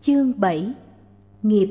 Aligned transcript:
Chương 0.00 0.40
7 0.40 0.72
Nghiệp 1.42 1.68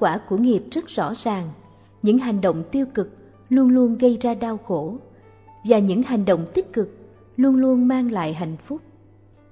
quả 0.00 0.18
của 0.28 0.36
nghiệp 0.36 0.62
rất 0.70 0.86
rõ 0.86 1.14
ràng. 1.14 1.50
Những 2.02 2.18
hành 2.18 2.40
động 2.40 2.62
tiêu 2.72 2.86
cực 2.94 3.16
luôn 3.48 3.68
luôn 3.68 3.98
gây 3.98 4.18
ra 4.20 4.34
đau 4.34 4.56
khổ 4.56 4.96
và 5.64 5.78
những 5.78 6.02
hành 6.02 6.24
động 6.24 6.46
tích 6.54 6.72
cực 6.72 6.96
luôn 7.36 7.56
luôn 7.56 7.88
mang 7.88 8.12
lại 8.12 8.34
hạnh 8.34 8.56
phúc. 8.56 8.80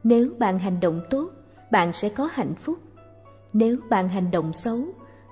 Nếu 0.05 0.33
bạn 0.39 0.59
hành 0.59 0.81
động 0.81 1.01
tốt, 1.11 1.31
bạn 1.71 1.93
sẽ 1.93 2.09
có 2.09 2.29
hạnh 2.33 2.55
phúc. 2.55 2.79
Nếu 3.53 3.77
bạn 3.91 4.09
hành 4.09 4.31
động 4.31 4.53
xấu, 4.53 4.79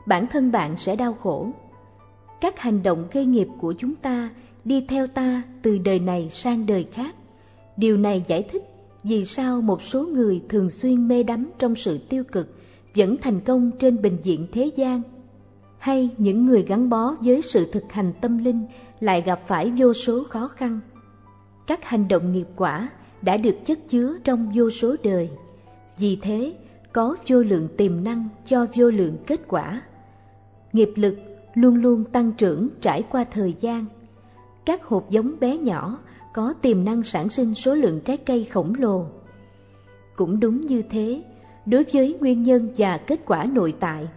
bản 0.06 0.26
thân 0.26 0.52
bạn 0.52 0.76
sẽ 0.76 0.96
đau 0.96 1.14
khổ. 1.14 1.50
Các 2.40 2.58
hành 2.58 2.82
động 2.82 3.08
gây 3.12 3.24
nghiệp 3.24 3.48
của 3.60 3.74
chúng 3.78 3.94
ta 3.94 4.30
đi 4.64 4.86
theo 4.88 5.06
ta 5.06 5.42
từ 5.62 5.78
đời 5.78 5.98
này 5.98 6.28
sang 6.30 6.66
đời 6.66 6.88
khác. 6.92 7.14
Điều 7.76 7.96
này 7.96 8.24
giải 8.28 8.42
thích 8.42 8.62
vì 9.02 9.24
sao 9.24 9.60
một 9.60 9.82
số 9.82 10.02
người 10.02 10.42
thường 10.48 10.70
xuyên 10.70 11.08
mê 11.08 11.22
đắm 11.22 11.50
trong 11.58 11.74
sự 11.74 11.98
tiêu 11.98 12.24
cực 12.32 12.55
vẫn 12.96 13.16
thành 13.22 13.40
công 13.40 13.70
trên 13.78 14.02
bình 14.02 14.18
diện 14.22 14.46
thế 14.52 14.70
gian. 14.76 15.02
Hay 15.78 16.10
những 16.18 16.46
người 16.46 16.62
gắn 16.62 16.88
bó 16.88 17.16
với 17.20 17.42
sự 17.42 17.70
thực 17.72 17.92
hành 17.92 18.12
tâm 18.20 18.38
linh 18.38 18.66
lại 19.00 19.22
gặp 19.22 19.40
phải 19.46 19.72
vô 19.76 19.92
số 19.92 20.24
khó 20.24 20.48
khăn. 20.48 20.80
Các 21.66 21.84
hành 21.84 22.08
động 22.08 22.32
nghiệp 22.32 22.46
quả 22.56 22.88
đã 23.22 23.36
được 23.36 23.56
chất 23.64 23.78
chứa 23.88 24.16
trong 24.24 24.50
vô 24.54 24.70
số 24.70 24.96
đời. 25.02 25.30
Vì 25.98 26.18
thế, 26.22 26.54
có 26.92 27.16
vô 27.28 27.42
lượng 27.42 27.68
tiềm 27.76 28.04
năng 28.04 28.28
cho 28.46 28.66
vô 28.76 28.90
lượng 28.90 29.16
kết 29.26 29.40
quả. 29.48 29.82
Nghiệp 30.72 30.90
lực 30.94 31.18
luôn 31.54 31.74
luôn 31.74 32.04
tăng 32.04 32.32
trưởng 32.32 32.68
trải 32.80 33.02
qua 33.02 33.24
thời 33.24 33.54
gian. 33.60 33.84
Các 34.64 34.84
hột 34.84 35.10
giống 35.10 35.40
bé 35.40 35.58
nhỏ 35.58 35.98
có 36.34 36.54
tiềm 36.62 36.84
năng 36.84 37.02
sản 37.02 37.28
sinh 37.28 37.54
số 37.54 37.74
lượng 37.74 38.00
trái 38.04 38.16
cây 38.16 38.44
khổng 38.44 38.74
lồ. 38.78 39.06
Cũng 40.16 40.40
đúng 40.40 40.66
như 40.66 40.82
thế 40.82 41.22
đối 41.66 41.84
với 41.92 42.18
nguyên 42.20 42.42
nhân 42.42 42.68
và 42.76 42.98
kết 42.98 43.20
quả 43.26 43.44
nội 43.44 43.74
tại, 43.80 44.08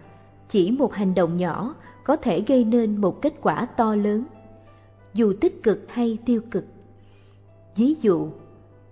chỉ 0.48 0.70
một 0.70 0.94
hành 0.94 1.14
động 1.14 1.36
nhỏ 1.36 1.74
có 2.04 2.16
thể 2.16 2.44
gây 2.46 2.64
nên 2.64 2.96
một 2.96 3.22
kết 3.22 3.34
quả 3.40 3.66
to 3.66 3.94
lớn. 3.94 4.24
Dù 5.14 5.32
tích 5.40 5.62
cực 5.62 5.84
hay 5.88 6.18
tiêu 6.26 6.40
cực. 6.50 6.64
Ví 7.76 7.94
dụ, 8.02 8.28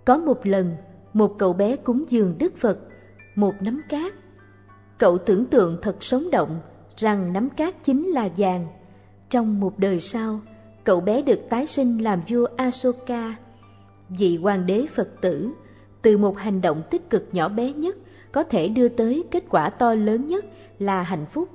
có 0.05 0.17
một 0.17 0.45
lần 0.45 0.75
một 1.13 1.35
cậu 1.37 1.53
bé 1.53 1.75
cúng 1.75 2.03
dường 2.09 2.35
đức 2.37 2.57
phật, 2.57 2.79
một 3.35 3.53
nắm 3.61 3.81
cát. 3.89 4.13
Cậu 4.97 5.17
tưởng 5.17 5.45
tượng 5.45 5.77
thật 5.81 6.03
sống 6.03 6.31
động 6.31 6.59
rằng 6.97 7.33
nắm 7.33 7.49
cát 7.49 7.83
chính 7.83 8.07
là 8.07 8.29
vàng. 8.37 8.67
Trong 9.29 9.59
một 9.59 9.79
đời 9.79 9.99
sau, 9.99 10.39
cậu 10.83 11.01
bé 11.01 11.21
được 11.21 11.39
tái 11.49 11.67
sinh 11.67 12.03
làm 12.03 12.21
vua 12.27 12.47
asoka. 12.57 13.35
Vị 14.09 14.37
hoàng 14.37 14.65
đế 14.65 14.85
phật 14.95 15.09
tử, 15.21 15.49
từ 16.01 16.17
một 16.17 16.37
hành 16.37 16.61
động 16.61 16.83
tích 16.89 17.09
cực 17.09 17.27
nhỏ 17.31 17.49
bé 17.49 17.73
nhất 17.73 17.95
có 18.31 18.43
thể 18.43 18.67
đưa 18.67 18.89
tới 18.89 19.23
kết 19.31 19.43
quả 19.49 19.69
to 19.69 19.93
lớn 19.93 20.27
nhất 20.27 20.45
là 20.79 21.03
hạnh 21.03 21.25
phúc. 21.25 21.49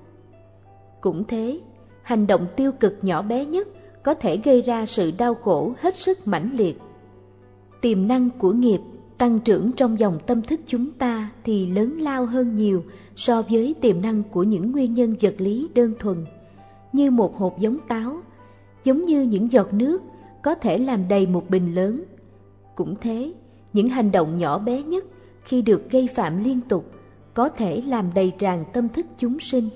Cũng 1.01 1.25
thế, 1.25 1.61
hành 2.03 2.27
động 2.27 2.47
tiêu 2.57 2.73
cực 2.73 2.99
nhỏ 3.03 3.23
bé 3.23 3.45
nhất 3.45 3.69
có 4.03 4.15
thể 4.15 4.37
gây 4.45 4.63
ra 4.63 4.87
sự 4.87 5.11
đau 5.11 5.35
khổ 5.35 5.73
hết 5.81 5.95
sức 5.97 6.19
mãnh 6.25 6.51
liệt. 6.55 6.81
Tiềm 7.81 8.07
năng 8.07 8.31
của 8.31 8.53
nghiệp 8.53 8.81
tăng 9.19 9.41
trưởng 9.41 9.73
trong 9.73 9.99
dòng 9.99 10.19
tâm 10.27 10.43
thức 10.43 10.61
chúng 10.67 10.91
ta 10.93 11.31
thì 11.45 11.67
lớn 11.67 11.99
lao 12.01 12.27
hơn 12.27 12.55
nhiều 12.55 12.85
so 13.17 13.43
với 13.43 13.75
tiềm 13.81 14.03
năng 14.03 14.23
của 14.23 14.43
những 14.43 14.73
nguyên 14.73 14.95
nhân 14.95 15.15
vật 15.21 15.35
lý 15.39 15.69
đơn 15.75 15.93
thuần, 15.99 16.25
như 16.93 17.11
một 17.11 17.37
hộp 17.37 17.59
giống 17.59 17.79
táo, 17.89 18.17
giống 18.85 19.05
như 19.05 19.23
những 19.23 19.53
giọt 19.53 19.73
nước 19.73 20.03
có 20.43 20.55
thể 20.55 20.79
làm 20.79 21.09
đầy 21.09 21.27
một 21.27 21.51
bình 21.51 21.75
lớn. 21.75 22.05
Cũng 22.75 22.95
thế, 23.01 23.33
những 23.73 23.89
hành 23.89 24.13
động 24.13 24.39
nhỏ 24.39 24.59
bé 24.59 24.83
nhất 24.83 25.05
khi 25.45 25.63
được 25.63 25.91
gây 25.91 26.09
phạm 26.15 26.45
liên 26.45 26.61
tục 26.61 26.91
có 27.35 27.49
thể 27.49 27.83
làm 27.87 28.11
đầy 28.15 28.33
tràn 28.39 28.65
tâm 28.73 28.89
thức 28.89 29.07
chúng 29.19 29.41
sinh. 29.41 29.69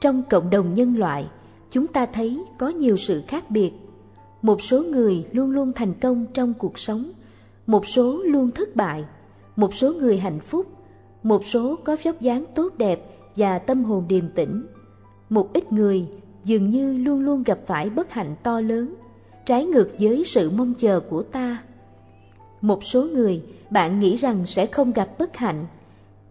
Trong 0.00 0.22
cộng 0.30 0.50
đồng 0.50 0.74
nhân 0.74 0.96
loại, 0.96 1.28
chúng 1.70 1.86
ta 1.86 2.06
thấy 2.06 2.44
có 2.58 2.68
nhiều 2.68 2.96
sự 2.96 3.22
khác 3.28 3.50
biệt. 3.50 3.72
Một 4.42 4.62
số 4.62 4.82
người 4.82 5.24
luôn 5.32 5.50
luôn 5.50 5.72
thành 5.72 5.94
công 5.94 6.26
trong 6.34 6.54
cuộc 6.54 6.78
sống, 6.78 7.12
một 7.66 7.88
số 7.88 8.22
luôn 8.22 8.50
thất 8.50 8.76
bại, 8.76 9.04
một 9.56 9.74
số 9.74 9.92
người 9.92 10.18
hạnh 10.18 10.40
phúc, 10.40 10.66
một 11.22 11.46
số 11.46 11.76
có 11.84 11.96
vóc 12.04 12.20
dáng 12.20 12.44
tốt 12.54 12.72
đẹp 12.78 13.00
và 13.36 13.58
tâm 13.58 13.84
hồn 13.84 14.04
điềm 14.08 14.28
tĩnh. 14.28 14.66
Một 15.28 15.52
ít 15.52 15.72
người 15.72 16.06
dường 16.44 16.70
như 16.70 16.98
luôn 16.98 17.20
luôn 17.20 17.42
gặp 17.42 17.58
phải 17.66 17.90
bất 17.90 18.10
hạnh 18.10 18.34
to 18.42 18.60
lớn, 18.60 18.94
trái 19.46 19.66
ngược 19.66 19.88
với 20.00 20.24
sự 20.24 20.50
mong 20.50 20.74
chờ 20.74 21.00
của 21.00 21.22
ta. 21.22 21.62
Một 22.60 22.84
số 22.84 23.04
người 23.04 23.42
bạn 23.70 24.00
nghĩ 24.00 24.16
rằng 24.16 24.46
sẽ 24.46 24.66
không 24.66 24.92
gặp 24.92 25.18
bất 25.18 25.36
hạnh. 25.36 25.66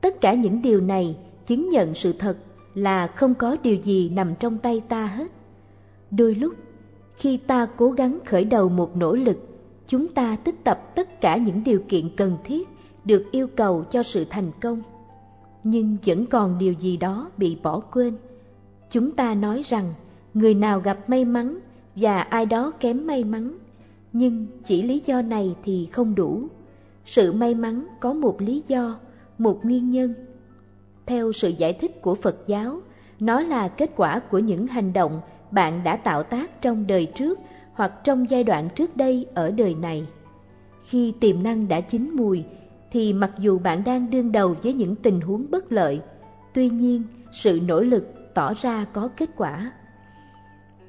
Tất 0.01 0.21
cả 0.21 0.33
những 0.33 0.61
điều 0.61 0.81
này 0.81 1.17
chứng 1.45 1.69
nhận 1.69 1.95
sự 1.95 2.13
thật 2.13 2.37
là 2.73 3.07
không 3.07 3.33
có 3.33 3.57
điều 3.63 3.75
gì 3.75 4.09
nằm 4.09 4.35
trong 4.39 4.57
tay 4.57 4.81
ta 4.89 5.05
hết. 5.05 5.31
Đôi 6.11 6.35
lúc, 6.35 6.53
khi 7.17 7.37
ta 7.37 7.67
cố 7.77 7.91
gắng 7.91 8.19
khởi 8.25 8.43
đầu 8.43 8.69
một 8.69 8.97
nỗ 8.97 9.15
lực, 9.15 9.37
chúng 9.87 10.07
ta 10.07 10.35
tích 10.35 10.63
tập 10.63 10.95
tất 10.95 11.21
cả 11.21 11.37
những 11.37 11.63
điều 11.63 11.79
kiện 11.89 12.15
cần 12.15 12.37
thiết 12.43 12.69
được 13.05 13.25
yêu 13.31 13.47
cầu 13.55 13.83
cho 13.91 14.03
sự 14.03 14.25
thành 14.29 14.51
công. 14.61 14.81
Nhưng 15.63 15.97
vẫn 16.05 16.25
còn 16.25 16.57
điều 16.57 16.73
gì 16.73 16.97
đó 16.97 17.31
bị 17.37 17.57
bỏ 17.63 17.79
quên. 17.79 18.17
Chúng 18.91 19.11
ta 19.11 19.35
nói 19.35 19.61
rằng 19.65 19.93
người 20.33 20.53
nào 20.53 20.79
gặp 20.79 21.09
may 21.09 21.25
mắn 21.25 21.59
và 21.95 22.21
ai 22.21 22.45
đó 22.45 22.71
kém 22.79 23.07
may 23.07 23.23
mắn, 23.23 23.57
nhưng 24.13 24.47
chỉ 24.65 24.81
lý 24.81 25.01
do 25.05 25.21
này 25.21 25.55
thì 25.63 25.85
không 25.85 26.15
đủ 26.15 26.47
sự 27.09 27.31
may 27.31 27.55
mắn 27.55 27.87
có 27.99 28.13
một 28.13 28.41
lý 28.41 28.63
do, 28.67 28.99
một 29.37 29.65
nguyên 29.65 29.91
nhân. 29.91 30.13
Theo 31.05 31.31
sự 31.31 31.49
giải 31.49 31.73
thích 31.73 32.01
của 32.01 32.15
phật 32.15 32.37
giáo, 32.47 32.81
nó 33.19 33.41
là 33.41 33.67
kết 33.67 33.91
quả 33.95 34.19
của 34.19 34.39
những 34.39 34.67
hành 34.67 34.93
động 34.93 35.21
bạn 35.51 35.83
đã 35.83 35.95
tạo 35.95 36.23
tác 36.23 36.61
trong 36.61 36.87
đời 36.87 37.05
trước 37.05 37.39
hoặc 37.73 37.93
trong 38.03 38.29
giai 38.29 38.43
đoạn 38.43 38.69
trước 38.75 38.97
đây 38.97 39.25
ở 39.33 39.51
đời 39.51 39.75
này. 39.75 40.07
Khi 40.85 41.13
tiềm 41.19 41.43
năng 41.43 41.67
đã 41.67 41.81
chín 41.81 42.11
mùi, 42.13 42.43
thì 42.91 43.13
mặc 43.13 43.31
dù 43.39 43.59
bạn 43.59 43.83
đang 43.83 44.09
đương 44.09 44.31
đầu 44.31 44.55
với 44.63 44.73
những 44.73 44.95
tình 44.95 45.21
huống 45.21 45.45
bất 45.49 45.71
lợi, 45.71 46.01
tuy 46.53 46.69
nhiên 46.69 47.03
sự 47.31 47.59
nỗ 47.67 47.81
lực 47.81 48.33
tỏ 48.33 48.53
ra 48.53 48.85
có 48.93 49.09
kết 49.17 49.29
quả. 49.35 49.71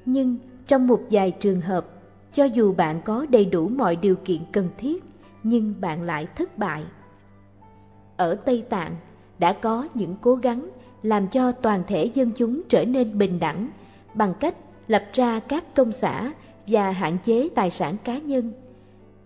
Nhưng 0.04 0.36
trong 0.66 0.86
một 0.86 1.02
vài 1.10 1.30
trường 1.30 1.60
hợp, 1.60 1.86
cho 2.32 2.44
dù 2.44 2.74
bạn 2.74 3.02
có 3.04 3.26
đầy 3.30 3.44
đủ 3.44 3.68
mọi 3.68 3.96
điều 3.96 4.14
kiện 4.24 4.40
cần 4.52 4.68
thiết 4.78 5.09
nhưng 5.42 5.74
bạn 5.80 6.02
lại 6.02 6.26
thất 6.36 6.58
bại. 6.58 6.84
Ở 8.16 8.34
Tây 8.34 8.64
Tạng 8.70 8.96
đã 9.38 9.52
có 9.52 9.88
những 9.94 10.16
cố 10.20 10.34
gắng 10.34 10.70
làm 11.02 11.28
cho 11.28 11.52
toàn 11.52 11.82
thể 11.86 12.04
dân 12.04 12.30
chúng 12.36 12.62
trở 12.68 12.84
nên 12.84 13.18
bình 13.18 13.38
đẳng 13.38 13.68
bằng 14.14 14.34
cách 14.40 14.54
lập 14.88 15.04
ra 15.12 15.40
các 15.40 15.74
công 15.74 15.92
xã 15.92 16.32
và 16.66 16.90
hạn 16.90 17.18
chế 17.24 17.48
tài 17.54 17.70
sản 17.70 17.96
cá 18.04 18.18
nhân. 18.18 18.52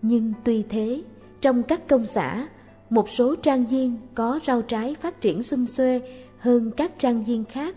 Nhưng 0.01 0.33
tuy 0.43 0.63
thế, 0.69 1.01
trong 1.41 1.63
các 1.63 1.87
công 1.87 2.05
xã, 2.05 2.47
một 2.89 3.09
số 3.09 3.35
trang 3.35 3.65
viên 3.65 3.97
có 4.15 4.39
rau 4.45 4.61
trái 4.61 4.95
phát 4.95 5.21
triển 5.21 5.43
xum 5.43 5.65
xuê 5.65 6.01
hơn 6.37 6.71
các 6.77 6.99
trang 6.99 7.23
viên 7.23 7.45
khác 7.45 7.75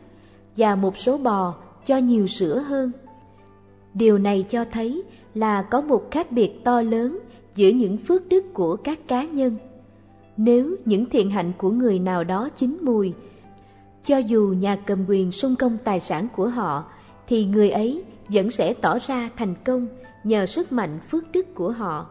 và 0.57 0.75
một 0.75 0.97
số 0.97 1.19
bò 1.19 1.55
cho 1.87 1.97
nhiều 1.97 2.27
sữa 2.27 2.59
hơn. 2.59 2.93
Điều 3.95 4.19
này 4.19 4.45
cho 4.49 4.65
thấy 4.65 5.03
là 5.35 5.63
có 5.63 5.81
một 5.81 6.11
khác 6.11 6.33
biệt 6.33 6.65
to 6.65 6.83
lớn 6.83 7.19
giữa 7.59 7.69
những 7.69 7.97
phước 7.97 8.29
đức 8.29 8.45
của 8.55 8.77
các 8.77 9.09
cá 9.09 9.25
nhân. 9.25 9.57
Nếu 10.37 10.77
những 10.85 11.07
thiện 11.07 11.31
hạnh 11.31 11.53
của 11.59 11.71
người 11.71 11.99
nào 11.99 12.25
đó 12.25 12.49
chín 12.57 12.79
mùi, 12.83 13.13
cho 14.05 14.19
dù 14.19 14.55
nhà 14.59 14.77
cầm 14.77 15.05
quyền 15.09 15.33
sung 15.33 15.57
công 15.57 15.79
tài 15.85 16.01
sản 16.01 16.29
của 16.37 16.49
họ, 16.49 16.85
thì 17.27 17.45
người 17.45 17.71
ấy 17.71 18.05
vẫn 18.29 18.51
sẽ 18.51 18.75
tỏ 18.75 18.99
ra 18.99 19.31
thành 19.37 19.55
công 19.65 19.87
nhờ 20.25 20.47
sức 20.47 20.73
mạnh 20.73 20.99
phước 21.09 21.33
đức 21.33 21.55
của 21.55 21.71
họ. 21.71 22.07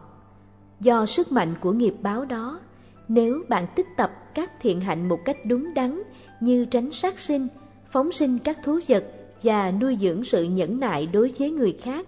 Do 0.80 1.06
sức 1.06 1.32
mạnh 1.32 1.54
của 1.60 1.72
nghiệp 1.72 1.94
báo 2.02 2.24
đó, 2.24 2.60
nếu 3.08 3.42
bạn 3.48 3.66
tích 3.76 3.86
tập 3.96 4.12
các 4.34 4.60
thiện 4.60 4.80
hạnh 4.80 5.08
một 5.08 5.18
cách 5.24 5.36
đúng 5.44 5.74
đắn 5.74 6.02
như 6.40 6.64
tránh 6.64 6.90
sát 6.90 7.18
sinh, 7.18 7.48
phóng 7.90 8.12
sinh 8.12 8.38
các 8.38 8.58
thú 8.64 8.78
vật 8.88 9.04
và 9.42 9.70
nuôi 9.70 9.96
dưỡng 10.00 10.24
sự 10.24 10.44
nhẫn 10.44 10.80
nại 10.80 11.06
đối 11.06 11.32
với 11.38 11.50
người 11.50 11.78
khác, 11.82 12.06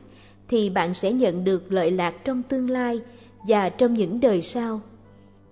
thì 0.48 0.70
bạn 0.70 0.94
sẽ 0.94 1.12
nhận 1.12 1.44
được 1.44 1.72
lợi 1.72 1.90
lạc 1.90 2.14
trong 2.24 2.42
tương 2.42 2.70
lai 2.70 3.00
và 3.46 3.68
trong 3.68 3.94
những 3.94 4.20
đời 4.20 4.42
sau. 4.42 4.80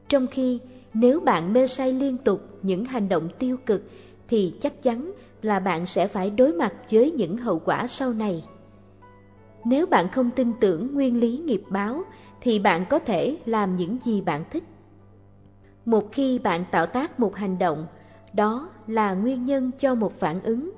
Trong 0.09 0.27
khi 0.27 0.59
nếu 0.95 1.21
bạn 1.21 1.53
mê 1.53 1.67
say 1.67 1.93
liên 1.93 2.17
tục 2.19 2.41
những 2.63 2.85
hành 2.85 3.09
động 3.09 3.29
tiêu 3.39 3.57
cực 3.67 3.83
thì 4.29 4.55
chắc 4.61 4.83
chắn 4.83 5.13
là 5.43 5.61
bạn 5.61 5.87
sẽ 5.87 6.09
phải 6.09 6.31
đối 6.31 6.53
mặt 6.53 6.75
với 6.91 7.11
những 7.11 7.37
hậu 7.37 7.59
quả 7.59 7.87
sau 7.87 8.13
này. 8.13 8.45
Nếu 9.65 9.87
bạn 9.87 10.09
không 10.13 10.31
tin 10.31 10.53
tưởng 10.61 10.95
nguyên 10.95 11.21
lý 11.21 11.39
nghiệp 11.39 11.63
báo 11.71 12.03
thì 12.41 12.59
bạn 12.59 12.85
có 12.91 12.99
thể 12.99 13.37
làm 13.45 13.77
những 13.77 13.99
gì 14.05 14.21
bạn 14.21 14.45
thích. 14.51 14.65
Một 15.85 16.13
khi 16.13 16.39
bạn 16.39 16.65
tạo 16.71 16.87
tác 16.87 17.21
một 17.21 17.37
hành 17.37 17.59
động, 17.59 17.87
đó 18.33 18.71
là 18.87 19.15
nguyên 19.15 19.45
nhân 19.45 19.71
cho 19.79 19.95
một 19.95 20.13
phản 20.21 20.41
ứng. 20.43 20.71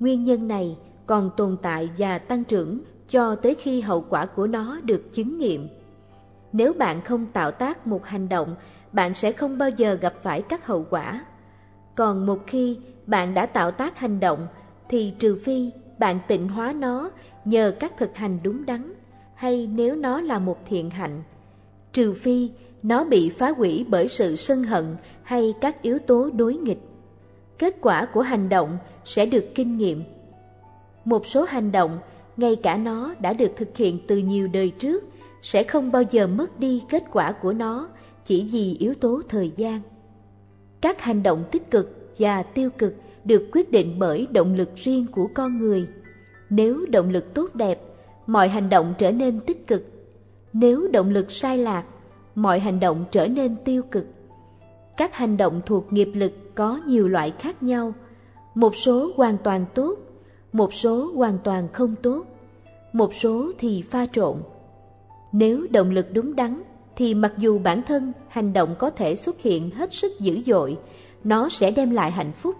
Nguyên 0.00 0.24
nhân 0.24 0.48
này 0.48 0.76
còn 1.06 1.30
tồn 1.36 1.56
tại 1.62 1.90
và 1.98 2.18
tăng 2.18 2.44
trưởng 2.44 2.80
cho 3.08 3.34
tới 3.34 3.54
khi 3.54 3.80
hậu 3.80 4.04
quả 4.08 4.26
của 4.26 4.46
nó 4.46 4.80
được 4.80 5.12
chứng 5.12 5.38
nghiệm. 5.38 5.68
Nếu 6.56 6.72
bạn 6.72 7.00
không 7.02 7.26
tạo 7.26 7.50
tác 7.50 7.86
một 7.86 8.06
hành 8.06 8.28
động, 8.28 8.56
bạn 8.92 9.14
sẽ 9.14 9.32
không 9.32 9.58
bao 9.58 9.70
giờ 9.70 9.94
gặp 9.94 10.14
phải 10.22 10.42
các 10.42 10.66
hậu 10.66 10.86
quả. 10.90 11.24
Còn 11.94 12.26
một 12.26 12.38
khi 12.46 12.78
bạn 13.06 13.34
đã 13.34 13.46
tạo 13.46 13.70
tác 13.70 13.98
hành 13.98 14.20
động, 14.20 14.46
thì 14.88 15.12
trừ 15.18 15.38
phi 15.44 15.70
bạn 15.98 16.18
tịnh 16.28 16.48
hóa 16.48 16.72
nó 16.72 17.10
nhờ 17.44 17.74
các 17.80 17.92
thực 17.96 18.16
hành 18.16 18.38
đúng 18.42 18.66
đắn, 18.66 18.92
hay 19.34 19.66
nếu 19.66 19.96
nó 19.96 20.20
là 20.20 20.38
một 20.38 20.58
thiện 20.66 20.90
hạnh, 20.90 21.22
trừ 21.92 22.12
phi 22.12 22.50
nó 22.82 23.04
bị 23.04 23.30
phá 23.30 23.52
hủy 23.56 23.86
bởi 23.88 24.08
sự 24.08 24.36
sân 24.36 24.64
hận 24.64 24.96
hay 25.22 25.54
các 25.60 25.82
yếu 25.82 25.98
tố 25.98 26.30
đối 26.34 26.54
nghịch. 26.54 26.80
Kết 27.58 27.76
quả 27.80 28.06
của 28.12 28.22
hành 28.22 28.48
động 28.48 28.78
sẽ 29.04 29.26
được 29.26 29.44
kinh 29.54 29.76
nghiệm. 29.76 30.04
Một 31.04 31.26
số 31.26 31.44
hành 31.44 31.72
động, 31.72 31.98
ngay 32.36 32.56
cả 32.56 32.76
nó 32.76 33.14
đã 33.20 33.32
được 33.32 33.52
thực 33.56 33.76
hiện 33.76 33.98
từ 34.06 34.16
nhiều 34.16 34.48
đời 34.48 34.70
trước, 34.78 35.04
sẽ 35.44 35.64
không 35.64 35.92
bao 35.92 36.02
giờ 36.02 36.26
mất 36.26 36.60
đi 36.60 36.82
kết 36.88 37.04
quả 37.12 37.32
của 37.32 37.52
nó 37.52 37.88
chỉ 38.24 38.48
vì 38.52 38.76
yếu 38.78 38.94
tố 38.94 39.22
thời 39.28 39.52
gian. 39.56 39.80
Các 40.80 41.00
hành 41.00 41.22
động 41.22 41.44
tích 41.50 41.70
cực 41.70 42.12
và 42.18 42.42
tiêu 42.42 42.70
cực 42.78 42.94
được 43.24 43.48
quyết 43.52 43.70
định 43.70 43.98
bởi 43.98 44.26
động 44.30 44.54
lực 44.54 44.70
riêng 44.76 45.06
của 45.12 45.28
con 45.34 45.58
người. 45.58 45.88
Nếu 46.50 46.86
động 46.86 47.10
lực 47.10 47.34
tốt 47.34 47.54
đẹp, 47.54 47.80
mọi 48.26 48.48
hành 48.48 48.68
động 48.68 48.94
trở 48.98 49.12
nên 49.12 49.40
tích 49.40 49.66
cực. 49.66 49.84
Nếu 50.52 50.88
động 50.88 51.10
lực 51.10 51.30
sai 51.30 51.58
lạc, 51.58 51.86
mọi 52.34 52.60
hành 52.60 52.80
động 52.80 53.04
trở 53.10 53.26
nên 53.26 53.56
tiêu 53.64 53.82
cực. 53.90 54.06
Các 54.96 55.14
hành 55.14 55.36
động 55.36 55.60
thuộc 55.66 55.92
nghiệp 55.92 56.10
lực 56.14 56.32
có 56.54 56.80
nhiều 56.86 57.08
loại 57.08 57.30
khác 57.38 57.62
nhau, 57.62 57.94
một 58.54 58.76
số 58.76 59.12
hoàn 59.16 59.38
toàn 59.38 59.64
tốt, 59.74 59.98
một 60.52 60.74
số 60.74 61.12
hoàn 61.14 61.38
toàn 61.44 61.68
không 61.72 61.94
tốt, 62.02 62.26
một 62.92 63.14
số 63.14 63.52
thì 63.58 63.82
pha 63.82 64.06
trộn. 64.06 64.36
Nếu 65.36 65.66
động 65.70 65.90
lực 65.90 66.06
đúng 66.12 66.36
đắn 66.36 66.62
thì 66.96 67.14
mặc 67.14 67.32
dù 67.38 67.58
bản 67.58 67.82
thân 67.82 68.12
hành 68.28 68.52
động 68.52 68.74
có 68.78 68.90
thể 68.90 69.16
xuất 69.16 69.40
hiện 69.40 69.70
hết 69.70 69.92
sức 69.92 70.12
dữ 70.20 70.40
dội, 70.46 70.78
nó 71.24 71.48
sẽ 71.48 71.70
đem 71.70 71.90
lại 71.90 72.10
hạnh 72.10 72.32
phúc. 72.32 72.56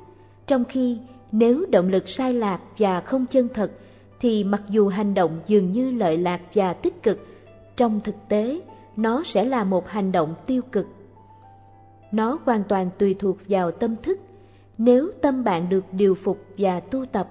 Trong 0.46 0.64
khi 0.64 0.98
nếu 1.32 1.66
động 1.70 1.88
lực 1.88 2.08
sai 2.08 2.32
lạc 2.32 2.60
và 2.78 3.00
không 3.00 3.26
chân 3.26 3.48
thật, 3.54 3.72
thì 4.20 4.44
mặc 4.44 4.62
dù 4.68 4.88
hành 4.88 5.14
động 5.14 5.40
dường 5.46 5.72
như 5.72 5.90
lợi 5.90 6.18
lạc 6.18 6.40
và 6.54 6.72
tích 6.72 7.02
cực, 7.02 7.26
trong 7.76 8.00
thực 8.04 8.14
tế 8.28 8.60
nó 8.96 9.22
sẽ 9.24 9.44
là 9.44 9.64
một 9.64 9.88
hành 9.88 10.12
động 10.12 10.34
tiêu 10.46 10.62
cực. 10.72 10.86
Nó 12.12 12.38
hoàn 12.44 12.64
toàn 12.64 12.90
tùy 12.98 13.14
thuộc 13.18 13.36
vào 13.48 13.70
tâm 13.70 13.96
thức. 14.02 14.18
Nếu 14.78 15.10
tâm 15.22 15.44
bạn 15.44 15.68
được 15.68 15.84
điều 15.92 16.14
phục 16.14 16.38
và 16.58 16.80
tu 16.80 17.06
tập, 17.06 17.28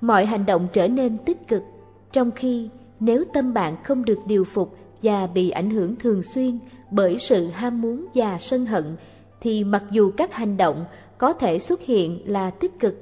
mọi 0.00 0.26
hành 0.26 0.46
động 0.46 0.68
trở 0.72 0.88
nên 0.88 1.18
tích 1.18 1.48
cực, 1.48 1.62
trong 2.12 2.30
khi 2.30 2.68
nếu 3.00 3.24
tâm 3.32 3.54
bạn 3.54 3.76
không 3.84 4.04
được 4.04 4.18
điều 4.26 4.44
phục 4.44 4.76
và 5.02 5.26
bị 5.26 5.50
ảnh 5.50 5.70
hưởng 5.70 5.96
thường 5.96 6.22
xuyên 6.22 6.58
bởi 6.90 7.18
sự 7.18 7.46
ham 7.46 7.80
muốn 7.80 8.06
và 8.14 8.38
sân 8.38 8.66
hận, 8.66 8.96
thì 9.40 9.64
mặc 9.64 9.84
dù 9.90 10.10
các 10.16 10.32
hành 10.34 10.56
động 10.56 10.84
có 11.18 11.32
thể 11.32 11.58
xuất 11.58 11.80
hiện 11.80 12.20
là 12.24 12.50
tích 12.50 12.80
cực, 12.80 12.94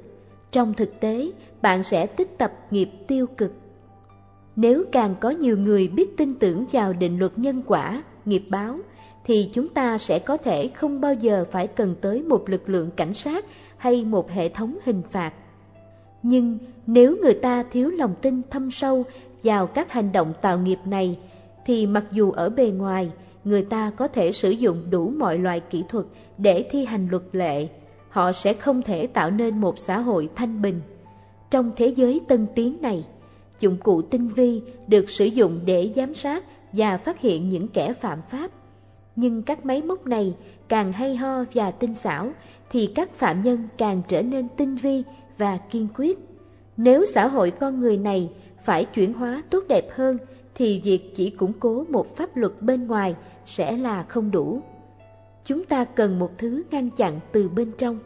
trong 0.51 0.73
thực 0.73 0.99
tế, 0.99 1.31
bạn 1.61 1.83
sẽ 1.83 2.05
tích 2.07 2.37
tập 2.37 2.53
nghiệp 2.71 2.89
tiêu 3.07 3.27
cực. 3.37 3.53
Nếu 4.55 4.83
càng 4.91 5.15
có 5.19 5.29
nhiều 5.29 5.57
người 5.57 5.87
biết 5.87 6.17
tin 6.17 6.35
tưởng 6.35 6.65
vào 6.71 6.93
định 6.93 7.19
luật 7.19 7.39
nhân 7.39 7.63
quả, 7.67 8.03
nghiệp 8.25 8.43
báo, 8.49 8.79
thì 9.25 9.49
chúng 9.53 9.69
ta 9.69 9.97
sẽ 9.97 10.19
có 10.19 10.37
thể 10.37 10.67
không 10.67 11.01
bao 11.01 11.13
giờ 11.13 11.45
phải 11.51 11.67
cần 11.67 11.95
tới 12.01 12.23
một 12.23 12.49
lực 12.49 12.69
lượng 12.69 12.89
cảnh 12.95 13.13
sát 13.13 13.45
hay 13.77 14.05
một 14.05 14.31
hệ 14.31 14.49
thống 14.49 14.77
hình 14.85 15.01
phạt. 15.11 15.33
Nhưng 16.23 16.57
nếu 16.87 17.17
người 17.21 17.33
ta 17.33 17.63
thiếu 17.71 17.89
lòng 17.89 18.15
tin 18.21 18.41
thâm 18.49 18.71
sâu 18.71 19.05
vào 19.47 19.67
các 19.67 19.91
hành 19.91 20.11
động 20.11 20.33
tạo 20.41 20.59
nghiệp 20.59 20.79
này 20.85 21.19
thì 21.65 21.85
mặc 21.85 22.03
dù 22.11 22.31
ở 22.31 22.49
bề 22.49 22.69
ngoài 22.69 23.11
người 23.43 23.61
ta 23.61 23.91
có 23.97 24.07
thể 24.07 24.31
sử 24.31 24.49
dụng 24.49 24.89
đủ 24.89 25.09
mọi 25.09 25.37
loại 25.37 25.59
kỹ 25.59 25.83
thuật 25.89 26.05
để 26.37 26.67
thi 26.71 26.85
hành 26.85 27.07
luật 27.11 27.23
lệ, 27.31 27.67
họ 28.09 28.31
sẽ 28.31 28.53
không 28.53 28.81
thể 28.81 29.07
tạo 29.07 29.31
nên 29.31 29.61
một 29.61 29.79
xã 29.79 29.99
hội 29.99 30.29
thanh 30.35 30.61
bình. 30.61 30.81
Trong 31.49 31.71
thế 31.75 31.87
giới 31.87 32.21
tân 32.27 32.47
tiến 32.55 32.77
này, 32.81 33.05
dụng 33.59 33.77
cụ 33.77 34.01
tinh 34.01 34.27
vi 34.27 34.61
được 34.87 35.09
sử 35.09 35.25
dụng 35.25 35.59
để 35.65 35.91
giám 35.95 36.13
sát 36.13 36.43
và 36.73 36.97
phát 36.97 37.19
hiện 37.19 37.49
những 37.49 37.67
kẻ 37.67 37.93
phạm 37.93 38.19
pháp. 38.29 38.51
Nhưng 39.15 39.41
các 39.41 39.65
máy 39.65 39.81
móc 39.81 40.07
này 40.07 40.35
càng 40.67 40.93
hay 40.93 41.15
ho 41.15 41.43
và 41.53 41.71
tinh 41.71 41.95
xảo 41.95 42.31
thì 42.69 42.91
các 42.95 43.13
phạm 43.13 43.43
nhân 43.43 43.67
càng 43.77 44.01
trở 44.07 44.21
nên 44.21 44.47
tinh 44.57 44.75
vi 44.75 45.03
và 45.37 45.57
kiên 45.57 45.87
quyết. 45.95 46.19
Nếu 46.77 47.05
xã 47.05 47.27
hội 47.27 47.51
con 47.51 47.79
người 47.79 47.97
này 47.97 48.29
phải 48.67 48.85
chuyển 48.85 49.13
hóa 49.13 49.43
tốt 49.49 49.63
đẹp 49.67 49.87
hơn 49.91 50.17
thì 50.55 50.81
việc 50.83 51.15
chỉ 51.15 51.29
củng 51.29 51.53
cố 51.59 51.85
một 51.89 52.15
pháp 52.15 52.37
luật 52.37 52.61
bên 52.61 52.87
ngoài 52.87 53.15
sẽ 53.45 53.77
là 53.77 54.03
không 54.03 54.31
đủ. 54.31 54.61
Chúng 55.45 55.65
ta 55.65 55.85
cần 55.85 56.19
một 56.19 56.31
thứ 56.37 56.63
ngăn 56.71 56.89
chặn 56.89 57.19
từ 57.31 57.49
bên 57.49 57.71
trong. 57.77 57.99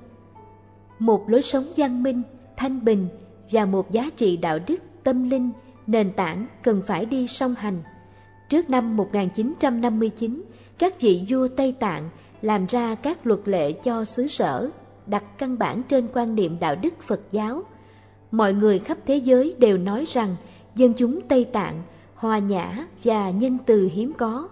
Một 0.99 1.29
lối 1.29 1.41
sống 1.41 1.65
văn 1.77 2.03
minh, 2.03 2.21
thanh 2.57 2.85
bình 2.85 3.07
và 3.51 3.65
một 3.65 3.91
giá 3.91 4.09
trị 4.15 4.37
đạo 4.37 4.59
đức, 4.67 4.77
tâm 5.03 5.29
linh, 5.29 5.51
nền 5.87 6.13
tảng 6.13 6.45
cần 6.63 6.81
phải 6.87 7.05
đi 7.05 7.27
song 7.27 7.55
hành. 7.57 7.81
Trước 8.49 8.69
năm 8.69 8.97
1959, 8.97 10.43
các 10.77 11.01
vị 11.01 11.23
vua 11.29 11.47
Tây 11.47 11.75
Tạng 11.79 12.09
làm 12.41 12.65
ra 12.65 12.95
các 12.95 13.27
luật 13.27 13.39
lệ 13.45 13.71
cho 13.71 14.05
xứ 14.05 14.27
sở, 14.27 14.69
đặt 15.07 15.37
căn 15.37 15.57
bản 15.57 15.83
trên 15.83 16.07
quan 16.13 16.35
niệm 16.35 16.57
đạo 16.59 16.75
đức 16.75 17.01
Phật 17.01 17.21
giáo. 17.31 17.63
Mọi 18.31 18.53
người 18.53 18.79
khắp 18.79 18.97
thế 19.05 19.15
giới 19.15 19.55
đều 19.57 19.77
nói 19.77 20.05
rằng 20.07 20.35
dân 20.75 20.93
chúng 20.93 21.21
Tây 21.21 21.45
Tạng 21.45 21.81
hòa 22.15 22.39
nhã 22.39 22.87
và 23.03 23.29
nhân 23.29 23.57
từ 23.65 23.89
hiếm 23.93 24.13
có. 24.13 24.49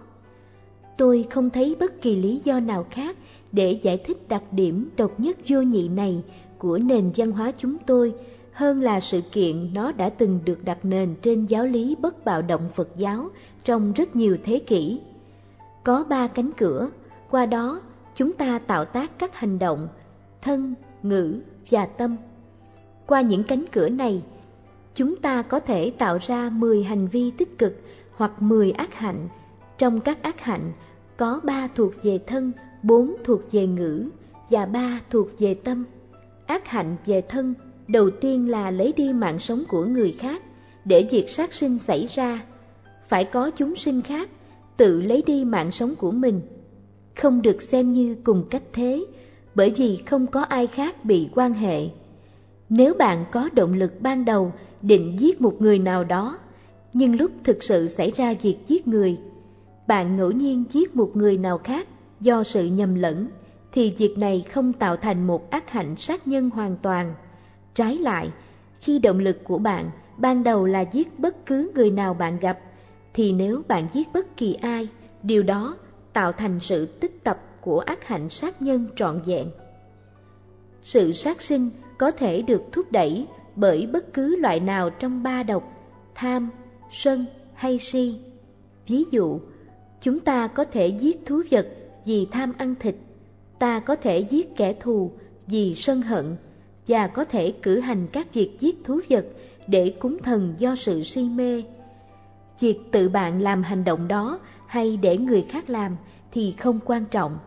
Tôi 0.96 1.26
không 1.30 1.50
thấy 1.50 1.76
bất 1.80 2.02
kỳ 2.02 2.16
lý 2.16 2.40
do 2.44 2.60
nào 2.60 2.86
khác 2.90 3.16
để 3.52 3.78
giải 3.82 3.96
thích 3.96 4.28
đặc 4.28 4.42
điểm 4.52 4.90
độc 4.96 5.20
nhất 5.20 5.36
vô 5.46 5.62
nhị 5.62 5.88
này 5.88 6.22
của 6.58 6.78
nền 6.78 7.12
văn 7.16 7.30
hóa 7.30 7.52
chúng 7.58 7.76
tôi 7.86 8.14
hơn 8.52 8.80
là 8.80 9.00
sự 9.00 9.20
kiện 9.20 9.74
nó 9.74 9.92
đã 9.92 10.10
từng 10.10 10.40
được 10.44 10.64
đặt 10.64 10.84
nền 10.84 11.14
trên 11.22 11.46
giáo 11.46 11.66
lý 11.66 11.96
bất 12.00 12.24
bạo 12.24 12.42
động 12.42 12.68
Phật 12.74 12.88
giáo 12.96 13.28
trong 13.64 13.92
rất 13.92 14.16
nhiều 14.16 14.36
thế 14.44 14.58
kỷ. 14.58 15.00
Có 15.84 16.04
ba 16.08 16.26
cánh 16.26 16.50
cửa, 16.56 16.90
qua 17.30 17.46
đó 17.46 17.80
chúng 18.16 18.32
ta 18.32 18.58
tạo 18.58 18.84
tác 18.84 19.18
các 19.18 19.34
hành 19.34 19.58
động, 19.58 19.88
thân, 20.42 20.74
ngữ 21.02 21.40
và 21.70 21.86
tâm. 21.86 22.16
Qua 23.06 23.20
những 23.20 23.44
cánh 23.44 23.64
cửa 23.72 23.88
này, 23.88 24.22
chúng 24.94 25.16
ta 25.16 25.42
có 25.42 25.60
thể 25.60 25.90
tạo 25.98 26.18
ra 26.20 26.50
10 26.50 26.82
hành 26.82 27.08
vi 27.08 27.30
tích 27.30 27.58
cực 27.58 27.80
hoặc 28.12 28.42
10 28.42 28.72
ác 28.72 28.94
hạnh. 28.94 29.28
Trong 29.78 30.00
các 30.00 30.22
ác 30.22 30.40
hạnh, 30.40 30.72
có 31.16 31.40
3 31.44 31.68
thuộc 31.74 31.92
về 32.02 32.18
thân, 32.26 32.52
4 32.82 33.14
thuộc 33.24 33.52
về 33.52 33.66
ngữ 33.66 34.08
và 34.50 34.66
3 34.66 35.00
thuộc 35.10 35.38
về 35.38 35.54
tâm. 35.54 35.84
Ác 36.46 36.68
hạnh 36.68 36.96
về 37.06 37.20
thân 37.20 37.54
đầu 37.88 38.10
tiên 38.10 38.50
là 38.50 38.70
lấy 38.70 38.92
đi 38.96 39.12
mạng 39.12 39.38
sống 39.38 39.64
của 39.68 39.84
người 39.84 40.12
khác 40.12 40.42
để 40.84 41.08
việc 41.10 41.30
sát 41.30 41.52
sinh 41.52 41.78
xảy 41.78 42.08
ra. 42.14 42.44
Phải 43.08 43.24
có 43.24 43.50
chúng 43.50 43.76
sinh 43.76 44.02
khác 44.02 44.30
tự 44.76 45.02
lấy 45.02 45.22
đi 45.26 45.44
mạng 45.44 45.70
sống 45.70 45.94
của 45.94 46.10
mình. 46.10 46.40
Không 47.16 47.42
được 47.42 47.62
xem 47.62 47.92
như 47.92 48.16
cùng 48.24 48.44
cách 48.50 48.62
thế, 48.72 49.04
bởi 49.54 49.70
vì 49.76 49.96
không 50.06 50.26
có 50.26 50.42
ai 50.42 50.66
khác 50.66 51.04
bị 51.04 51.28
quan 51.34 51.54
hệ. 51.54 51.88
Nếu 52.68 52.94
bạn 52.94 53.24
có 53.32 53.48
động 53.52 53.74
lực 53.74 54.00
ban 54.00 54.24
đầu 54.24 54.52
định 54.82 55.16
giết 55.18 55.40
một 55.40 55.56
người 55.58 55.78
nào 55.78 56.04
đó, 56.04 56.38
nhưng 56.92 57.16
lúc 57.16 57.30
thực 57.44 57.62
sự 57.62 57.88
xảy 57.88 58.10
ra 58.10 58.34
việc 58.42 58.56
giết 58.66 58.88
người, 58.88 59.18
bạn 59.86 60.16
ngẫu 60.16 60.30
nhiên 60.30 60.64
giết 60.70 60.96
một 60.96 61.10
người 61.14 61.38
nào 61.38 61.58
khác 61.58 61.88
do 62.20 62.42
sự 62.42 62.66
nhầm 62.66 62.94
lẫn, 62.94 63.28
thì 63.72 63.94
việc 63.98 64.18
này 64.18 64.44
không 64.50 64.72
tạo 64.72 64.96
thành 64.96 65.26
một 65.26 65.50
ác 65.50 65.70
hạnh 65.70 65.96
sát 65.96 66.28
nhân 66.28 66.50
hoàn 66.50 66.76
toàn. 66.82 67.14
Trái 67.74 67.98
lại, 67.98 68.30
khi 68.80 68.98
động 68.98 69.18
lực 69.18 69.44
của 69.44 69.58
bạn 69.58 69.90
ban 70.16 70.42
đầu 70.42 70.66
là 70.66 70.80
giết 70.92 71.18
bất 71.18 71.46
cứ 71.46 71.70
người 71.74 71.90
nào 71.90 72.14
bạn 72.14 72.38
gặp, 72.38 72.58
thì 73.14 73.32
nếu 73.32 73.62
bạn 73.68 73.88
giết 73.92 74.08
bất 74.12 74.36
kỳ 74.36 74.54
ai, 74.54 74.88
điều 75.22 75.42
đó 75.42 75.76
tạo 76.12 76.32
thành 76.32 76.60
sự 76.60 76.86
tích 76.86 77.24
tập 77.24 77.40
của 77.60 77.80
ác 77.80 78.04
hạnh 78.04 78.28
sát 78.28 78.62
nhân 78.62 78.86
trọn 78.96 79.22
vẹn. 79.26 79.50
Sự 80.82 81.12
sát 81.12 81.42
sinh 81.42 81.70
có 81.98 82.10
thể 82.10 82.42
được 82.42 82.62
thúc 82.72 82.92
đẩy 82.92 83.26
bởi 83.56 83.86
bất 83.86 84.12
cứ 84.12 84.36
loại 84.36 84.60
nào 84.60 84.90
trong 84.90 85.22
ba 85.22 85.42
độc, 85.42 85.72
tham, 86.14 86.50
sân 86.90 87.26
hay 87.54 87.78
si. 87.78 88.14
Ví 88.86 89.04
dụ, 89.10 89.40
chúng 90.00 90.20
ta 90.20 90.46
có 90.46 90.64
thể 90.64 90.86
giết 90.86 91.26
thú 91.26 91.42
vật 91.50 91.68
vì 92.04 92.26
tham 92.30 92.52
ăn 92.58 92.74
thịt, 92.80 92.94
ta 93.58 93.78
có 93.78 93.96
thể 93.96 94.18
giết 94.18 94.56
kẻ 94.56 94.72
thù 94.72 95.12
vì 95.46 95.74
sân 95.74 96.02
hận, 96.02 96.36
và 96.86 97.06
có 97.06 97.24
thể 97.24 97.52
cử 97.62 97.80
hành 97.80 98.06
các 98.12 98.34
việc 98.34 98.56
giết 98.60 98.84
thú 98.84 99.00
vật 99.08 99.26
để 99.66 99.94
cúng 100.00 100.18
thần 100.22 100.54
do 100.58 100.76
sự 100.76 101.02
si 101.02 101.24
mê. 101.24 101.62
Việc 102.60 102.78
tự 102.92 103.08
bạn 103.08 103.40
làm 103.40 103.62
hành 103.62 103.84
động 103.84 104.08
đó 104.08 104.38
hay 104.66 104.96
để 104.96 105.18
người 105.18 105.42
khác 105.48 105.70
làm 105.70 105.96
thì 106.32 106.54
không 106.58 106.80
quan 106.84 107.04
trọng. 107.04 107.38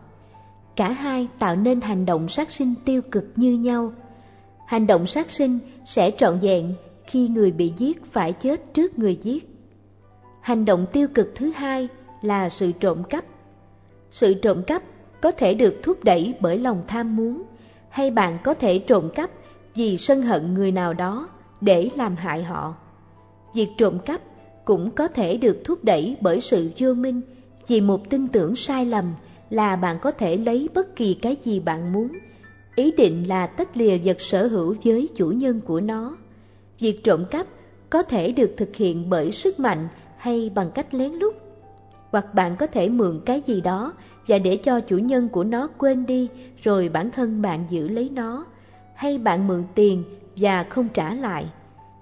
Cả 0.76 0.92
hai 0.92 1.28
tạo 1.38 1.56
nên 1.56 1.80
hành 1.80 2.06
động 2.06 2.28
sát 2.28 2.50
sinh 2.50 2.74
tiêu 2.84 3.02
cực 3.10 3.24
như 3.36 3.58
nhau. 3.58 3.92
Hành 4.74 4.86
động 4.86 5.06
sát 5.06 5.30
sinh 5.30 5.58
sẽ 5.84 6.10
trọn 6.18 6.38
vẹn 6.38 6.74
khi 7.06 7.28
người 7.28 7.50
bị 7.50 7.72
giết 7.76 8.04
phải 8.04 8.32
chết 8.32 8.74
trước 8.74 8.98
người 8.98 9.18
giết. 9.22 9.48
Hành 10.40 10.64
động 10.64 10.86
tiêu 10.92 11.08
cực 11.14 11.34
thứ 11.34 11.50
hai 11.50 11.88
là 12.22 12.48
sự 12.48 12.72
trộm 12.72 13.04
cắp. 13.04 13.24
Sự 14.10 14.34
trộm 14.34 14.62
cắp 14.62 14.82
có 15.20 15.30
thể 15.30 15.54
được 15.54 15.74
thúc 15.82 16.04
đẩy 16.04 16.34
bởi 16.40 16.58
lòng 16.58 16.82
tham 16.88 17.16
muốn, 17.16 17.42
hay 17.88 18.10
bạn 18.10 18.38
có 18.44 18.54
thể 18.54 18.78
trộm 18.78 19.10
cắp 19.14 19.30
vì 19.74 19.96
sân 19.96 20.22
hận 20.22 20.54
người 20.54 20.72
nào 20.72 20.94
đó 20.94 21.28
để 21.60 21.90
làm 21.96 22.16
hại 22.16 22.42
họ. 22.42 22.74
Việc 23.54 23.68
trộm 23.78 23.98
cắp 23.98 24.20
cũng 24.64 24.90
có 24.90 25.08
thể 25.08 25.36
được 25.36 25.60
thúc 25.64 25.84
đẩy 25.84 26.16
bởi 26.20 26.40
sự 26.40 26.70
vô 26.78 26.94
minh 26.94 27.20
vì 27.66 27.80
một 27.80 28.10
tin 28.10 28.28
tưởng 28.28 28.56
sai 28.56 28.86
lầm 28.86 29.14
là 29.50 29.76
bạn 29.76 29.98
có 30.02 30.10
thể 30.10 30.36
lấy 30.36 30.68
bất 30.74 30.96
kỳ 30.96 31.14
cái 31.14 31.36
gì 31.44 31.60
bạn 31.60 31.92
muốn. 31.92 32.08
Ý 32.76 32.92
định 32.92 33.28
là 33.28 33.46
tách 33.46 33.76
lìa 33.76 33.98
vật 34.04 34.20
sở 34.20 34.46
hữu 34.46 34.74
với 34.84 35.08
chủ 35.16 35.28
nhân 35.28 35.60
của 35.60 35.80
nó. 35.80 36.16
Việc 36.80 37.04
trộm 37.04 37.24
cắp 37.30 37.46
có 37.90 38.02
thể 38.02 38.32
được 38.32 38.54
thực 38.56 38.76
hiện 38.76 39.10
bởi 39.10 39.32
sức 39.32 39.60
mạnh 39.60 39.88
hay 40.16 40.50
bằng 40.54 40.70
cách 40.74 40.94
lén 40.94 41.12
lút. 41.12 41.34
Hoặc 42.10 42.34
bạn 42.34 42.56
có 42.56 42.66
thể 42.66 42.88
mượn 42.88 43.20
cái 43.26 43.42
gì 43.46 43.60
đó 43.60 43.92
và 44.26 44.38
để 44.38 44.56
cho 44.56 44.80
chủ 44.80 44.98
nhân 44.98 45.28
của 45.28 45.44
nó 45.44 45.68
quên 45.78 46.06
đi 46.06 46.28
rồi 46.62 46.88
bản 46.88 47.10
thân 47.10 47.42
bạn 47.42 47.64
giữ 47.70 47.88
lấy 47.88 48.10
nó. 48.14 48.46
Hay 48.94 49.18
bạn 49.18 49.46
mượn 49.46 49.64
tiền 49.74 50.04
và 50.36 50.62
không 50.62 50.88
trả 50.88 51.14
lại. 51.14 51.46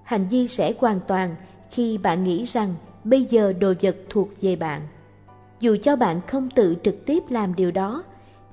Hành 0.03 0.27
vi 0.27 0.47
sẽ 0.47 0.73
hoàn 0.77 0.99
toàn 1.07 1.35
khi 1.71 1.97
bạn 1.97 2.23
nghĩ 2.23 2.45
rằng 2.45 2.75
bây 3.03 3.23
giờ 3.23 3.53
đồ 3.53 3.73
vật 3.81 3.95
thuộc 4.09 4.29
về 4.41 4.55
bạn. 4.55 4.81
Dù 5.59 5.77
cho 5.83 5.95
bạn 5.95 6.21
không 6.27 6.49
tự 6.49 6.75
trực 6.83 7.05
tiếp 7.05 7.23
làm 7.29 7.55
điều 7.55 7.71
đó, 7.71 8.03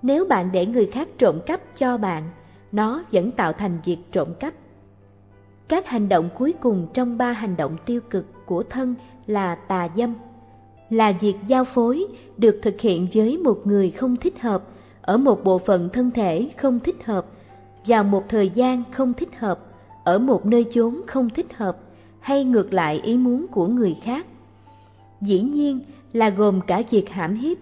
nếu 0.03 0.25
bạn 0.25 0.53
để 0.53 0.67
người 0.67 0.87
khác 0.87 1.09
trộm 1.19 1.41
cắp 1.47 1.61
cho 1.79 1.97
bạn, 1.97 2.31
nó 2.73 3.03
vẫn 3.13 3.31
tạo 3.31 3.53
thành 3.53 3.79
việc 3.85 3.99
trộm 4.13 4.29
cắp. 4.41 4.55
Các 5.69 5.87
hành 5.87 6.09
động 6.09 6.29
cuối 6.39 6.55
cùng 6.61 6.87
trong 6.95 7.19
ba 7.19 7.33
hành 7.33 7.57
động 7.57 7.77
tiêu 7.87 8.01
cực 8.11 8.27
của 8.47 8.63
thân 8.63 8.95
là 9.27 9.55
tà 9.55 9.89
dâm, 9.97 10.15
là 10.91 11.13
việc 11.21 11.35
giao 11.47 11.65
phối 11.65 12.07
được 12.37 12.59
thực 12.63 12.81
hiện 12.81 13.07
với 13.15 13.39
một 13.39 13.67
người 13.67 13.91
không 13.91 14.17
thích 14.17 14.41
hợp, 14.41 14.63
ở 15.03 15.17
một 15.17 15.45
bộ 15.45 15.59
phận 15.59 15.89
thân 15.89 16.11
thể 16.11 16.51
không 16.57 16.81
thích 16.81 17.05
hợp, 17.05 17.27
vào 17.87 18.05
một 18.05 18.25
thời 18.29 18.51
gian 18.51 18.83
không 18.91 19.15
thích 19.15 19.39
hợp, 19.39 19.61
ở 20.05 20.19
một 20.19 20.47
nơi 20.47 20.67
chốn 20.73 21.01
không 21.07 21.31
thích 21.31 21.57
hợp, 21.57 21.79
hay 22.21 22.45
ngược 22.45 22.73
lại 22.73 23.01
ý 23.05 23.17
muốn 23.17 23.47
của 23.51 23.67
người 23.67 23.97
khác. 24.03 24.27
Dĩ 25.21 25.41
nhiên 25.41 25.81
là 26.13 26.31
gồm 26.31 26.61
cả 26.61 26.83
việc 26.91 27.11
hãm 27.11 27.35
hiếp. 27.35 27.59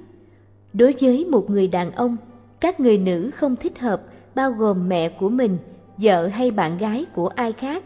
Đối 0.72 0.94
với 1.00 1.24
một 1.24 1.50
người 1.50 1.68
đàn 1.68 1.92
ông, 1.92 2.16
các 2.60 2.80
người 2.80 2.98
nữ 2.98 3.30
không 3.34 3.56
thích 3.56 3.78
hợp 3.78 4.02
bao 4.34 4.52
gồm 4.52 4.88
mẹ 4.88 5.08
của 5.08 5.28
mình, 5.28 5.58
vợ 5.96 6.26
hay 6.26 6.50
bạn 6.50 6.78
gái 6.78 7.06
của 7.14 7.28
ai 7.28 7.52
khác. 7.52 7.84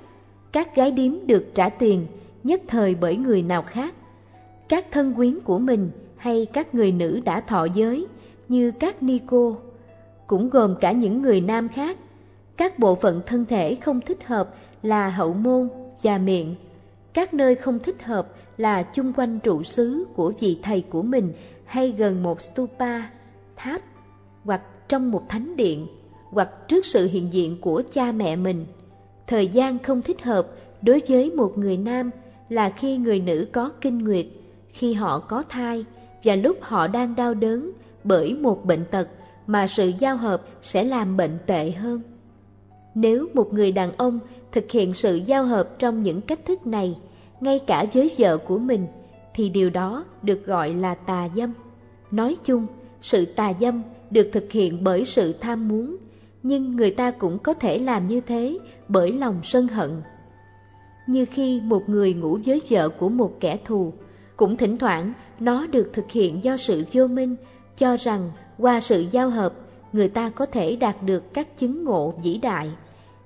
Các 0.53 0.77
gái 0.77 0.91
điếm 0.91 1.13
được 1.27 1.47
trả 1.55 1.69
tiền 1.69 2.07
nhất 2.43 2.63
thời 2.67 2.95
bởi 2.95 3.17
người 3.17 3.43
nào 3.43 3.63
khác. 3.63 3.95
Các 4.69 4.87
thân 4.91 5.15
quyến 5.15 5.41
của 5.41 5.59
mình 5.59 5.91
hay 6.17 6.47
các 6.53 6.75
người 6.75 6.93
nữ 6.93 7.21
đã 7.25 7.41
thọ 7.41 7.65
giới 7.65 8.07
như 8.49 8.71
các 8.71 9.03
ni 9.03 9.19
cô, 9.27 9.57
cũng 10.27 10.51
gồm 10.51 10.75
cả 10.81 10.93
những 10.93 11.23
người 11.23 11.41
nam 11.41 11.69
khác. 11.69 11.97
Các 12.57 12.79
bộ 12.79 12.95
phận 12.95 13.21
thân 13.27 13.45
thể 13.45 13.75
không 13.75 14.01
thích 14.01 14.27
hợp 14.27 14.55
là 14.83 15.09
hậu 15.09 15.35
môn 15.35 15.69
và 16.03 16.19
miệng. 16.19 16.55
Các 17.13 17.35
nơi 17.35 17.55
không 17.55 17.79
thích 17.79 18.03
hợp 18.03 18.29
là 18.57 18.83
chung 18.83 19.13
quanh 19.13 19.39
trụ 19.41 19.63
xứ 19.63 20.05
của 20.15 20.33
vị 20.39 20.59
thầy 20.63 20.83
của 20.91 21.03
mình 21.03 21.33
hay 21.65 21.95
gần 21.99 22.23
một 22.23 22.43
stupa, 22.43 23.03
tháp, 23.57 23.83
hoặc 24.45 24.61
trong 24.89 25.11
một 25.11 25.29
thánh 25.29 25.57
điện, 25.57 25.87
hoặc 26.31 26.69
trước 26.69 26.87
sự 26.87 27.09
hiện 27.09 27.33
diện 27.33 27.61
của 27.61 27.83
cha 27.93 28.13
mẹ 28.13 28.37
mình. 28.37 28.67
Thời 29.27 29.49
gian 29.49 29.79
không 29.79 30.03
thích 30.03 30.23
hợp 30.23 30.47
đối 30.83 31.01
với 31.09 31.31
một 31.31 31.59
người 31.59 31.77
nam 31.77 32.11
là 32.49 32.71
khi 32.71 32.97
người 32.97 33.21
nữ 33.21 33.47
có 33.53 33.71
kinh 33.81 33.99
nguyệt, 33.99 34.27
khi 34.69 34.93
họ 34.93 35.19
có 35.19 35.43
thai 35.49 35.85
và 36.25 36.35
lúc 36.35 36.57
họ 36.61 36.87
đang 36.87 37.15
đau 37.15 37.35
đớn 37.35 37.71
bởi 38.05 38.35
một 38.35 38.65
bệnh 38.65 38.85
tật 38.91 39.09
mà 39.47 39.67
sự 39.67 39.93
giao 39.99 40.17
hợp 40.17 40.43
sẽ 40.63 40.85
làm 40.85 41.17
bệnh 41.17 41.39
tệ 41.47 41.71
hơn. 41.71 42.01
Nếu 42.95 43.29
một 43.35 43.53
người 43.53 43.73
đàn 43.73 43.97
ông 43.97 44.19
thực 44.53 44.71
hiện 44.71 44.95
sự 44.95 45.17
giao 45.17 45.45
hợp 45.45 45.79
trong 45.79 46.03
những 46.03 46.21
cách 46.21 46.47
thức 46.47 46.67
này, 46.67 46.99
ngay 47.41 47.59
cả 47.59 47.87
với 47.93 48.11
vợ 48.19 48.37
của 48.39 48.59
mình, 48.59 48.87
thì 49.35 49.49
điều 49.49 49.71
đó 49.71 50.05
được 50.23 50.47
gọi 50.47 50.75
là 50.75 50.95
tà 50.95 51.29
dâm. 51.37 51.53
Nói 52.11 52.37
chung, 52.45 52.67
sự 53.01 53.25
tà 53.25 53.53
dâm 53.61 53.83
được 54.13 54.29
thực 54.33 54.53
hiện 54.53 54.85
bởi 54.85 55.05
sự 55.05 55.33
tham 55.33 55.69
muốn, 55.69 55.97
nhưng 56.43 56.77
người 56.77 56.91
ta 56.91 57.11
cũng 57.11 57.39
có 57.39 57.55
thể 57.55 57.79
làm 57.79 58.07
như 58.07 58.21
thế 58.21 58.59
bởi 58.89 59.13
lòng 59.13 59.41
sân 59.45 59.69
hận. 59.69 60.03
Như 61.07 61.25
khi 61.25 61.61
một 61.61 61.89
người 61.89 62.15
ngủ 62.15 62.39
với 62.45 62.63
vợ 62.69 62.89
của 62.89 63.09
một 63.09 63.41
kẻ 63.41 63.59
thù, 63.65 63.93
cũng 64.37 64.57
thỉnh 64.57 64.79
thoảng 64.79 65.13
nó 65.41 65.67
được 65.67 65.91
thực 65.93 66.11
hiện 66.11 66.45
do 66.45 66.57
sự 66.57 66.85
vô 66.93 67.07
minh, 67.07 67.37
cho 67.79 67.97
rằng 67.97 68.31
qua 68.59 68.81
sự 68.81 69.05
giao 69.11 69.31
hợp, 69.31 69.55
người 69.93 70.09
ta 70.09 70.31
có 70.31 70.47
thể 70.47 70.77
đạt 70.77 71.03
được 71.03 71.35
các 71.35 71.59
chứng 71.59 71.85
ngộ 71.85 72.15
vĩ 72.23 72.39
đại. 72.39 72.71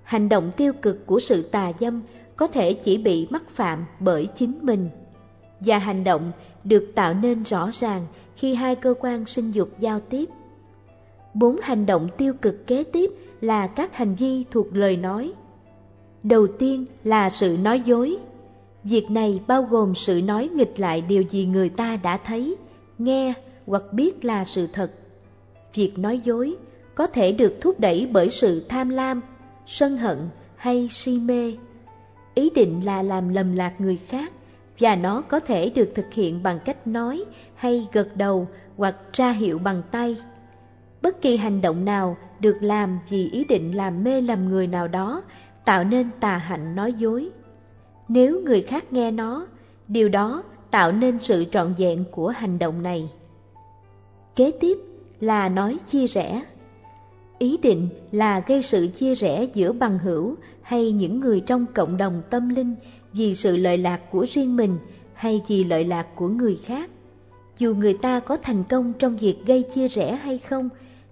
Hành 0.02 0.28
động 0.28 0.50
tiêu 0.56 0.72
cực 0.82 1.06
của 1.06 1.20
sự 1.20 1.42
tà 1.42 1.72
dâm 1.80 2.02
có 2.36 2.46
thể 2.46 2.72
chỉ 2.72 2.98
bị 2.98 3.26
mắc 3.30 3.42
phạm 3.48 3.84
bởi 4.00 4.28
chính 4.36 4.58
mình. 4.62 4.88
Và 5.60 5.78
hành 5.78 6.04
động 6.04 6.32
được 6.64 6.92
tạo 6.94 7.14
nên 7.14 7.42
rõ 7.42 7.70
ràng 7.72 8.06
khi 8.36 8.54
hai 8.54 8.74
cơ 8.74 8.94
quan 9.00 9.26
sinh 9.26 9.50
dục 9.50 9.68
giao 9.78 10.00
tiếp. 10.00 10.28
Bốn 11.38 11.56
hành 11.62 11.86
động 11.86 12.08
tiêu 12.16 12.34
cực 12.42 12.66
kế 12.66 12.84
tiếp 12.84 13.10
là 13.40 13.66
các 13.66 13.96
hành 13.96 14.14
vi 14.14 14.44
thuộc 14.50 14.66
lời 14.76 14.96
nói. 14.96 15.32
Đầu 16.22 16.46
tiên 16.46 16.84
là 17.04 17.30
sự 17.30 17.56
nói 17.62 17.80
dối. 17.80 18.16
Việc 18.84 19.10
này 19.10 19.40
bao 19.46 19.62
gồm 19.62 19.94
sự 19.94 20.22
nói 20.22 20.48
nghịch 20.54 20.80
lại 20.80 21.00
điều 21.00 21.22
gì 21.22 21.46
người 21.46 21.68
ta 21.68 21.96
đã 21.96 22.16
thấy, 22.16 22.56
nghe 22.98 23.34
hoặc 23.66 23.82
biết 23.92 24.24
là 24.24 24.44
sự 24.44 24.66
thật. 24.72 24.90
Việc 25.74 25.98
nói 25.98 26.20
dối 26.24 26.56
có 26.94 27.06
thể 27.06 27.32
được 27.32 27.54
thúc 27.60 27.80
đẩy 27.80 28.08
bởi 28.12 28.30
sự 28.30 28.60
tham 28.68 28.88
lam, 28.88 29.20
sân 29.66 29.96
hận 29.96 30.18
hay 30.56 30.88
si 30.90 31.18
mê 31.18 31.52
ý 32.34 32.50
định 32.50 32.84
là 32.84 33.02
làm 33.02 33.28
lầm 33.28 33.56
lạc 33.56 33.80
người 33.80 33.96
khác 33.96 34.32
và 34.78 34.96
nó 34.96 35.20
có 35.20 35.40
thể 35.40 35.70
được 35.70 35.92
thực 35.94 36.12
hiện 36.12 36.42
bằng 36.42 36.58
cách 36.64 36.86
nói 36.86 37.24
hay 37.54 37.86
gật 37.92 38.16
đầu 38.16 38.48
hoặc 38.76 38.96
tra 39.12 39.30
hiệu 39.30 39.58
bằng 39.58 39.82
tay. 39.90 40.16
Bất 41.06 41.22
kỳ 41.22 41.36
hành 41.36 41.60
động 41.60 41.84
nào 41.84 42.16
được 42.40 42.56
làm 42.60 42.98
vì 43.08 43.30
ý 43.30 43.44
định 43.44 43.76
làm 43.76 44.04
mê 44.04 44.20
lầm 44.20 44.48
người 44.48 44.66
nào 44.66 44.88
đó 44.88 45.22
tạo 45.64 45.84
nên 45.84 46.10
tà 46.20 46.36
hạnh 46.36 46.74
nói 46.74 46.92
dối. 46.92 47.30
Nếu 48.08 48.40
người 48.40 48.62
khác 48.62 48.92
nghe 48.92 49.10
nó, 49.10 49.46
điều 49.88 50.08
đó 50.08 50.42
tạo 50.70 50.92
nên 50.92 51.18
sự 51.18 51.44
trọn 51.52 51.74
vẹn 51.78 52.04
của 52.10 52.28
hành 52.28 52.58
động 52.58 52.82
này. 52.82 53.10
Kế 54.36 54.50
tiếp 54.60 54.78
là 55.20 55.48
nói 55.48 55.78
chia 55.88 56.06
rẽ. 56.06 56.42
Ý 57.38 57.56
định 57.56 57.88
là 58.12 58.40
gây 58.46 58.62
sự 58.62 58.86
chia 58.86 59.14
rẽ 59.14 59.46
giữa 59.54 59.72
bằng 59.72 59.98
hữu 59.98 60.34
hay 60.62 60.92
những 60.92 61.20
người 61.20 61.40
trong 61.40 61.66
cộng 61.74 61.96
đồng 61.96 62.22
tâm 62.30 62.48
linh 62.48 62.74
vì 63.12 63.34
sự 63.34 63.56
lợi 63.56 63.78
lạc 63.78 64.10
của 64.10 64.26
riêng 64.30 64.56
mình 64.56 64.78
hay 65.14 65.42
vì 65.48 65.64
lợi 65.64 65.84
lạc 65.84 66.06
của 66.14 66.28
người 66.28 66.60
khác. 66.64 66.90
Dù 67.58 67.74
người 67.74 67.94
ta 67.94 68.20
có 68.20 68.36
thành 68.36 68.64
công 68.64 68.92
trong 68.98 69.16
việc 69.16 69.36
gây 69.46 69.62
chia 69.74 69.88
rẽ 69.88 70.14
hay 70.14 70.38
không, 70.38 70.68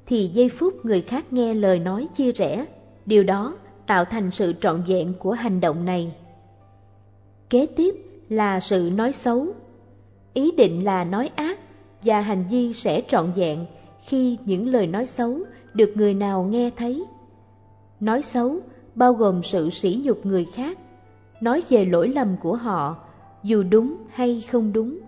thì 0.06 0.30
giây 0.34 0.48
phút 0.48 0.84
người 0.84 1.02
khác 1.02 1.32
nghe 1.32 1.54
lời 1.54 1.78
nói 1.78 2.08
chia 2.16 2.32
rẽ, 2.32 2.66
điều 3.06 3.24
đó 3.24 3.56
tạo 3.86 4.04
thành 4.04 4.30
sự 4.30 4.54
trọn 4.60 4.82
vẹn 4.86 5.14
của 5.18 5.32
hành 5.32 5.60
động 5.60 5.84
này. 5.84 6.12
Kế 7.50 7.66
tiếp 7.66 7.94
là 8.28 8.60
sự 8.60 8.90
nói 8.94 9.12
xấu. 9.12 9.46
Ý 10.34 10.50
định 10.50 10.84
là 10.84 11.04
nói 11.04 11.30
ác 11.36 11.58
và 12.02 12.20
hành 12.20 12.44
vi 12.50 12.72
sẽ 12.72 13.02
trọn 13.08 13.32
vẹn 13.36 13.66
khi 14.06 14.38
những 14.44 14.68
lời 14.68 14.86
nói 14.86 15.06
xấu 15.06 15.38
được 15.74 15.92
người 15.94 16.14
nào 16.14 16.44
nghe 16.44 16.70
thấy. 16.76 17.04
Nói 18.00 18.22
xấu 18.22 18.60
bao 18.94 19.12
gồm 19.12 19.42
sự 19.42 19.70
sỉ 19.70 20.00
nhục 20.04 20.26
người 20.26 20.44
khác, 20.44 20.78
nói 21.40 21.62
về 21.68 21.84
lỗi 21.84 22.08
lầm 22.08 22.36
của 22.42 22.56
họ, 22.56 22.96
dù 23.42 23.62
đúng 23.62 23.96
hay 24.10 24.40
không 24.50 24.72
đúng, 24.72 24.98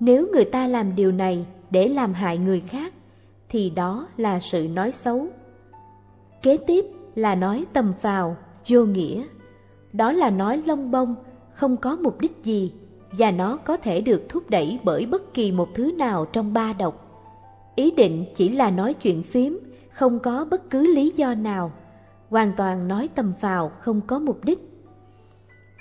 Nếu 0.00 0.28
người 0.32 0.44
ta 0.44 0.66
làm 0.66 0.96
điều 0.96 1.12
này 1.12 1.46
để 1.70 1.88
làm 1.88 2.12
hại 2.12 2.38
người 2.38 2.60
khác, 2.60 2.92
thì 3.48 3.70
đó 3.70 4.08
là 4.16 4.40
sự 4.40 4.68
nói 4.68 4.92
xấu. 4.92 5.26
Kế 6.42 6.56
tiếp 6.56 6.84
là 7.14 7.34
nói 7.34 7.64
tầm 7.72 7.92
phào, 7.92 8.36
vô 8.68 8.84
nghĩa. 8.84 9.24
Đó 9.92 10.12
là 10.12 10.30
nói 10.30 10.62
lông 10.66 10.90
bông, 10.90 11.14
không 11.52 11.76
có 11.76 11.96
mục 11.96 12.20
đích 12.20 12.32
gì, 12.42 12.72
và 13.12 13.30
nó 13.30 13.56
có 13.56 13.76
thể 13.76 14.00
được 14.00 14.28
thúc 14.28 14.50
đẩy 14.50 14.78
bởi 14.84 15.06
bất 15.06 15.34
kỳ 15.34 15.52
một 15.52 15.68
thứ 15.74 15.92
nào 15.92 16.26
trong 16.32 16.52
ba 16.52 16.72
độc. 16.72 17.04
Ý 17.74 17.90
định 17.90 18.24
chỉ 18.36 18.48
là 18.48 18.70
nói 18.70 18.94
chuyện 18.94 19.22
phím, 19.22 19.58
không 19.90 20.18
có 20.18 20.46
bất 20.50 20.70
cứ 20.70 20.94
lý 20.94 21.12
do 21.16 21.34
nào, 21.34 21.72
hoàn 22.30 22.52
toàn 22.56 22.88
nói 22.88 23.08
tầm 23.14 23.32
phào 23.40 23.68
không 23.68 24.00
có 24.06 24.18
mục 24.18 24.44
đích. 24.44 24.58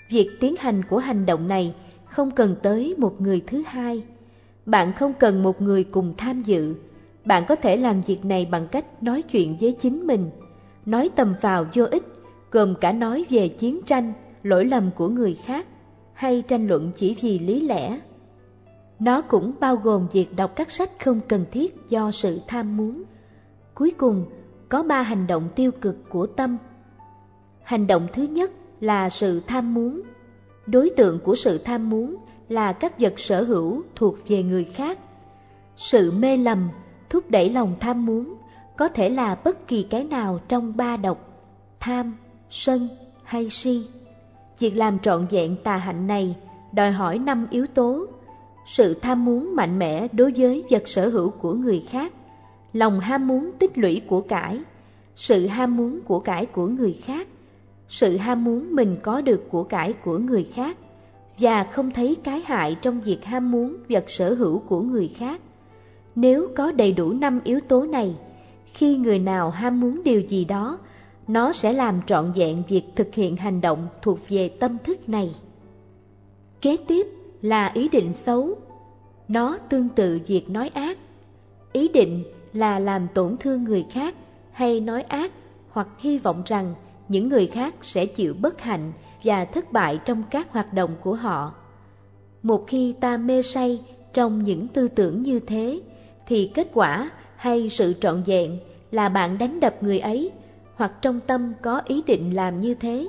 Việc 0.09 0.29
tiến 0.39 0.55
hành 0.59 0.83
của 0.83 0.97
hành 0.97 1.25
động 1.25 1.47
này 1.47 1.75
không 2.05 2.31
cần 2.31 2.55
tới 2.63 2.95
một 2.97 3.21
người 3.21 3.41
thứ 3.47 3.63
hai. 3.65 4.03
Bạn 4.65 4.93
không 4.93 5.13
cần 5.19 5.43
một 5.43 5.61
người 5.61 5.83
cùng 5.83 6.13
tham 6.17 6.41
dự. 6.41 6.75
Bạn 7.27 7.43
có 7.47 7.55
thể 7.55 7.77
làm 7.77 8.01
việc 8.01 8.25
này 8.25 8.47
bằng 8.51 8.67
cách 8.67 9.03
nói 9.03 9.21
chuyện 9.21 9.57
với 9.61 9.71
chính 9.71 10.07
mình, 10.07 10.29
nói 10.85 11.09
tầm 11.15 11.33
vào 11.41 11.65
vô 11.73 11.85
ích, 11.91 12.03
gồm 12.51 12.75
cả 12.81 12.91
nói 12.91 13.25
về 13.29 13.47
chiến 13.47 13.79
tranh, 13.85 14.13
lỗi 14.43 14.65
lầm 14.65 14.91
của 14.95 15.07
người 15.07 15.37
khác, 15.43 15.67
hay 16.13 16.41
tranh 16.41 16.67
luận 16.67 16.91
chỉ 16.95 17.15
vì 17.21 17.39
lý 17.39 17.61
lẽ. 17.61 17.99
Nó 18.99 19.21
cũng 19.21 19.53
bao 19.59 19.75
gồm 19.75 20.07
việc 20.11 20.35
đọc 20.35 20.51
các 20.55 20.71
sách 20.71 20.89
không 21.03 21.19
cần 21.27 21.45
thiết 21.51 21.75
do 21.89 22.11
sự 22.11 22.39
tham 22.47 22.77
muốn. 22.77 23.03
Cuối 23.73 23.91
cùng, 23.97 24.25
có 24.69 24.83
ba 24.83 25.01
hành 25.01 25.27
động 25.27 25.49
tiêu 25.55 25.71
cực 25.71 26.09
của 26.09 26.27
tâm. 26.27 26.57
Hành 27.63 27.87
động 27.87 28.07
thứ 28.13 28.23
nhất 28.23 28.51
là 28.81 29.09
sự 29.09 29.41
tham 29.47 29.73
muốn. 29.73 30.01
Đối 30.65 30.89
tượng 30.89 31.19
của 31.19 31.35
sự 31.35 31.57
tham 31.57 31.89
muốn 31.89 32.15
là 32.49 32.73
các 32.73 32.99
vật 32.99 33.19
sở 33.19 33.43
hữu 33.43 33.83
thuộc 33.95 34.27
về 34.27 34.43
người 34.43 34.63
khác. 34.63 34.99
Sự 35.77 36.11
mê 36.11 36.37
lầm 36.37 36.69
thúc 37.09 37.31
đẩy 37.31 37.49
lòng 37.49 37.75
tham 37.79 38.05
muốn 38.05 38.35
có 38.77 38.87
thể 38.87 39.09
là 39.09 39.35
bất 39.43 39.67
kỳ 39.67 39.83
cái 39.83 40.03
nào 40.03 40.39
trong 40.47 40.77
ba 40.77 40.97
độc, 40.97 41.17
tham, 41.79 42.13
sân 42.49 42.89
hay 43.23 43.49
si. 43.49 43.83
Việc 44.59 44.77
làm 44.77 44.99
trọn 44.99 45.27
vẹn 45.31 45.55
tà 45.63 45.77
hạnh 45.77 46.07
này 46.07 46.35
đòi 46.71 46.91
hỏi 46.91 47.19
năm 47.19 47.47
yếu 47.49 47.67
tố. 47.67 48.05
Sự 48.67 48.93
tham 48.93 49.25
muốn 49.25 49.55
mạnh 49.55 49.79
mẽ 49.79 50.07
đối 50.11 50.31
với 50.37 50.63
vật 50.69 50.87
sở 50.87 51.09
hữu 51.09 51.29
của 51.29 51.53
người 51.53 51.85
khác, 51.89 52.13
lòng 52.73 52.99
ham 52.99 53.27
muốn 53.27 53.51
tích 53.59 53.77
lũy 53.77 54.01
của 54.07 54.21
cải, 54.21 54.59
sự 55.15 55.47
ham 55.47 55.77
muốn 55.77 56.01
của 56.01 56.19
cải 56.19 56.45
của 56.45 56.67
người 56.67 56.93
khác, 57.05 57.27
sự 57.89 58.17
ham 58.17 58.43
muốn 58.43 58.75
mình 58.75 58.97
có 59.03 59.21
được 59.21 59.47
của 59.49 59.63
cải 59.63 59.93
của 59.93 60.17
người 60.17 60.47
khác 60.53 60.77
và 61.39 61.63
không 61.63 61.91
thấy 61.91 62.15
cái 62.23 62.41
hại 62.45 62.75
trong 62.81 63.01
việc 63.01 63.25
ham 63.25 63.51
muốn 63.51 63.77
vật 63.89 64.05
sở 64.07 64.33
hữu 64.33 64.59
của 64.59 64.81
người 64.81 65.07
khác. 65.07 65.41
Nếu 66.19 66.47
có 66.55 66.71
đầy 66.71 66.91
đủ 66.91 67.13
năm 67.13 67.39
yếu 67.43 67.59
tố 67.59 67.85
này, 67.85 68.15
khi 68.65 68.97
người 68.97 69.19
nào 69.19 69.49
ham 69.49 69.79
muốn 69.79 70.03
điều 70.03 70.21
gì 70.21 70.45
đó, 70.45 70.79
nó 71.27 71.53
sẽ 71.53 71.73
làm 71.73 72.01
trọn 72.07 72.31
vẹn 72.35 72.63
việc 72.67 72.83
thực 72.95 73.15
hiện 73.15 73.37
hành 73.37 73.61
động 73.61 73.87
thuộc 74.01 74.19
về 74.29 74.49
tâm 74.49 74.77
thức 74.83 75.09
này. 75.09 75.35
Kế 76.61 76.77
tiếp 76.87 77.07
là 77.41 77.71
ý 77.73 77.89
định 77.89 78.13
xấu. 78.13 78.55
Nó 79.27 79.57
tương 79.69 79.89
tự 79.89 80.19
việc 80.27 80.49
nói 80.49 80.69
ác. 80.73 80.97
Ý 81.71 81.87
định 81.87 82.23
là 82.53 82.79
làm 82.79 83.07
tổn 83.13 83.37
thương 83.37 83.63
người 83.63 83.85
khác 83.91 84.15
hay 84.51 84.79
nói 84.79 85.01
ác 85.01 85.31
hoặc 85.69 85.87
hy 85.99 86.17
vọng 86.17 86.43
rằng 86.45 86.73
những 87.07 87.29
người 87.29 87.47
khác 87.47 87.75
sẽ 87.81 88.05
chịu 88.05 88.33
bất 88.33 88.61
hạnh 88.61 88.91
và 89.23 89.45
thất 89.45 89.71
bại 89.71 89.99
trong 90.05 90.23
các 90.31 90.51
hoạt 90.51 90.73
động 90.73 90.95
của 91.01 91.15
họ. 91.15 91.53
Một 92.43 92.63
khi 92.67 92.93
ta 92.99 93.17
mê 93.17 93.41
say 93.41 93.81
trong 94.13 94.43
những 94.43 94.67
tư 94.67 94.87
tưởng 94.87 95.23
như 95.23 95.39
thế, 95.39 95.81
thì 96.27 96.51
kết 96.53 96.67
quả 96.73 97.11
hay 97.35 97.69
sự 97.69 97.93
trọn 98.01 98.23
vẹn 98.23 98.59
là 98.91 99.09
bạn 99.09 99.37
đánh 99.37 99.59
đập 99.59 99.83
người 99.83 99.99
ấy 99.99 100.31
hoặc 100.75 100.91
trong 101.01 101.19
tâm 101.19 101.53
có 101.61 101.81
ý 101.85 102.01
định 102.07 102.35
làm 102.35 102.59
như 102.59 102.73
thế. 102.75 103.07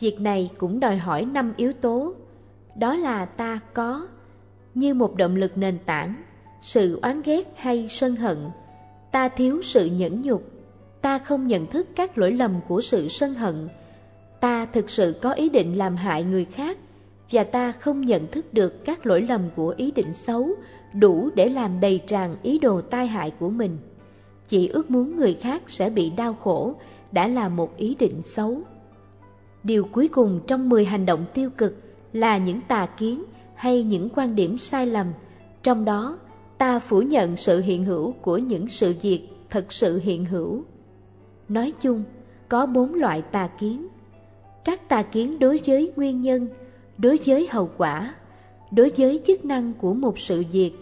Việc 0.00 0.20
này 0.20 0.50
cũng 0.58 0.80
đòi 0.80 0.96
hỏi 0.96 1.24
năm 1.24 1.52
yếu 1.56 1.72
tố, 1.72 2.14
đó 2.76 2.96
là 2.96 3.24
ta 3.24 3.60
có, 3.74 4.06
như 4.74 4.94
một 4.94 5.16
động 5.16 5.36
lực 5.36 5.58
nền 5.58 5.78
tảng, 5.86 6.14
sự 6.60 6.98
oán 7.02 7.22
ghét 7.22 7.52
hay 7.56 7.88
sân 7.88 8.16
hận, 8.16 8.38
ta 9.12 9.28
thiếu 9.28 9.62
sự 9.62 9.86
nhẫn 9.86 10.22
nhục, 10.22 10.42
ta 11.00 11.18
không 11.18 11.46
nhận 11.46 11.66
thức 11.66 11.88
các 11.96 12.18
lỗi 12.18 12.32
lầm 12.32 12.60
của 12.68 12.80
sự 12.80 13.08
sân 13.08 13.34
hận, 13.34 13.68
ta 14.40 14.66
thực 14.66 14.90
sự 14.90 15.14
có 15.22 15.32
ý 15.32 15.48
định 15.48 15.78
làm 15.78 15.96
hại 15.96 16.24
người 16.24 16.44
khác, 16.44 16.78
và 17.30 17.44
ta 17.44 17.72
không 17.72 18.00
nhận 18.00 18.26
thức 18.26 18.54
được 18.54 18.84
các 18.84 19.06
lỗi 19.06 19.22
lầm 19.28 19.42
của 19.56 19.74
ý 19.76 19.90
định 19.90 20.14
xấu 20.14 20.50
đủ 20.94 21.30
để 21.34 21.48
làm 21.48 21.80
đầy 21.80 22.00
tràn 22.06 22.36
ý 22.42 22.58
đồ 22.58 22.80
tai 22.80 23.06
hại 23.06 23.30
của 23.30 23.50
mình. 23.50 23.78
Chỉ 24.48 24.68
ước 24.68 24.90
muốn 24.90 25.16
người 25.16 25.34
khác 25.34 25.62
sẽ 25.66 25.90
bị 25.90 26.10
đau 26.10 26.34
khổ 26.34 26.74
đã 27.12 27.28
là 27.28 27.48
một 27.48 27.76
ý 27.76 27.94
định 27.94 28.22
xấu. 28.22 28.60
Điều 29.62 29.84
cuối 29.84 30.08
cùng 30.08 30.40
trong 30.46 30.68
10 30.68 30.84
hành 30.84 31.06
động 31.06 31.24
tiêu 31.34 31.50
cực 31.50 31.76
là 32.12 32.38
những 32.38 32.60
tà 32.68 32.86
kiến 32.86 33.22
hay 33.54 33.82
những 33.82 34.08
quan 34.14 34.34
điểm 34.34 34.58
sai 34.58 34.86
lầm, 34.86 35.06
trong 35.62 35.84
đó 35.84 36.18
ta 36.58 36.78
phủ 36.78 37.02
nhận 37.02 37.36
sự 37.36 37.60
hiện 37.60 37.84
hữu 37.84 38.12
của 38.12 38.38
những 38.38 38.68
sự 38.68 38.94
việc 39.02 39.28
thật 39.50 39.72
sự 39.72 40.00
hiện 40.04 40.24
hữu. 40.24 40.64
Nói 41.48 41.72
chung, 41.80 42.02
có 42.48 42.66
bốn 42.66 42.94
loại 42.94 43.22
tà 43.22 43.46
kiến. 43.46 43.86
Các 44.64 44.88
tà 44.88 45.02
kiến 45.02 45.38
đối 45.38 45.60
với 45.66 45.92
nguyên 45.96 46.22
nhân, 46.22 46.48
đối 47.00 47.18
với 47.26 47.48
hậu 47.50 47.70
quả, 47.76 48.14
đối 48.70 48.92
với 48.96 49.20
chức 49.26 49.44
năng 49.44 49.72
của 49.72 49.94
một 49.94 50.18
sự 50.18 50.44
việc 50.52 50.72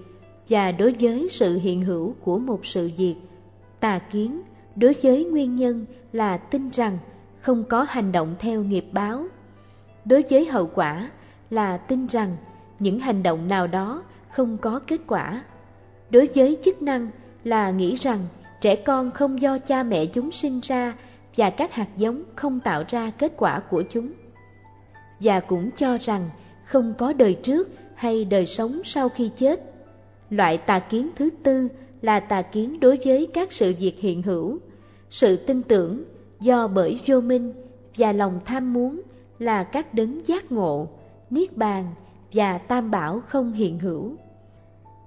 và 0.49 0.73
đối 0.73 0.95
với 1.01 1.29
sự 1.31 1.59
hiện 1.59 1.85
hữu 1.85 2.15
của 2.25 2.39
một 2.39 2.67
sự 2.67 2.91
việc. 2.97 3.15
Tà 3.81 3.99
kiến 3.99 4.43
đối 4.77 4.95
với 5.03 5.25
nguyên 5.25 5.57
nhân 5.57 5.87
là 6.13 6.37
tin 6.37 6.71
rằng 6.71 6.99
không 7.41 7.65
có 7.65 7.87
hành 7.89 8.13
động 8.13 8.35
theo 8.39 8.63
nghiệp 8.63 8.85
báo. 8.93 9.25
Đối 10.05 10.25
với 10.31 10.47
hậu 10.47 10.67
quả 10.75 11.11
là 11.51 11.77
tin 11.77 12.07
rằng 12.07 12.37
những 12.79 12.99
hành 12.99 13.23
động 13.23 13.49
nào 13.49 13.67
đó 13.67 14.03
không 14.31 14.59
có 14.59 14.81
kết 14.87 15.01
quả. 15.07 15.45
Đối 16.11 16.29
với 16.35 16.59
chức 16.65 16.83
năng 16.83 17.11
là 17.45 17.71
nghĩ 17.71 17.95
rằng 17.95 18.27
trẻ 18.61 18.77
con 18.77 19.11
không 19.11 19.41
do 19.41 19.59
cha 19.59 19.83
mẹ 19.83 20.07
chúng 20.07 20.33
sinh 20.33 20.61
ra 20.61 20.95
và 21.37 21.51
các 21.51 21.73
hạt 21.73 21.89
giống 21.97 22.23
không 22.35 22.61
tạo 22.61 22.85
ra 22.89 23.11
kết 23.19 23.33
quả 23.37 23.61
của 23.61 23.83
chúng. 23.91 24.13
Và 25.21 25.41
cũng 25.41 25.71
cho 25.71 25.99
rằng 25.99 26.31
không 26.65 26.95
có 26.99 27.13
đời 27.13 27.35
trước 27.35 27.69
hay 27.95 28.25
đời 28.25 28.47
sống 28.47 28.81
sau 28.85 29.09
khi 29.09 29.31
chết. 29.37 29.61
Loại 30.31 30.59
tà 30.59 30.79
kiến 30.79 31.11
thứ 31.17 31.31
tư 31.43 31.69
là 32.03 32.21
tà 32.21 32.43
kiến 32.43 32.81
đối 32.81 32.99
với 33.05 33.29
các 33.35 33.53
sự 33.53 33.75
việc 33.81 33.99
hiện 33.99 34.23
hữu. 34.23 34.59
Sự 35.11 35.37
tin 35.37 35.63
tưởng 35.63 36.05
do 36.41 36.69
bởi 36.69 37.01
vô 37.07 37.21
minh 37.21 37.53
và 37.97 38.13
lòng 38.13 38.41
tham 38.45 38.73
muốn 38.73 39.03
là 39.39 39.65
các 39.65 39.95
đấng 39.95 40.27
giác 40.27 40.53
ngộ, 40.53 40.89
niết 41.31 41.57
bàn 41.57 41.85
và 42.33 42.59
tam 42.59 42.91
bảo 42.91 43.21
không 43.21 43.53
hiện 43.53 43.79
hữu. 43.79 44.17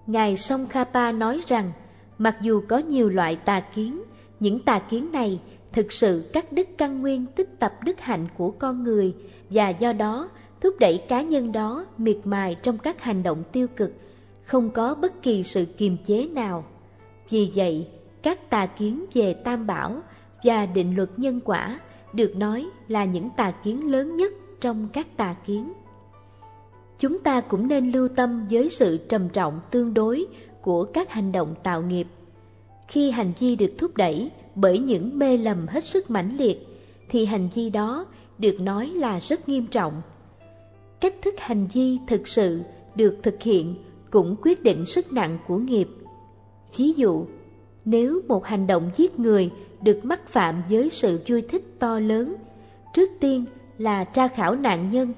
Ngài 0.07 0.37
Songkhapa 0.37 1.11
nói 1.11 1.41
rằng, 1.47 1.71
mặc 2.17 2.37
dù 2.41 2.61
có 2.67 2.77
nhiều 2.77 3.09
loại 3.09 3.35
tà 3.35 3.59
kiến, 3.59 4.01
những 4.39 4.59
tà 4.59 4.79
kiến 4.79 5.11
này 5.11 5.39
thực 5.73 5.91
sự 5.91 6.29
cắt 6.33 6.53
đứt 6.53 6.67
căn 6.77 7.01
nguyên 7.01 7.25
tích 7.25 7.59
tập 7.59 7.73
đức 7.83 7.99
hạnh 7.99 8.27
của 8.37 8.51
con 8.51 8.83
người 8.83 9.15
và 9.49 9.69
do 9.69 9.93
đó 9.93 10.29
thúc 10.61 10.75
đẩy 10.79 10.97
cá 10.97 11.21
nhân 11.21 11.51
đó 11.51 11.85
miệt 11.97 12.17
mài 12.23 12.55
trong 12.63 12.77
các 12.77 13.01
hành 13.01 13.23
động 13.23 13.43
tiêu 13.51 13.67
cực, 13.75 13.93
không 14.43 14.69
có 14.69 14.95
bất 14.95 15.21
kỳ 15.21 15.43
sự 15.43 15.65
kiềm 15.77 15.97
chế 16.05 16.27
nào. 16.27 16.63
Vì 17.29 17.51
vậy, 17.55 17.87
các 18.21 18.49
tà 18.49 18.65
kiến 18.65 19.05
về 19.13 19.33
tam 19.33 19.67
bảo 19.67 20.01
và 20.43 20.65
định 20.65 20.95
luật 20.95 21.09
nhân 21.17 21.39
quả 21.45 21.79
được 22.13 22.35
nói 22.35 22.69
là 22.87 23.05
những 23.05 23.29
tà 23.37 23.51
kiến 23.51 23.91
lớn 23.91 24.15
nhất 24.15 24.33
trong 24.61 24.87
các 24.93 25.17
tà 25.17 25.35
kiến. 25.45 25.73
Chúng 26.99 27.19
ta 27.19 27.41
cũng 27.41 27.67
nên 27.67 27.91
lưu 27.91 28.07
tâm 28.07 28.47
với 28.51 28.69
sự 28.69 28.97
trầm 29.09 29.29
trọng 29.29 29.59
tương 29.71 29.93
đối 29.93 30.25
của 30.61 30.83
các 30.83 31.09
hành 31.11 31.31
động 31.31 31.55
tạo 31.63 31.81
nghiệp. 31.81 32.07
Khi 32.87 33.11
hành 33.11 33.33
vi 33.39 33.55
được 33.55 33.71
thúc 33.77 33.97
đẩy 33.97 34.31
bởi 34.55 34.79
những 34.79 35.19
mê 35.19 35.37
lầm 35.37 35.67
hết 35.67 35.83
sức 35.83 36.09
mãnh 36.09 36.37
liệt, 36.37 36.67
thì 37.09 37.25
hành 37.25 37.49
vi 37.55 37.69
đó 37.69 38.05
được 38.37 38.59
nói 38.59 38.87
là 38.87 39.19
rất 39.19 39.49
nghiêm 39.49 39.67
trọng. 39.67 40.01
Cách 40.99 41.15
thức 41.21 41.35
hành 41.37 41.67
vi 41.73 41.97
thực 42.07 42.27
sự 42.27 42.61
được 42.95 43.17
thực 43.23 43.41
hiện 43.41 43.75
cũng 44.09 44.35
quyết 44.41 44.63
định 44.63 44.85
sức 44.85 45.13
nặng 45.13 45.37
của 45.47 45.57
nghiệp. 45.57 45.87
Ví 46.77 46.93
dụ, 46.93 47.25
nếu 47.85 48.21
một 48.27 48.45
hành 48.45 48.67
động 48.67 48.91
giết 48.97 49.19
người 49.19 49.51
được 49.81 50.05
mắc 50.05 50.27
phạm 50.27 50.63
với 50.69 50.89
sự 50.89 51.19
vui 51.27 51.41
thích 51.41 51.63
to 51.79 51.99
lớn, 51.99 52.35
trước 52.93 53.09
tiên 53.19 53.45
là 53.77 54.03
tra 54.03 54.27
khảo 54.27 54.55
nạn 54.55 54.89
nhân 54.89 55.13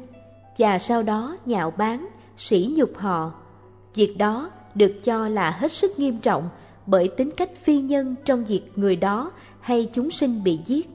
và 0.58 0.80
sau 0.80 1.04
đó 1.04 1.38
nhạo 1.46 1.72
báng, 1.72 2.08
sỉ 2.38 2.74
nhục 2.76 2.98
họ. 2.98 3.32
Việc 3.96 4.18
đó 4.18 4.52
được 4.76 5.04
cho 5.04 5.28
là 5.28 5.52
hết 5.52 5.72
sức 5.72 6.00
nghiêm 6.00 6.18
trọng 6.20 6.50
bởi 6.86 7.08
tính 7.08 7.32
cách 7.32 7.56
phi 7.56 7.82
nhân 7.82 8.16
trong 8.26 8.46
việc 8.46 8.62
người 8.76 8.96
đó 8.96 9.32
hay 9.60 9.90
chúng 9.94 10.12
sinh 10.12 10.44
bị 10.44 10.60
giết. 10.66 10.90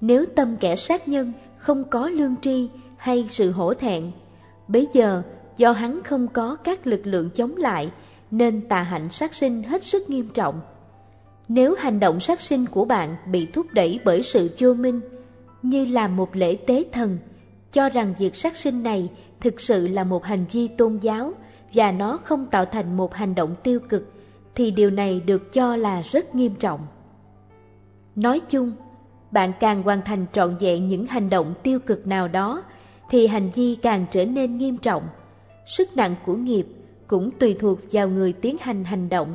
Nếu 0.00 0.24
tâm 0.36 0.56
kẻ 0.60 0.76
sát 0.76 1.08
nhân 1.08 1.32
không 1.58 1.84
có 1.84 2.08
lương 2.08 2.34
tri 2.42 2.68
hay 2.96 3.26
sự 3.28 3.50
hổ 3.50 3.74
thẹn, 3.74 4.10
bấy 4.68 4.88
giờ 4.92 5.22
do 5.56 5.72
hắn 5.72 6.02
không 6.04 6.28
có 6.28 6.56
các 6.56 6.86
lực 6.86 7.00
lượng 7.06 7.30
chống 7.30 7.56
lại 7.56 7.90
nên 8.30 8.68
tà 8.68 8.82
hạnh 8.82 9.10
sát 9.10 9.34
sinh 9.34 9.62
hết 9.62 9.84
sức 9.84 10.10
nghiêm 10.10 10.28
trọng. 10.34 10.60
Nếu 11.48 11.74
hành 11.78 12.00
động 12.00 12.20
sát 12.20 12.40
sinh 12.40 12.66
của 12.66 12.84
bạn 12.84 13.16
bị 13.26 13.46
thúc 13.46 13.66
đẩy 13.72 14.00
bởi 14.04 14.22
sự 14.22 14.50
vô 14.58 14.74
minh, 14.74 15.00
như 15.62 15.84
là 15.84 16.08
một 16.08 16.36
lễ 16.36 16.56
tế 16.66 16.84
thần, 16.92 17.18
cho 17.72 17.88
rằng 17.88 18.14
việc 18.18 18.34
sát 18.34 18.56
sinh 18.56 18.82
này 18.82 19.08
thực 19.40 19.60
sự 19.60 19.88
là 19.88 20.04
một 20.04 20.24
hành 20.24 20.44
vi 20.52 20.68
tôn 20.68 20.98
giáo 20.98 21.32
và 21.74 21.92
nó 21.92 22.18
không 22.24 22.46
tạo 22.46 22.64
thành 22.64 22.96
một 22.96 23.14
hành 23.14 23.34
động 23.34 23.54
tiêu 23.62 23.80
cực, 23.88 24.12
thì 24.54 24.70
điều 24.70 24.90
này 24.90 25.20
được 25.20 25.52
cho 25.52 25.76
là 25.76 26.02
rất 26.02 26.34
nghiêm 26.34 26.54
trọng. 26.54 26.80
Nói 28.16 28.40
chung, 28.40 28.72
bạn 29.30 29.52
càng 29.60 29.82
hoàn 29.82 30.02
thành 30.04 30.26
trọn 30.32 30.56
vẹn 30.60 30.88
những 30.88 31.06
hành 31.06 31.30
động 31.30 31.54
tiêu 31.62 31.78
cực 31.78 32.06
nào 32.06 32.28
đó, 32.28 32.62
thì 33.10 33.26
hành 33.26 33.50
vi 33.54 33.74
càng 33.74 34.06
trở 34.10 34.24
nên 34.24 34.56
nghiêm 34.56 34.76
trọng. 34.76 35.02
Sức 35.66 35.96
nặng 35.96 36.14
của 36.26 36.34
nghiệp 36.34 36.66
cũng 37.06 37.30
tùy 37.30 37.56
thuộc 37.60 37.78
vào 37.92 38.08
người 38.08 38.32
tiến 38.32 38.56
hành 38.60 38.84
hành 38.84 39.08
động. 39.08 39.34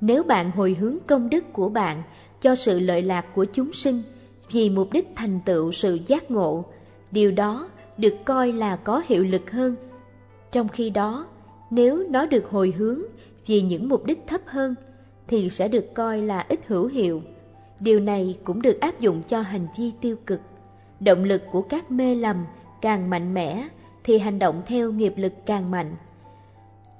Nếu 0.00 0.22
bạn 0.22 0.50
hồi 0.50 0.76
hướng 0.80 0.96
công 1.06 1.30
đức 1.30 1.52
của 1.52 1.68
bạn 1.68 2.02
cho 2.40 2.54
sự 2.54 2.78
lợi 2.78 3.02
lạc 3.02 3.34
của 3.34 3.44
chúng 3.44 3.72
sinh 3.72 4.02
vì 4.50 4.70
mục 4.70 4.92
đích 4.92 5.08
thành 5.16 5.40
tựu 5.44 5.72
sự 5.72 5.98
giác 6.06 6.30
ngộ, 6.30 6.64
điều 7.10 7.32
đó 7.32 7.68
được 7.96 8.14
coi 8.24 8.52
là 8.52 8.76
có 8.76 9.02
hiệu 9.06 9.24
lực 9.24 9.50
hơn. 9.50 9.74
Trong 10.52 10.68
khi 10.68 10.90
đó, 10.90 11.26
nếu 11.70 12.04
nó 12.10 12.26
được 12.26 12.50
hồi 12.50 12.74
hướng 12.78 13.02
vì 13.48 13.62
những 13.62 13.88
mục 13.88 14.04
đích 14.04 14.26
thấp 14.26 14.40
hơn, 14.46 14.74
thì 15.26 15.50
sẽ 15.50 15.68
được 15.68 15.94
coi 15.94 16.22
là 16.22 16.46
ít 16.48 16.60
hữu 16.66 16.86
hiệu. 16.86 17.22
Điều 17.80 18.00
này 18.00 18.36
cũng 18.44 18.62
được 18.62 18.80
áp 18.80 19.00
dụng 19.00 19.22
cho 19.28 19.40
hành 19.40 19.66
vi 19.76 19.92
tiêu 20.00 20.16
cực. 20.26 20.40
Động 21.00 21.24
lực 21.24 21.42
của 21.52 21.62
các 21.62 21.90
mê 21.90 22.14
lầm 22.14 22.44
càng 22.80 23.10
mạnh 23.10 23.34
mẽ, 23.34 23.68
thì 24.04 24.18
hành 24.18 24.38
động 24.38 24.62
theo 24.66 24.92
nghiệp 24.92 25.12
lực 25.16 25.32
càng 25.46 25.70
mạnh. 25.70 25.96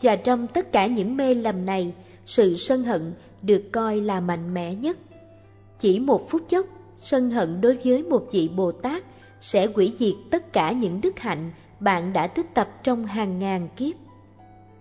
Và 0.02 0.16
trong 0.16 0.46
tất 0.46 0.72
cả 0.72 0.86
những 0.86 1.16
mê 1.16 1.34
lầm 1.34 1.66
này, 1.66 1.92
sự 2.26 2.56
sân 2.56 2.84
hận 2.84 3.14
được 3.42 3.62
coi 3.72 4.00
là 4.00 4.20
mạnh 4.20 4.54
mẽ 4.54 4.74
nhất. 4.74 4.96
Chỉ 5.80 5.98
một 5.98 6.30
phút 6.30 6.42
chốc, 6.48 6.66
sân 7.02 7.30
hận 7.30 7.60
đối 7.60 7.78
với 7.84 8.02
một 8.02 8.26
vị 8.32 8.50
Bồ 8.56 8.72
Tát 8.72 9.04
sẽ 9.40 9.66
hủy 9.66 9.92
diệt 9.98 10.14
tất 10.30 10.52
cả 10.52 10.72
những 10.72 11.00
đức 11.00 11.18
hạnh 11.18 11.50
bạn 11.80 12.12
đã 12.12 12.26
tích 12.26 12.54
tập 12.54 12.68
trong 12.82 13.06
hàng 13.06 13.38
ngàn 13.38 13.68
kiếp. 13.76 14.07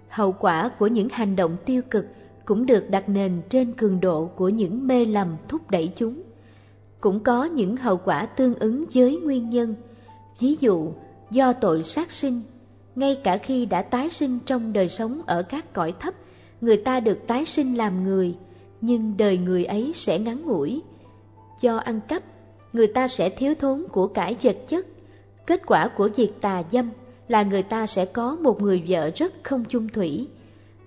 Hậu 0.09 0.31
quả 0.31 0.69
của 0.79 0.87
những 0.87 1.09
hành 1.09 1.35
động 1.35 1.57
tiêu 1.65 1.81
cực 1.89 2.05
cũng 2.45 2.65
được 2.65 2.89
đặt 2.89 3.09
nền 3.09 3.41
trên 3.49 3.73
cường 3.73 3.99
độ 3.99 4.25
của 4.25 4.49
những 4.49 4.87
mê 4.87 5.05
lầm 5.05 5.35
thúc 5.47 5.71
đẩy 5.71 5.91
chúng. 5.95 6.23
Cũng 6.99 7.23
có 7.23 7.45
những 7.45 7.77
hậu 7.77 7.97
quả 7.97 8.25
tương 8.25 8.55
ứng 8.55 8.85
với 8.93 9.17
nguyên 9.23 9.49
nhân, 9.49 9.75
ví 10.39 10.55
dụ 10.59 10.91
do 11.31 11.53
tội 11.53 11.83
sát 11.83 12.11
sinh. 12.11 12.41
Ngay 12.95 13.15
cả 13.23 13.37
khi 13.37 13.65
đã 13.65 13.81
tái 13.81 14.09
sinh 14.09 14.39
trong 14.45 14.73
đời 14.73 14.89
sống 14.89 15.21
ở 15.25 15.43
các 15.43 15.73
cõi 15.73 15.93
thấp, 15.99 16.13
người 16.61 16.77
ta 16.77 16.99
được 16.99 17.27
tái 17.27 17.45
sinh 17.45 17.77
làm 17.77 18.03
người, 18.03 18.35
nhưng 18.81 19.17
đời 19.17 19.37
người 19.37 19.65
ấy 19.65 19.91
sẽ 19.95 20.19
ngắn 20.19 20.45
ngủi. 20.45 20.81
Do 21.61 21.77
ăn 21.77 21.99
cắp, 22.07 22.23
người 22.73 22.87
ta 22.87 23.07
sẽ 23.07 23.29
thiếu 23.29 23.53
thốn 23.59 23.85
của 23.91 24.07
cải 24.07 24.35
vật 24.41 24.57
chất. 24.67 24.85
Kết 25.47 25.61
quả 25.65 25.87
của 25.87 26.09
việc 26.15 26.41
tà 26.41 26.63
dâm 26.71 26.89
là 27.27 27.43
người 27.43 27.63
ta 27.63 27.87
sẽ 27.87 28.05
có 28.05 28.35
một 28.35 28.61
người 28.61 28.83
vợ 28.87 29.11
rất 29.15 29.33
không 29.43 29.65
chung 29.65 29.89
thủy. 29.89 30.27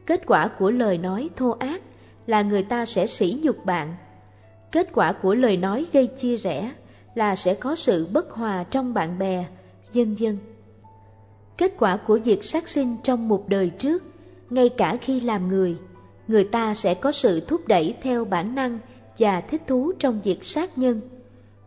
Kết 0.07 0.27
quả 0.27 0.49
của 0.49 0.71
lời 0.71 0.99
nói 0.99 1.31
thô 1.37 1.51
ác 1.51 1.83
là 2.27 2.43
người 2.43 2.63
ta 2.63 2.87
sẽ 2.87 3.07
sỉ 3.07 3.41
nhục 3.43 3.65
bạn. 3.65 3.95
Kết 4.73 4.89
quả 4.93 5.13
của 5.13 5.35
lời 5.35 5.57
nói 5.57 5.87
gây 5.93 6.07
chia 6.07 6.37
rẽ 6.37 6.73
là 7.15 7.37
sẽ 7.37 7.55
có 7.55 7.77
sự 7.77 8.07
bất 8.07 8.31
hòa 8.31 8.65
trong 8.71 8.95
bạn 8.95 9.19
bè, 9.19 9.45
dân 9.93 10.19
dân. 10.19 10.39
Kết 11.59 11.75
quả 11.79 11.97
của 11.97 12.19
việc 12.25 12.45
sát 12.45 12.69
sinh 12.69 12.97
trong 13.03 13.29
một 13.29 13.49
đời 13.49 13.71
trước, 13.79 14.03
ngay 14.51 14.69
cả 14.69 14.97
khi 15.01 15.21
làm 15.21 15.49
người, 15.49 15.77
người 16.29 16.45
ta 16.45 16.75
sẽ 16.75 16.95
có 16.95 17.13
sự 17.13 17.41
thúc 17.41 17.69
đẩy 17.69 17.95
theo 18.03 18.25
bản 18.25 18.55
năng 18.55 18.79
và 19.19 19.41
thích 19.41 19.63
thú 19.67 19.93
trong 19.99 20.21
việc 20.25 20.45
sát 20.45 20.79
nhân. 20.79 21.01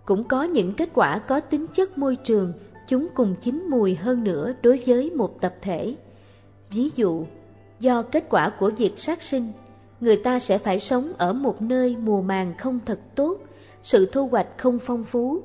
Cũng 0.06 0.24
có 0.24 0.44
những 0.44 0.74
kết 0.74 0.90
quả 0.94 1.20
có 1.20 1.40
tính 1.40 1.68
chất 1.68 1.98
môi 1.98 2.16
trường, 2.16 2.54
chúng 2.88 3.08
cùng 3.14 3.36
chín 3.42 3.68
mùi 3.70 3.96
hơn 3.96 4.24
nữa 4.24 4.54
đối 4.62 4.84
với 4.86 5.10
một 5.10 5.42
tập 5.42 5.56
thể. 5.62 5.96
Ví 6.70 6.90
dụ, 6.96 7.26
do 7.80 8.02
kết 8.02 8.26
quả 8.30 8.50
của 8.50 8.72
việc 8.78 9.00
sát 9.00 9.22
sinh, 9.22 9.52
người 10.00 10.16
ta 10.16 10.40
sẽ 10.40 10.58
phải 10.58 10.80
sống 10.80 11.12
ở 11.18 11.34
một 11.34 11.62
nơi 11.62 11.96
mùa 11.96 12.22
màng 12.22 12.54
không 12.58 12.80
thật 12.86 13.00
tốt, 13.16 13.38
sự 13.84 14.06
thu 14.06 14.28
hoạch 14.28 14.48
không 14.58 14.80
phong 14.80 15.04
phú, 15.04 15.44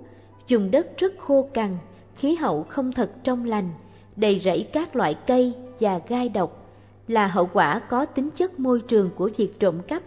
dùng 0.49 0.71
đất 0.71 0.99
rất 0.99 1.19
khô 1.19 1.49
cằn, 1.55 1.77
khí 2.17 2.35
hậu 2.35 2.63
không 2.63 2.93
thật 2.93 3.11
trong 3.23 3.45
lành, 3.45 3.71
đầy 4.17 4.41
rẫy 4.41 4.69
các 4.73 4.97
loại 4.97 5.15
cây 5.27 5.53
và 5.81 6.01
gai 6.09 6.29
độc, 6.29 6.67
là 7.09 7.27
hậu 7.27 7.47
quả 7.53 7.79
có 7.79 8.05
tính 8.05 8.31
chất 8.31 8.61
môi 8.61 8.81
trường 8.81 9.11
của 9.17 9.31
việc 9.37 9.61
trộm 9.61 9.81
cắp. 9.89 10.03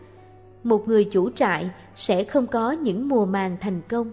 Một 0.63 0.87
người 0.87 1.03
chủ 1.03 1.29
trại 1.29 1.69
sẽ 1.95 2.23
không 2.23 2.47
có 2.47 2.71
những 2.71 3.09
mùa 3.09 3.25
màng 3.25 3.57
thành 3.61 3.81
công. 3.87 4.11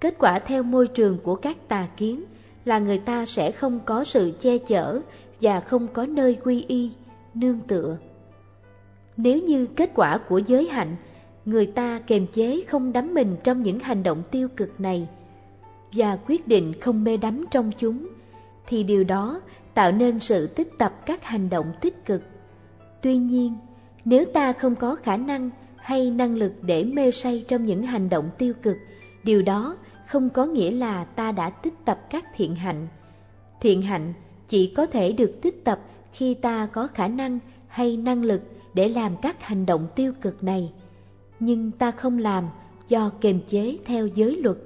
Kết 0.00 0.14
quả 0.18 0.38
theo 0.38 0.62
môi 0.62 0.86
trường 0.86 1.18
của 1.18 1.34
các 1.34 1.68
tà 1.68 1.88
kiến 1.96 2.24
là 2.66 2.78
người 2.78 2.98
ta 2.98 3.26
sẽ 3.26 3.50
không 3.50 3.80
có 3.84 4.04
sự 4.04 4.32
che 4.40 4.58
chở 4.58 5.00
và 5.40 5.60
không 5.60 5.88
có 5.88 6.06
nơi 6.06 6.38
quy 6.44 6.64
y, 6.68 6.90
nương 7.34 7.60
tựa. 7.60 7.98
Nếu 9.16 9.42
như 9.42 9.66
kết 9.66 9.90
quả 9.94 10.18
của 10.18 10.38
giới 10.38 10.68
hạnh, 10.68 10.96
người 11.44 11.66
ta 11.66 12.00
kềm 12.06 12.26
chế 12.26 12.60
không 12.68 12.92
đắm 12.92 13.14
mình 13.14 13.36
trong 13.44 13.62
những 13.62 13.78
hành 13.78 14.02
động 14.02 14.22
tiêu 14.30 14.48
cực 14.56 14.80
này 14.80 15.08
và 15.92 16.18
quyết 16.26 16.48
định 16.48 16.72
không 16.80 17.04
mê 17.04 17.16
đắm 17.16 17.44
trong 17.50 17.70
chúng, 17.78 18.08
thì 18.66 18.82
điều 18.82 19.04
đó 19.04 19.40
tạo 19.74 19.92
nên 19.92 20.18
sự 20.18 20.46
tích 20.46 20.68
tập 20.78 21.06
các 21.06 21.24
hành 21.24 21.50
động 21.50 21.72
tích 21.80 22.04
cực. 22.04 22.22
Tuy 23.02 23.16
nhiên, 23.16 23.54
nếu 24.04 24.24
ta 24.24 24.52
không 24.52 24.74
có 24.74 24.94
khả 24.94 25.16
năng 25.16 25.50
hay 25.76 26.10
năng 26.10 26.36
lực 26.36 26.52
để 26.62 26.84
mê 26.84 27.10
say 27.10 27.44
trong 27.48 27.64
những 27.64 27.82
hành 27.82 28.08
động 28.08 28.30
tiêu 28.38 28.54
cực, 28.62 28.76
điều 29.24 29.42
đó 29.42 29.76
không 30.06 30.30
có 30.30 30.44
nghĩa 30.46 30.70
là 30.70 31.04
ta 31.04 31.32
đã 31.32 31.50
tích 31.50 31.74
tập 31.84 32.00
các 32.10 32.24
thiện 32.34 32.54
hạnh. 32.54 32.88
Thiện 33.60 33.82
hạnh 33.82 34.12
chỉ 34.48 34.66
có 34.66 34.86
thể 34.86 35.12
được 35.12 35.38
tích 35.42 35.64
tập 35.64 35.80
khi 36.12 36.34
ta 36.34 36.66
có 36.66 36.88
khả 36.94 37.08
năng 37.08 37.38
hay 37.68 37.96
năng 37.96 38.24
lực 38.24 38.42
để 38.74 38.88
làm 38.88 39.16
các 39.22 39.42
hành 39.42 39.66
động 39.66 39.86
tiêu 39.94 40.12
cực 40.20 40.44
này, 40.44 40.72
nhưng 41.40 41.70
ta 41.70 41.90
không 41.90 42.18
làm 42.18 42.48
do 42.88 43.10
kềm 43.20 43.40
chế 43.48 43.78
theo 43.84 44.06
giới 44.06 44.36
luật. 44.36 44.56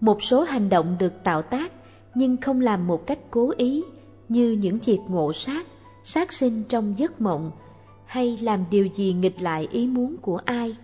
Một 0.00 0.22
số 0.22 0.42
hành 0.42 0.68
động 0.68 0.96
được 0.98 1.12
tạo 1.24 1.42
tác 1.42 1.72
nhưng 2.14 2.36
không 2.36 2.60
làm 2.60 2.86
một 2.86 3.06
cách 3.06 3.18
cố 3.30 3.52
ý 3.56 3.82
như 4.28 4.52
những 4.52 4.78
việc 4.78 4.98
ngộ 5.08 5.32
sát, 5.32 5.66
sát 6.04 6.32
sinh 6.32 6.62
trong 6.68 6.98
giấc 6.98 7.20
mộng 7.20 7.50
hay 8.06 8.38
làm 8.42 8.64
điều 8.70 8.86
gì 8.86 9.12
nghịch 9.12 9.42
lại 9.42 9.68
ý 9.70 9.86
muốn 9.86 10.16
của 10.16 10.40
ai. 10.44 10.76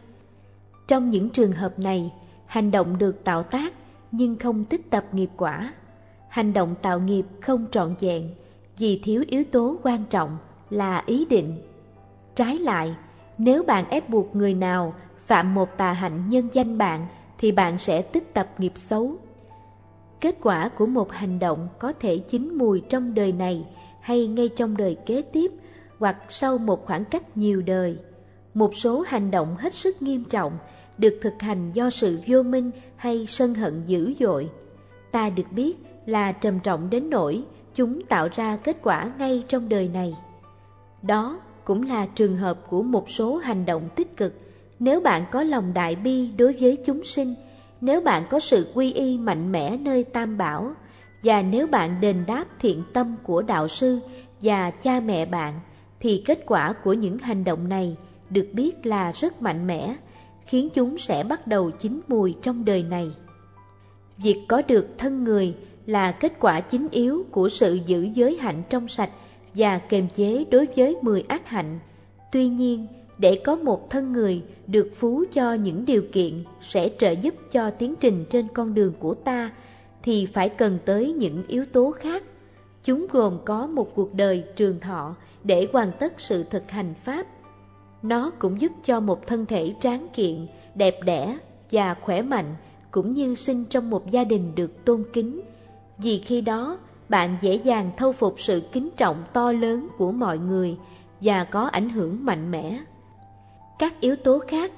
Trong 0.88 1.10
những 1.10 1.30
trường 1.30 1.52
hợp 1.52 1.78
này, 1.78 2.12
hành 2.50 2.70
động 2.70 2.98
được 2.98 3.24
tạo 3.24 3.42
tác 3.42 3.72
nhưng 4.12 4.36
không 4.36 4.64
tích 4.64 4.90
tập 4.90 5.04
nghiệp 5.12 5.30
quả. 5.36 5.72
Hành 6.28 6.52
động 6.52 6.74
tạo 6.82 7.00
nghiệp 7.00 7.26
không 7.40 7.66
trọn 7.70 7.94
vẹn 8.00 8.30
vì 8.78 9.00
thiếu 9.04 9.24
yếu 9.28 9.44
tố 9.44 9.76
quan 9.82 10.04
trọng 10.10 10.38
là 10.70 11.02
ý 11.06 11.24
định. 11.24 11.62
Trái 12.34 12.58
lại, 12.58 12.94
nếu 13.38 13.62
bạn 13.62 13.90
ép 13.90 14.08
buộc 14.08 14.36
người 14.36 14.54
nào 14.54 14.94
phạm 15.26 15.54
một 15.54 15.76
tà 15.76 15.92
hạnh 15.92 16.28
nhân 16.28 16.48
danh 16.52 16.78
bạn 16.78 17.06
thì 17.38 17.52
bạn 17.52 17.78
sẽ 17.78 18.02
tích 18.02 18.34
tập 18.34 18.48
nghiệp 18.58 18.72
xấu. 18.74 19.16
Kết 20.20 20.36
quả 20.42 20.68
của 20.68 20.86
một 20.86 21.12
hành 21.12 21.38
động 21.38 21.68
có 21.78 21.92
thể 22.00 22.18
chín 22.18 22.54
mùi 22.58 22.82
trong 22.88 23.14
đời 23.14 23.32
này 23.32 23.66
hay 24.00 24.26
ngay 24.26 24.48
trong 24.48 24.76
đời 24.76 24.96
kế 25.06 25.22
tiếp 25.22 25.52
hoặc 25.98 26.16
sau 26.28 26.58
một 26.58 26.86
khoảng 26.86 27.04
cách 27.04 27.36
nhiều 27.36 27.62
đời. 27.62 27.98
Một 28.54 28.76
số 28.76 29.04
hành 29.06 29.30
động 29.30 29.56
hết 29.58 29.74
sức 29.74 30.02
nghiêm 30.02 30.24
trọng 30.24 30.52
được 31.00 31.18
thực 31.20 31.42
hành 31.42 31.72
do 31.72 31.90
sự 31.90 32.18
vô 32.26 32.42
minh 32.42 32.70
hay 32.96 33.26
sân 33.26 33.54
hận 33.54 33.82
dữ 33.86 34.12
dội. 34.20 34.50
Ta 35.12 35.30
được 35.30 35.46
biết 35.50 35.76
là 36.06 36.32
trầm 36.32 36.60
trọng 36.60 36.90
đến 36.90 37.10
nỗi 37.10 37.42
chúng 37.74 38.02
tạo 38.02 38.28
ra 38.32 38.56
kết 38.56 38.76
quả 38.82 39.10
ngay 39.18 39.44
trong 39.48 39.68
đời 39.68 39.88
này. 39.88 40.16
Đó 41.02 41.40
cũng 41.64 41.82
là 41.82 42.06
trường 42.14 42.36
hợp 42.36 42.58
của 42.68 42.82
một 42.82 43.10
số 43.10 43.36
hành 43.36 43.66
động 43.66 43.88
tích 43.96 44.16
cực. 44.16 44.34
Nếu 44.78 45.00
bạn 45.00 45.24
có 45.30 45.42
lòng 45.42 45.74
đại 45.74 45.96
bi 45.96 46.30
đối 46.36 46.52
với 46.52 46.78
chúng 46.86 47.04
sinh, 47.04 47.34
nếu 47.80 48.00
bạn 48.00 48.24
có 48.30 48.40
sự 48.40 48.66
quy 48.74 48.92
y 48.92 49.18
mạnh 49.18 49.52
mẽ 49.52 49.76
nơi 49.76 50.04
tam 50.04 50.38
bảo, 50.38 50.72
và 51.22 51.42
nếu 51.42 51.66
bạn 51.66 52.00
đền 52.00 52.16
đáp 52.26 52.44
thiện 52.58 52.82
tâm 52.92 53.16
của 53.22 53.42
đạo 53.42 53.68
sư 53.68 53.98
và 54.42 54.70
cha 54.70 55.00
mẹ 55.00 55.26
bạn, 55.26 55.60
thì 56.00 56.22
kết 56.26 56.42
quả 56.46 56.72
của 56.72 56.92
những 56.92 57.18
hành 57.18 57.44
động 57.44 57.68
này 57.68 57.96
được 58.30 58.46
biết 58.52 58.86
là 58.86 59.12
rất 59.12 59.42
mạnh 59.42 59.66
mẽ, 59.66 59.96
khiến 60.46 60.68
chúng 60.74 60.98
sẽ 60.98 61.24
bắt 61.24 61.46
đầu 61.46 61.70
chín 61.70 62.00
mùi 62.08 62.34
trong 62.42 62.64
đời 62.64 62.82
này. 62.82 63.10
Việc 64.16 64.36
có 64.48 64.62
được 64.62 64.86
thân 64.98 65.24
người 65.24 65.54
là 65.86 66.12
kết 66.12 66.32
quả 66.40 66.60
chính 66.60 66.88
yếu 66.90 67.26
của 67.30 67.48
sự 67.48 67.78
giữ 67.86 68.08
giới 68.14 68.36
hạnh 68.36 68.62
trong 68.70 68.88
sạch 68.88 69.10
và 69.54 69.78
kềm 69.78 70.08
chế 70.08 70.44
đối 70.50 70.66
với 70.76 70.96
mười 71.02 71.24
ác 71.28 71.48
hạnh. 71.48 71.78
Tuy 72.32 72.48
nhiên, 72.48 72.86
để 73.18 73.40
có 73.44 73.56
một 73.56 73.90
thân 73.90 74.12
người 74.12 74.42
được 74.66 74.90
phú 74.96 75.24
cho 75.32 75.54
những 75.54 75.84
điều 75.84 76.02
kiện 76.12 76.44
sẽ 76.60 76.90
trợ 76.98 77.10
giúp 77.10 77.34
cho 77.52 77.70
tiến 77.70 77.94
trình 78.00 78.24
trên 78.30 78.48
con 78.54 78.74
đường 78.74 78.92
của 78.98 79.14
ta 79.14 79.52
thì 80.02 80.26
phải 80.26 80.48
cần 80.48 80.78
tới 80.84 81.12
những 81.12 81.42
yếu 81.48 81.64
tố 81.64 81.90
khác. 81.90 82.22
Chúng 82.84 83.06
gồm 83.10 83.38
có 83.44 83.66
một 83.66 83.94
cuộc 83.94 84.14
đời 84.14 84.44
trường 84.56 84.80
thọ 84.80 85.16
để 85.44 85.68
hoàn 85.72 85.92
tất 85.98 86.20
sự 86.20 86.42
thực 86.42 86.70
hành 86.70 86.94
Pháp. 87.04 87.26
Nó 88.02 88.30
cũng 88.38 88.60
giúp 88.60 88.72
cho 88.84 89.00
một 89.00 89.26
thân 89.26 89.46
thể 89.46 89.74
tráng 89.80 90.08
kiện, 90.14 90.46
đẹp 90.74 91.02
đẽ 91.04 91.38
và 91.70 91.94
khỏe 91.94 92.22
mạnh 92.22 92.56
cũng 92.90 93.14
như 93.14 93.34
sinh 93.34 93.64
trong 93.64 93.90
một 93.90 94.10
gia 94.10 94.24
đình 94.24 94.54
được 94.54 94.84
tôn 94.84 95.04
kính. 95.12 95.40
Vì 95.98 96.18
khi 96.18 96.40
đó, 96.40 96.78
bạn 97.08 97.36
dễ 97.42 97.54
dàng 97.54 97.90
thâu 97.96 98.12
phục 98.12 98.34
sự 98.40 98.62
kính 98.72 98.90
trọng 98.96 99.24
to 99.32 99.52
lớn 99.52 99.88
của 99.98 100.12
mọi 100.12 100.38
người 100.38 100.76
và 101.20 101.44
có 101.44 101.60
ảnh 101.60 101.90
hưởng 101.90 102.24
mạnh 102.24 102.50
mẽ. 102.50 102.80
Các 103.78 104.00
yếu 104.00 104.16
tố 104.16 104.38
khác 104.38 104.72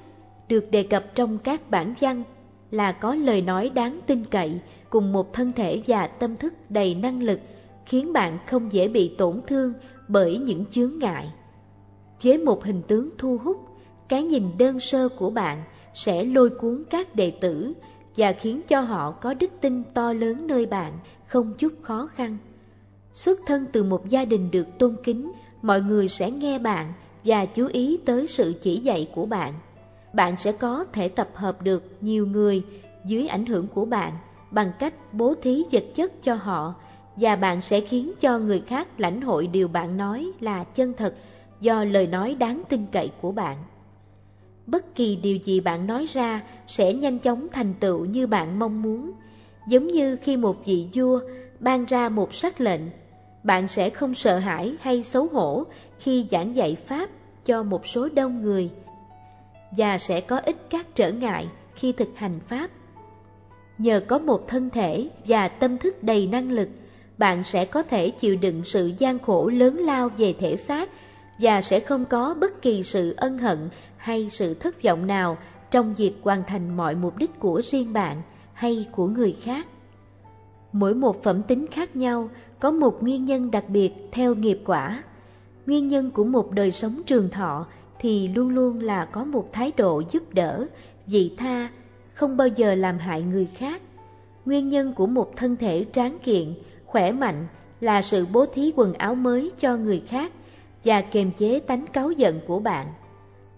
được 0.47 0.71
đề 0.71 0.83
cập 0.83 1.15
trong 1.15 1.37
các 1.37 1.69
bản 1.69 1.93
văn 1.99 2.23
là 2.71 2.91
có 2.91 3.15
lời 3.15 3.41
nói 3.41 3.69
đáng 3.69 3.99
tin 4.07 4.25
cậy 4.25 4.59
cùng 4.89 5.13
một 5.13 5.33
thân 5.33 5.51
thể 5.51 5.81
và 5.87 6.07
tâm 6.07 6.37
thức 6.37 6.53
đầy 6.69 6.95
năng 6.95 7.23
lực 7.23 7.39
khiến 7.85 8.13
bạn 8.13 8.37
không 8.47 8.71
dễ 8.71 8.87
bị 8.87 9.15
tổn 9.17 9.41
thương 9.47 9.73
bởi 10.07 10.37
những 10.37 10.65
chướng 10.65 10.99
ngại. 10.99 11.27
Với 12.23 12.37
một 12.37 12.63
hình 12.63 12.81
tướng 12.87 13.09
thu 13.17 13.37
hút, 13.43 13.57
cái 14.09 14.23
nhìn 14.23 14.57
đơn 14.57 14.79
sơ 14.79 15.09
của 15.09 15.29
bạn 15.29 15.63
sẽ 15.93 16.23
lôi 16.23 16.49
cuốn 16.49 16.83
các 16.89 17.15
đệ 17.15 17.31
tử 17.31 17.73
và 18.17 18.33
khiến 18.33 18.61
cho 18.67 18.81
họ 18.81 19.11
có 19.11 19.33
đức 19.33 19.51
tin 19.61 19.83
to 19.93 20.13
lớn 20.13 20.47
nơi 20.47 20.65
bạn, 20.65 20.93
không 21.27 21.53
chút 21.57 21.73
khó 21.81 22.07
khăn. 22.15 22.37
Xuất 23.13 23.39
thân 23.45 23.65
từ 23.71 23.83
một 23.83 24.09
gia 24.09 24.25
đình 24.25 24.51
được 24.51 24.67
tôn 24.79 24.95
kính, 25.03 25.31
mọi 25.61 25.81
người 25.81 26.07
sẽ 26.07 26.31
nghe 26.31 26.59
bạn 26.59 26.93
và 27.25 27.45
chú 27.45 27.67
ý 27.67 27.99
tới 28.05 28.27
sự 28.27 28.53
chỉ 28.61 28.77
dạy 28.77 29.09
của 29.15 29.25
bạn. 29.25 29.53
Bạn 30.13 30.37
sẽ 30.37 30.51
có 30.51 30.85
thể 30.93 31.09
tập 31.09 31.29
hợp 31.33 31.61
được 31.61 31.83
nhiều 32.01 32.27
người 32.27 32.63
dưới 33.05 33.27
ảnh 33.27 33.45
hưởng 33.45 33.67
của 33.67 33.85
bạn 33.85 34.13
bằng 34.51 34.71
cách 34.79 35.13
bố 35.13 35.35
thí 35.41 35.63
vật 35.71 35.83
chất 35.95 36.23
cho 36.23 36.33
họ 36.35 36.75
và 37.15 37.35
bạn 37.35 37.61
sẽ 37.61 37.81
khiến 37.81 38.11
cho 38.19 38.39
người 38.39 38.61
khác 38.61 38.87
lãnh 38.97 39.21
hội 39.21 39.47
điều 39.47 39.67
bạn 39.67 39.97
nói 39.97 40.31
là 40.39 40.63
chân 40.63 40.93
thật 40.97 41.15
do 41.63 41.83
lời 41.83 42.07
nói 42.07 42.35
đáng 42.39 42.63
tin 42.69 42.85
cậy 42.91 43.11
của 43.21 43.31
bạn. 43.31 43.57
Bất 44.67 44.95
kỳ 44.95 45.15
điều 45.15 45.37
gì 45.37 45.59
bạn 45.59 45.87
nói 45.87 46.05
ra 46.13 46.41
sẽ 46.67 46.93
nhanh 46.93 47.19
chóng 47.19 47.47
thành 47.51 47.73
tựu 47.79 48.05
như 48.05 48.27
bạn 48.27 48.59
mong 48.59 48.81
muốn, 48.81 49.11
giống 49.67 49.87
như 49.87 50.15
khi 50.15 50.37
một 50.37 50.65
vị 50.65 50.87
vua 50.93 51.19
ban 51.59 51.85
ra 51.85 52.09
một 52.09 52.33
sắc 52.33 52.61
lệnh, 52.61 52.81
bạn 53.43 53.67
sẽ 53.67 53.89
không 53.89 54.15
sợ 54.15 54.37
hãi 54.37 54.75
hay 54.81 55.03
xấu 55.03 55.27
hổ 55.27 55.63
khi 55.99 56.25
giảng 56.31 56.55
dạy 56.55 56.75
Pháp 56.75 57.09
cho 57.45 57.63
một 57.63 57.87
số 57.87 58.09
đông 58.13 58.41
người, 58.41 58.69
và 59.77 59.97
sẽ 59.97 60.21
có 60.21 60.37
ít 60.37 60.55
các 60.69 60.87
trở 60.95 61.11
ngại 61.11 61.47
khi 61.75 61.91
thực 61.91 62.09
hành 62.15 62.39
Pháp. 62.47 62.69
Nhờ 63.77 63.99
có 63.99 64.19
một 64.19 64.47
thân 64.47 64.69
thể 64.69 65.09
và 65.27 65.47
tâm 65.47 65.77
thức 65.77 66.03
đầy 66.03 66.27
năng 66.27 66.51
lực, 66.51 66.69
bạn 67.17 67.43
sẽ 67.43 67.65
có 67.65 67.83
thể 67.83 68.09
chịu 68.09 68.35
đựng 68.35 68.61
sự 68.65 68.91
gian 68.97 69.19
khổ 69.19 69.47
lớn 69.47 69.77
lao 69.77 70.09
về 70.09 70.33
thể 70.39 70.57
xác 70.57 70.89
và 71.39 71.61
sẽ 71.61 71.79
không 71.79 72.05
có 72.05 72.35
bất 72.41 72.61
kỳ 72.61 72.83
sự 72.83 73.13
ân 73.17 73.37
hận 73.37 73.69
hay 73.97 74.29
sự 74.29 74.53
thất 74.53 74.83
vọng 74.83 75.07
nào 75.07 75.37
trong 75.71 75.93
việc 75.93 76.13
hoàn 76.21 76.43
thành 76.47 76.77
mọi 76.77 76.95
mục 76.95 77.17
đích 77.17 77.39
của 77.39 77.61
riêng 77.71 77.93
bạn 77.93 78.21
hay 78.53 78.87
của 78.91 79.07
người 79.07 79.37
khác. 79.41 79.67
Mỗi 80.71 80.93
một 80.93 81.23
phẩm 81.23 81.43
tính 81.43 81.67
khác 81.71 81.95
nhau 81.95 82.29
có 82.59 82.71
một 82.71 83.03
nguyên 83.03 83.25
nhân 83.25 83.51
đặc 83.51 83.69
biệt 83.69 83.91
theo 84.11 84.35
nghiệp 84.35 84.59
quả. 84.65 85.03
Nguyên 85.65 85.87
nhân 85.87 86.11
của 86.11 86.23
một 86.23 86.51
đời 86.51 86.71
sống 86.71 87.01
trường 87.05 87.29
thọ 87.29 87.67
thì 87.99 88.27
luôn 88.27 88.49
luôn 88.49 88.79
là 88.79 89.05
có 89.05 89.25
một 89.25 89.49
thái 89.53 89.71
độ 89.77 90.03
giúp 90.11 90.33
đỡ, 90.33 90.67
vị 91.07 91.35
tha, 91.37 91.69
không 92.13 92.37
bao 92.37 92.47
giờ 92.47 92.75
làm 92.75 92.97
hại 92.97 93.21
người 93.21 93.45
khác. 93.45 93.81
Nguyên 94.45 94.69
nhân 94.69 94.93
của 94.93 95.07
một 95.07 95.35
thân 95.35 95.55
thể 95.55 95.85
tráng 95.91 96.19
kiện, 96.19 96.53
khỏe 96.85 97.11
mạnh 97.11 97.47
là 97.81 98.01
sự 98.01 98.25
bố 98.25 98.45
thí 98.45 98.71
quần 98.75 98.93
áo 98.93 99.15
mới 99.15 99.51
cho 99.59 99.77
người 99.77 100.03
khác 100.07 100.31
và 100.83 101.01
kiềm 101.01 101.31
chế 101.31 101.59
tánh 101.59 101.85
cáu 101.87 102.11
giận 102.11 102.39
của 102.47 102.59
bạn. 102.59 102.87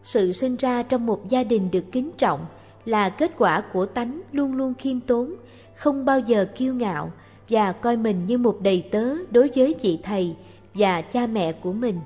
Sự 0.04 0.32
sinh 0.32 0.56
ra 0.56 0.84
trong 0.84 1.06
một 1.06 1.30
gia 1.30 1.44
đình 1.44 1.72
được 1.72 1.86
kính 1.92 2.12
trọng 2.18 2.46
là 2.86 3.10
kết 3.10 3.32
quả 3.38 3.62
của 3.74 3.86
tánh 3.86 4.22
luôn 4.32 4.54
luôn 4.54 4.74
khiêm 4.74 5.00
tốn, 5.00 5.36
không 5.76 6.06
bao 6.06 6.20
giờ 6.20 6.46
kiêu 6.56 6.74
ngạo 6.74 7.12
và 7.50 7.72
coi 7.72 7.98
mình 7.98 8.26
như 8.26 8.38
một 8.38 8.62
đầy 8.62 8.84
tớ 8.92 9.16
đối 9.32 9.50
với 9.56 9.76
vị 9.82 10.00
thầy 10.04 10.36
và 10.74 11.02
cha 11.02 11.28
mẹ 11.28 11.52
của 11.52 11.74
mình. 11.74 12.00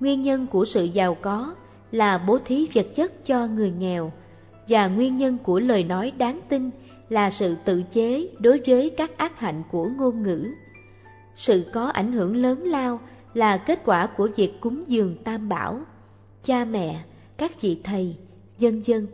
Nguyên 0.00 0.22
nhân 0.22 0.46
của 0.46 0.64
sự 0.64 0.84
giàu 0.84 1.14
có 1.14 1.54
là 1.92 2.18
bố 2.18 2.38
thí 2.44 2.68
vật 2.74 2.86
chất 2.94 3.24
cho 3.24 3.46
người 3.46 3.70
nghèo 3.70 4.12
và 4.68 4.86
nguyên 4.86 5.16
nhân 5.16 5.38
của 5.42 5.60
lời 5.60 5.84
nói 5.84 6.12
đáng 6.18 6.40
tin 6.48 6.70
là 7.08 7.30
sự 7.30 7.56
tự 7.64 7.82
chế 7.90 8.28
đối 8.38 8.60
với 8.66 8.90
các 8.90 9.18
ác 9.18 9.40
hạnh 9.40 9.62
của 9.70 9.88
ngôn 9.98 10.22
ngữ. 10.22 10.52
Sự 11.36 11.64
có 11.72 11.86
ảnh 11.86 12.12
hưởng 12.12 12.36
lớn 12.36 12.62
lao 12.62 13.00
là 13.34 13.56
kết 13.56 13.80
quả 13.84 14.06
của 14.06 14.28
việc 14.36 14.60
cúng 14.60 14.84
dường 14.86 15.16
tam 15.24 15.48
bảo, 15.48 15.80
cha 16.44 16.64
mẹ, 16.64 17.04
các 17.36 17.60
vị 17.60 17.80
thầy, 17.84 18.16
dân 18.58 18.86
dân. 18.86 19.06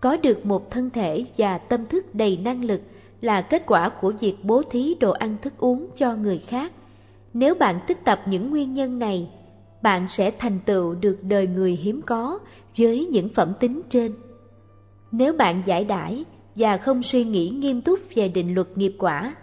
Có 0.00 0.16
được 0.16 0.46
một 0.46 0.70
thân 0.70 0.90
thể 0.90 1.24
và 1.36 1.58
tâm 1.58 1.86
thức 1.86 2.14
đầy 2.14 2.36
năng 2.36 2.64
lực 2.64 2.80
là 3.20 3.42
kết 3.42 3.62
quả 3.66 3.88
của 3.88 4.12
việc 4.20 4.36
bố 4.42 4.62
thí 4.62 4.94
đồ 5.00 5.10
ăn 5.10 5.36
thức 5.42 5.52
uống 5.58 5.88
cho 5.96 6.16
người 6.16 6.38
khác. 6.38 6.72
Nếu 7.34 7.54
bạn 7.54 7.80
tích 7.86 8.04
tập 8.04 8.20
những 8.26 8.50
nguyên 8.50 8.74
nhân 8.74 8.98
này, 8.98 9.30
bạn 9.82 10.08
sẽ 10.08 10.30
thành 10.30 10.58
tựu 10.66 10.94
được 10.94 11.18
đời 11.22 11.46
người 11.46 11.72
hiếm 11.72 12.02
có 12.02 12.38
với 12.78 13.06
những 13.06 13.28
phẩm 13.28 13.52
tính 13.60 13.82
trên. 13.88 14.12
Nếu 15.12 15.32
bạn 15.32 15.62
giải 15.66 15.84
đãi 15.84 16.24
và 16.56 16.76
không 16.76 17.02
suy 17.02 17.24
nghĩ 17.24 17.48
nghiêm 17.48 17.80
túc 17.80 17.98
về 18.14 18.28
định 18.28 18.54
luật 18.54 18.78
nghiệp 18.78 18.94
quả, 18.98 19.34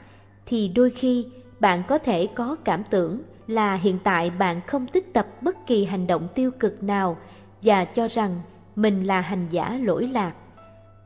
thì 0.46 0.68
đôi 0.68 0.90
khi 0.90 1.26
bạn 1.60 1.84
có 1.88 1.98
thể 1.98 2.28
có 2.28 2.56
cảm 2.56 2.84
tưởng 2.90 3.22
là 3.50 3.76
hiện 3.76 3.98
tại 4.04 4.30
bạn 4.30 4.62
không 4.68 4.88
tích 4.88 5.14
tập 5.14 5.28
bất 5.42 5.68
kỳ 5.68 5.86
hành 5.86 6.08
động 6.08 6.28
tiêu 6.36 6.52
cực 6.52 6.84
nào 6.84 7.18
và 7.62 7.86
cho 7.86 8.08
rằng 8.08 8.42
mình 8.76 9.04
là 9.04 9.22
hành 9.22 9.48
giả 9.52 9.80
lỗi 9.84 10.10
lạc. 10.14 10.34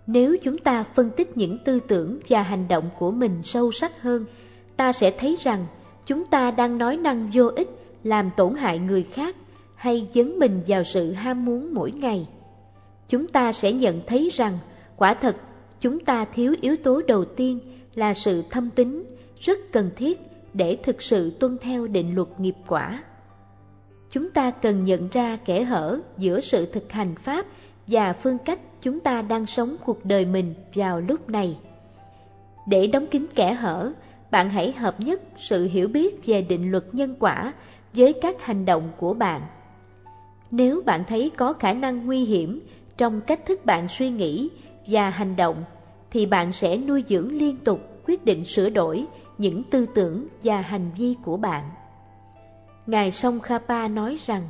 Nếu 0.08 0.38
chúng 0.44 0.58
ta 0.58 0.84
phân 0.84 1.10
tích 1.10 1.38
những 1.38 1.58
tư 1.66 1.80
tưởng 1.80 2.20
và 2.30 2.42
hành 2.42 2.68
động 2.68 2.90
của 3.00 3.12
mình 3.12 3.42
sâu 3.44 3.72
sắc 3.72 4.02
hơn, 4.02 4.26
ta 4.78 4.92
sẽ 4.92 5.12
thấy 5.12 5.38
rằng 5.42 5.66
chúng 6.06 6.26
ta 6.26 6.52
đang 6.52 6.78
nói 6.78 6.98
năng 6.98 7.30
vô 7.34 7.48
ích 7.56 7.70
làm 8.04 8.30
tổn 8.38 8.56
hại 8.56 8.80
người 8.80 9.04
khác 9.04 9.36
hay 9.76 10.08
dấn 10.14 10.40
mình 10.40 10.62
vào 10.68 10.84
sự 10.84 11.12
ham 11.12 11.46
muốn 11.46 11.74
mỗi 11.74 11.92
ngày. 11.92 12.28
Chúng 13.10 13.28
ta 13.28 13.54
sẽ 13.54 13.72
nhận 13.72 14.02
thấy 14.08 14.30
rằng 14.34 14.60
quả 14.96 15.14
thật 15.14 15.36
chúng 15.82 16.00
ta 16.00 16.26
thiếu 16.26 16.56
yếu 16.62 16.76
tố 16.84 17.02
đầu 17.08 17.26
tiên 17.26 17.60
là 17.96 18.14
sự 18.14 18.44
thâm 18.50 18.70
tín 18.70 19.04
rất 19.40 19.60
cần 19.72 19.90
thiết 19.96 20.33
để 20.54 20.78
thực 20.84 21.02
sự 21.02 21.32
tuân 21.40 21.58
theo 21.62 21.88
định 21.88 22.16
luật 22.16 22.28
nghiệp 22.38 22.56
quả. 22.68 23.04
Chúng 24.12 24.32
ta 24.32 24.52
cần 24.52 24.86
nhận 24.86 25.08
ra 25.08 25.38
kẻ 25.46 25.64
hở 25.64 26.00
giữa 26.18 26.40
sự 26.40 26.66
thực 26.66 26.92
hành 26.92 27.16
Pháp 27.16 27.46
và 27.88 28.14
phương 28.14 28.38
cách 28.38 28.60
chúng 28.82 29.00
ta 29.00 29.22
đang 29.22 29.46
sống 29.46 29.76
cuộc 29.86 30.06
đời 30.06 30.26
mình 30.26 30.54
vào 30.76 31.02
lúc 31.02 31.30
này. 31.30 31.58
Để 32.68 32.88
đóng 32.88 33.08
kín 33.08 33.26
kẻ 33.36 33.54
hở, 33.54 33.92
bạn 34.32 34.50
hãy 34.50 34.72
hợp 34.72 35.00
nhất 35.00 35.22
sự 35.38 35.68
hiểu 35.68 35.88
biết 35.88 36.26
về 36.26 36.42
định 36.42 36.72
luật 36.72 36.84
nhân 36.92 37.16
quả 37.20 37.54
với 37.94 38.14
các 38.14 38.42
hành 38.42 38.66
động 38.66 38.92
của 38.98 39.14
bạn. 39.14 39.42
Nếu 40.52 40.82
bạn 40.86 41.04
thấy 41.08 41.32
có 41.38 41.54
khả 41.54 41.74
năng 41.74 42.06
nguy 42.06 42.26
hiểm 42.26 42.60
trong 42.98 43.22
cách 43.22 43.46
thức 43.46 43.66
bạn 43.66 43.88
suy 43.88 44.10
nghĩ 44.10 44.50
và 44.88 45.10
hành 45.10 45.36
động, 45.36 45.64
thì 46.12 46.26
bạn 46.26 46.52
sẽ 46.52 46.78
nuôi 46.78 47.04
dưỡng 47.08 47.38
liên 47.38 47.58
tục 47.58 47.93
quyết 48.08 48.26
định 48.26 48.46
sửa 48.46 48.70
đổi 48.70 49.06
những 49.38 49.64
tư 49.64 49.86
tưởng 49.86 50.28
và 50.44 50.62
hành 50.62 50.92
vi 50.98 51.16
của 51.24 51.38
bạn. 51.38 51.70
Ngài 52.88 53.12
Song 53.12 53.40
Khapa 53.40 53.88
nói 53.88 54.18
rằng, 54.26 54.48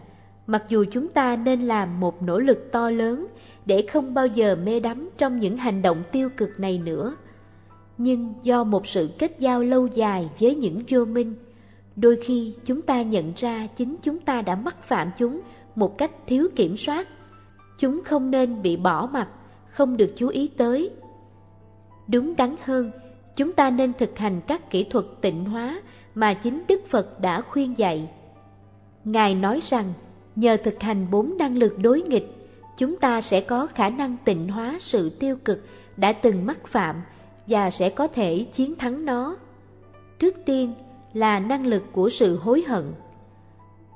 mặc 0.47 0.63
dù 0.69 0.85
chúng 0.91 1.07
ta 1.07 1.35
nên 1.35 1.61
làm 1.61 1.99
một 1.99 2.21
nỗ 2.21 2.39
lực 2.39 2.69
to 2.71 2.89
lớn 2.89 3.27
để 3.65 3.85
không 3.91 4.13
bao 4.13 4.27
giờ 4.27 4.55
mê 4.63 4.79
đắm 4.79 5.09
trong 5.17 5.39
những 5.39 5.57
hành 5.57 5.81
động 5.81 6.03
tiêu 6.11 6.29
cực 6.37 6.59
này 6.59 6.77
nữa, 6.77 7.15
nhưng 7.97 8.33
do 8.43 8.63
một 8.63 8.87
sự 8.87 9.09
kết 9.19 9.35
giao 9.39 9.63
lâu 9.63 9.87
dài 9.87 10.29
với 10.39 10.55
những 10.55 10.81
vô 10.89 11.05
minh, 11.05 11.35
đôi 11.95 12.15
khi 12.23 12.55
chúng 12.65 12.81
ta 12.81 13.01
nhận 13.01 13.33
ra 13.35 13.67
chính 13.77 13.95
chúng 14.01 14.19
ta 14.19 14.41
đã 14.41 14.55
mắc 14.55 14.83
phạm 14.83 15.11
chúng 15.17 15.41
một 15.75 15.97
cách 15.97 16.11
thiếu 16.27 16.47
kiểm 16.55 16.77
soát. 16.77 17.07
Chúng 17.79 18.01
không 18.03 18.31
nên 18.31 18.61
bị 18.61 18.77
bỏ 18.77 19.09
mặt, 19.13 19.29
không 19.69 19.97
được 19.97 20.13
chú 20.15 20.27
ý 20.27 20.47
tới. 20.47 20.89
Đúng 22.07 22.35
đắn 22.35 22.55
hơn, 22.63 22.91
chúng 23.35 23.53
ta 23.53 23.69
nên 23.69 23.93
thực 23.93 24.17
hành 24.17 24.41
các 24.47 24.71
kỹ 24.71 24.83
thuật 24.83 25.05
tịnh 25.21 25.45
hóa 25.45 25.81
mà 26.15 26.33
chính 26.33 26.63
Đức 26.67 26.81
Phật 26.87 27.19
đã 27.19 27.41
khuyên 27.41 27.77
dạy. 27.77 28.09
Ngài 29.03 29.35
nói 29.35 29.59
rằng, 29.67 29.93
nhờ 30.35 30.57
thực 30.63 30.81
hành 30.81 31.11
bốn 31.11 31.37
năng 31.37 31.57
lực 31.57 31.79
đối 31.79 32.01
nghịch, 32.01 32.49
chúng 32.77 32.97
ta 32.97 33.21
sẽ 33.21 33.41
có 33.41 33.67
khả 33.67 33.89
năng 33.89 34.17
tịnh 34.25 34.47
hóa 34.47 34.77
sự 34.79 35.09
tiêu 35.09 35.37
cực 35.45 35.65
đã 35.97 36.13
từng 36.13 36.45
mắc 36.45 36.67
phạm 36.67 36.95
và 37.47 37.69
sẽ 37.69 37.89
có 37.89 38.07
thể 38.07 38.45
chiến 38.53 38.75
thắng 38.75 39.05
nó. 39.05 39.35
Trước 40.19 40.35
tiên 40.45 40.73
là 41.13 41.39
năng 41.39 41.67
lực 41.67 41.83
của 41.91 42.09
sự 42.09 42.37
hối 42.37 42.63
hận. 42.67 42.93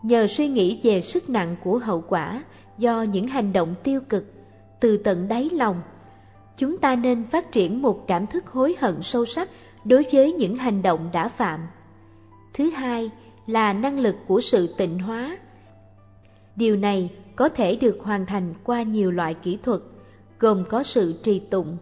Nhờ 0.03 0.27
suy 0.27 0.47
nghĩ 0.47 0.79
về 0.83 1.01
sức 1.01 1.29
nặng 1.29 1.55
của 1.63 1.77
hậu 1.77 2.01
quả 2.01 2.43
do 2.77 3.01
những 3.01 3.27
hành 3.27 3.53
động 3.53 3.75
tiêu 3.83 4.01
cực 4.09 4.25
từ 4.79 4.97
tận 4.97 5.27
đáy 5.27 5.49
lòng 5.53 5.81
chúng 6.57 6.77
ta 6.77 6.95
nên 6.95 7.23
phát 7.23 7.51
triển 7.51 7.81
một 7.81 8.07
cảm 8.07 8.27
thức 8.27 8.47
hối 8.47 8.75
hận 8.79 9.01
sâu 9.01 9.25
sắc 9.25 9.49
đối 9.85 10.03
với 10.11 10.33
những 10.33 10.55
hành 10.55 10.81
động 10.81 11.09
đã 11.13 11.29
phạm. 11.29 11.59
Thứ 12.53 12.69
hai 12.69 13.11
là 13.47 13.73
năng 13.73 13.99
lực 13.99 14.15
của 14.27 14.41
sự 14.41 14.73
tịnh 14.77 14.99
hóa. 14.99 15.37
Điều 16.55 16.75
này 16.75 17.09
có 17.35 17.49
thể 17.49 17.75
được 17.75 17.97
hoàn 18.01 18.25
thành 18.25 18.53
qua 18.63 18.81
nhiều 18.81 19.11
loại 19.11 19.33
kỹ 19.33 19.57
thuật, 19.63 19.81
gồm 20.39 20.63
có 20.69 20.83
sự 20.83 21.13
trì 21.23 21.39
tụng, 21.39 21.77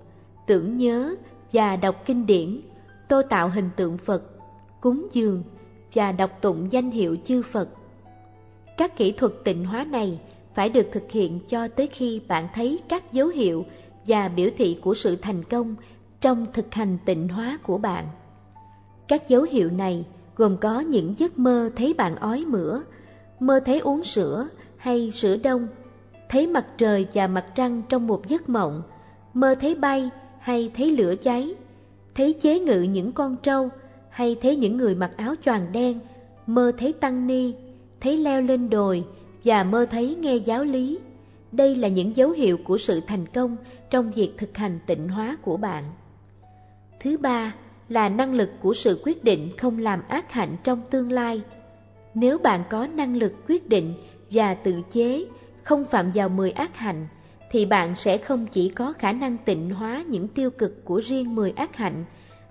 tưởng 0.47 0.77
nhớ 0.77 1.15
và 1.51 1.75
đọc 1.75 1.95
kinh 2.05 2.25
điển, 2.25 2.61
tô 3.07 3.21
tạo 3.29 3.49
hình 3.49 3.69
tượng 3.75 3.97
Phật, 3.97 4.23
cúng 4.81 5.07
dường 5.13 5.43
và 5.93 6.11
đọc 6.11 6.31
tụng 6.41 6.71
danh 6.71 6.91
hiệu 6.91 7.17
chư 7.23 7.41
Phật. 7.41 7.69
Các 8.77 8.97
kỹ 8.97 9.11
thuật 9.11 9.31
tịnh 9.43 9.65
hóa 9.65 9.83
này 9.83 10.19
phải 10.53 10.69
được 10.69 10.87
thực 10.91 11.11
hiện 11.11 11.39
cho 11.47 11.67
tới 11.67 11.87
khi 11.87 12.21
bạn 12.27 12.47
thấy 12.53 12.79
các 12.89 13.13
dấu 13.13 13.27
hiệu 13.27 13.65
và 14.07 14.27
biểu 14.27 14.49
thị 14.57 14.77
của 14.81 14.93
sự 14.93 15.15
thành 15.15 15.43
công 15.43 15.75
trong 16.21 16.45
thực 16.53 16.73
hành 16.73 16.97
tịnh 17.05 17.27
hóa 17.27 17.59
của 17.63 17.77
bạn. 17.77 18.07
Các 19.07 19.29
dấu 19.29 19.43
hiệu 19.43 19.69
này 19.69 20.05
gồm 20.35 20.57
có 20.57 20.79
những 20.79 21.13
giấc 21.17 21.39
mơ 21.39 21.69
thấy 21.75 21.93
bạn 21.93 22.15
ói 22.15 22.45
mửa, 22.47 22.81
mơ 23.39 23.59
thấy 23.65 23.79
uống 23.79 24.03
sữa 24.03 24.47
hay 24.77 25.11
sữa 25.11 25.37
đông, 25.43 25.67
thấy 26.29 26.47
mặt 26.47 26.65
trời 26.77 27.07
và 27.13 27.27
mặt 27.27 27.45
trăng 27.55 27.81
trong 27.89 28.07
một 28.07 28.27
giấc 28.27 28.49
mộng, 28.49 28.81
mơ 29.33 29.55
thấy 29.61 29.75
bay 29.75 30.09
hay 30.39 30.71
thấy 30.75 30.91
lửa 30.91 31.15
cháy, 31.15 31.55
thấy 32.15 32.33
chế 32.33 32.59
ngự 32.59 32.81
những 32.81 33.11
con 33.11 33.35
trâu 33.43 33.69
hay 34.09 34.35
thấy 34.41 34.55
những 34.55 34.77
người 34.77 34.95
mặc 34.95 35.11
áo 35.17 35.35
choàng 35.45 35.71
đen, 35.71 35.99
mơ 36.47 36.71
thấy 36.77 36.93
tăng 36.93 37.27
ni, 37.27 37.53
thấy 38.01 38.17
leo 38.17 38.41
lên 38.41 38.69
đồi 38.69 39.03
và 39.43 39.63
mơ 39.63 39.85
thấy 39.91 40.15
nghe 40.15 40.35
giáo 40.35 40.63
lý. 40.63 40.99
Đây 41.51 41.75
là 41.75 41.87
những 41.87 42.15
dấu 42.15 42.29
hiệu 42.29 42.57
của 42.57 42.77
sự 42.77 43.01
thành 43.07 43.25
công 43.25 43.57
trong 43.95 44.11
việc 44.11 44.31
thực 44.37 44.57
hành 44.57 44.79
tịnh 44.85 45.09
hóa 45.09 45.37
của 45.41 45.57
bạn. 45.57 45.83
Thứ 46.99 47.17
ba 47.17 47.55
là 47.89 48.09
năng 48.09 48.33
lực 48.33 48.49
của 48.61 48.73
sự 48.73 49.01
quyết 49.03 49.23
định 49.23 49.49
không 49.57 49.79
làm 49.79 50.07
ác 50.07 50.31
hạnh 50.31 50.55
trong 50.63 50.81
tương 50.89 51.11
lai. 51.11 51.41
Nếu 52.13 52.37
bạn 52.37 52.63
có 52.69 52.87
năng 52.87 53.17
lực 53.17 53.33
quyết 53.47 53.69
định 53.69 53.93
và 54.31 54.53
tự 54.53 54.81
chế 54.91 55.25
không 55.63 55.85
phạm 55.85 56.11
vào 56.11 56.29
mười 56.29 56.51
ác 56.51 56.77
hạnh, 56.77 57.07
thì 57.51 57.65
bạn 57.65 57.95
sẽ 57.95 58.17
không 58.17 58.47
chỉ 58.47 58.69
có 58.69 58.93
khả 58.93 59.11
năng 59.11 59.37
tịnh 59.37 59.69
hóa 59.69 60.03
những 60.07 60.27
tiêu 60.27 60.49
cực 60.49 60.85
của 60.85 61.01
riêng 61.05 61.35
mười 61.35 61.51
ác 61.51 61.75
hạnh, 61.75 62.05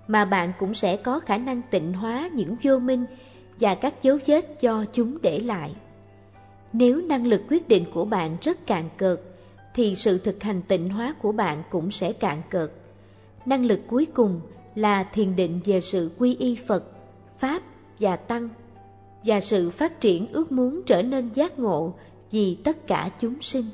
mà 0.07 0.25
bạn 0.25 0.53
cũng 0.59 0.73
sẽ 0.73 0.97
có 0.97 1.19
khả 1.19 1.37
năng 1.37 1.61
tịnh 1.71 1.93
hóa 1.93 2.29
những 2.33 2.55
vô 2.63 2.79
minh 2.79 3.05
và 3.59 3.75
các 3.75 4.01
dấu 4.01 4.17
vết 4.25 4.61
do 4.61 4.85
chúng 4.93 5.21
để 5.21 5.39
lại. 5.39 5.75
Nếu 6.73 7.01
năng 7.01 7.27
lực 7.27 7.41
quyết 7.49 7.67
định 7.67 7.85
của 7.93 8.05
bạn 8.05 8.37
rất 8.41 8.67
cạn 8.67 8.89
cợt, 8.97 9.19
thì 9.75 9.95
sự 9.95 10.17
thực 10.17 10.43
hành 10.43 10.61
tịnh 10.61 10.89
hóa 10.89 11.15
của 11.21 11.31
bạn 11.31 11.63
cũng 11.69 11.91
sẽ 11.91 12.13
cạn 12.13 12.41
cợt. 12.49 12.71
Năng 13.45 13.65
lực 13.65 13.79
cuối 13.87 14.05
cùng 14.13 14.41
là 14.75 15.03
thiền 15.03 15.35
định 15.35 15.59
về 15.65 15.81
sự 15.81 16.11
quy 16.17 16.35
y 16.35 16.55
Phật, 16.67 16.83
Pháp 17.37 17.61
và 17.99 18.15
Tăng, 18.15 18.49
và 19.25 19.39
sự 19.39 19.69
phát 19.69 20.01
triển 20.01 20.27
ước 20.33 20.51
muốn 20.51 20.81
trở 20.85 21.01
nên 21.01 21.29
giác 21.29 21.59
ngộ 21.59 21.93
vì 22.31 22.57
tất 22.63 22.87
cả 22.87 23.09
chúng 23.19 23.41
sinh. 23.41 23.65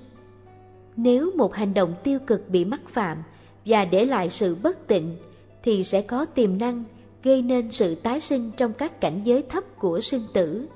Nếu 0.96 1.32
một 1.36 1.56
hành 1.56 1.74
động 1.74 1.94
tiêu 2.04 2.20
cực 2.28 2.50
bị 2.50 2.66
mắc 2.66 2.82
phạm 2.88 3.24
và 3.66 3.86
để 3.86 4.06
lại 4.06 4.30
sự 4.30 4.56
bất 4.64 4.88
tịnh, 4.88 5.16
thì 5.64 5.84
sẽ 5.84 6.02
có 6.02 6.26
tiềm 6.26 6.58
năng 6.58 6.84
gây 7.24 7.42
nên 7.42 7.72
sự 7.72 7.96
tái 7.96 8.20
sinh 8.20 8.52
trong 8.58 8.74
các 8.74 9.02
cảnh 9.02 9.22
giới 9.24 9.44
thấp 9.50 9.64
của 9.78 10.02
sinh 10.02 10.24
tử. 10.34 10.68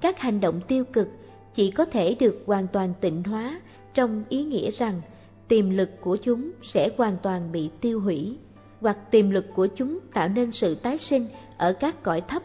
Các 0.00 0.18
hành 0.18 0.40
động 0.40 0.60
tiêu 0.68 0.84
cực 0.84 1.08
chỉ 1.54 1.70
có 1.70 1.84
thể 1.84 2.14
được 2.14 2.42
hoàn 2.46 2.66
toàn 2.66 2.92
tịnh 3.00 3.22
hóa 3.22 3.60
trong 3.94 4.24
ý 4.28 4.44
nghĩa 4.44 4.70
rằng 4.70 5.00
tiềm 5.48 5.70
lực 5.70 5.90
của 6.00 6.16
chúng 6.16 6.50
sẽ 6.62 6.90
hoàn 6.96 7.16
toàn 7.22 7.52
bị 7.52 7.70
tiêu 7.80 8.00
hủy, 8.00 8.38
hoặc 8.80 9.10
tiềm 9.10 9.30
lực 9.30 9.46
của 9.54 9.66
chúng 9.66 9.98
tạo 10.12 10.28
nên 10.28 10.52
sự 10.52 10.74
tái 10.74 10.98
sinh 10.98 11.26
ở 11.58 11.72
các 11.72 12.02
cõi 12.02 12.20
thấp 12.20 12.42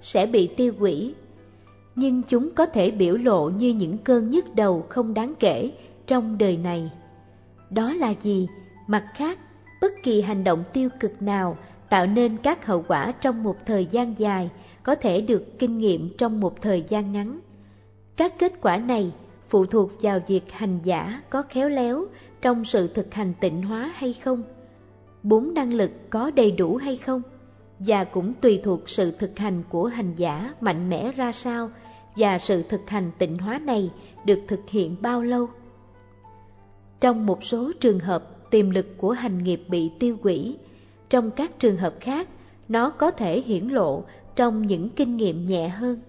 sẽ 0.00 0.26
bị 0.26 0.46
tiêu 0.56 0.72
hủy. 0.78 1.14
Nhưng 1.94 2.22
chúng 2.22 2.50
có 2.54 2.66
thể 2.66 2.90
biểu 2.90 3.16
lộ 3.16 3.50
như 3.50 3.70
những 3.74 3.98
cơn 3.98 4.30
nhức 4.30 4.54
đầu 4.54 4.86
không 4.88 5.14
đáng 5.14 5.34
kể 5.40 5.72
trong 6.06 6.38
đời 6.38 6.56
này. 6.56 6.90
Đó 7.70 7.92
là 7.92 8.14
gì? 8.22 8.48
Mặt 8.86 9.04
khác, 9.14 9.38
bất 9.80 9.92
kỳ 10.02 10.20
hành 10.20 10.44
động 10.44 10.64
tiêu 10.72 10.88
cực 11.00 11.22
nào 11.22 11.56
tạo 11.88 12.06
nên 12.06 12.36
các 12.36 12.66
hậu 12.66 12.84
quả 12.88 13.12
trong 13.12 13.42
một 13.42 13.56
thời 13.66 13.86
gian 13.86 14.14
dài 14.18 14.50
có 14.82 14.94
thể 14.94 15.20
được 15.20 15.58
kinh 15.58 15.78
nghiệm 15.78 16.16
trong 16.18 16.40
một 16.40 16.60
thời 16.62 16.84
gian 16.88 17.12
ngắn. 17.12 17.40
Các 18.16 18.38
kết 18.38 18.52
quả 18.60 18.76
này 18.76 19.12
phụ 19.52 19.66
thuộc 19.66 20.02
vào 20.02 20.20
việc 20.26 20.52
hành 20.52 20.78
giả 20.84 21.22
có 21.30 21.42
khéo 21.42 21.68
léo 21.68 22.06
trong 22.42 22.64
sự 22.64 22.88
thực 22.88 23.14
hành 23.14 23.34
tịnh 23.40 23.62
hóa 23.62 23.92
hay 23.94 24.12
không, 24.12 24.42
bốn 25.22 25.54
năng 25.54 25.74
lực 25.74 25.90
có 26.10 26.30
đầy 26.30 26.50
đủ 26.50 26.76
hay 26.76 26.96
không, 26.96 27.22
và 27.78 28.04
cũng 28.04 28.34
tùy 28.34 28.60
thuộc 28.64 28.88
sự 28.88 29.10
thực 29.10 29.38
hành 29.38 29.62
của 29.68 29.84
hành 29.84 30.14
giả 30.16 30.54
mạnh 30.60 30.88
mẽ 30.90 31.12
ra 31.12 31.32
sao 31.32 31.70
và 32.16 32.38
sự 32.38 32.62
thực 32.62 32.90
hành 32.90 33.10
tịnh 33.18 33.38
hóa 33.38 33.58
này 33.58 33.90
được 34.24 34.38
thực 34.48 34.60
hiện 34.68 34.96
bao 35.00 35.22
lâu. 35.22 35.48
Trong 37.00 37.26
một 37.26 37.44
số 37.44 37.72
trường 37.80 38.00
hợp, 38.00 38.50
tiềm 38.50 38.70
lực 38.70 38.86
của 38.96 39.10
hành 39.12 39.38
nghiệp 39.38 39.62
bị 39.68 39.90
tiêu 39.98 40.16
hủy, 40.22 40.58
trong 41.08 41.30
các 41.30 41.58
trường 41.58 41.76
hợp 41.76 41.94
khác, 42.00 42.28
nó 42.68 42.90
có 42.90 43.10
thể 43.10 43.40
hiển 43.40 43.68
lộ 43.68 44.04
trong 44.36 44.66
những 44.66 44.88
kinh 44.88 45.16
nghiệm 45.16 45.46
nhẹ 45.46 45.68
hơn. 45.68 46.00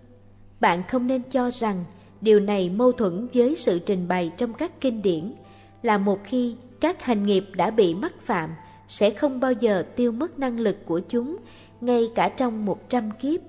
Bạn 0.60 0.84
không 0.88 1.08
nên 1.08 1.22
cho 1.32 1.52
rằng 1.52 1.86
điều 2.24 2.40
này 2.40 2.70
mâu 2.70 2.92
thuẫn 2.92 3.28
với 3.34 3.56
sự 3.56 3.80
trình 3.80 4.08
bày 4.08 4.32
trong 4.38 4.54
các 4.54 4.82
kinh 4.82 5.02
điển 5.02 5.34
là 5.82 5.98
một 5.98 6.20
khi 6.24 6.56
các 6.80 7.04
hành 7.04 7.24
nghiệp 7.24 7.46
đã 7.56 7.72
bị 7.72 7.96
mắc 7.96 8.14
phạm, 8.22 8.50
sẽ 8.88 9.10
không 9.10 9.40
bao 9.40 9.52
giờ 9.52 9.86
tiêu 9.96 10.12
mất 10.12 10.40
năng 10.40 10.60
lực 10.60 10.86
của 10.86 11.00
chúng, 11.00 11.38
ngay 11.82 12.12
cả 12.16 12.30
trong 12.38 12.66
một 12.66 12.90
trăm 12.90 13.12
kiếp. 13.12 13.42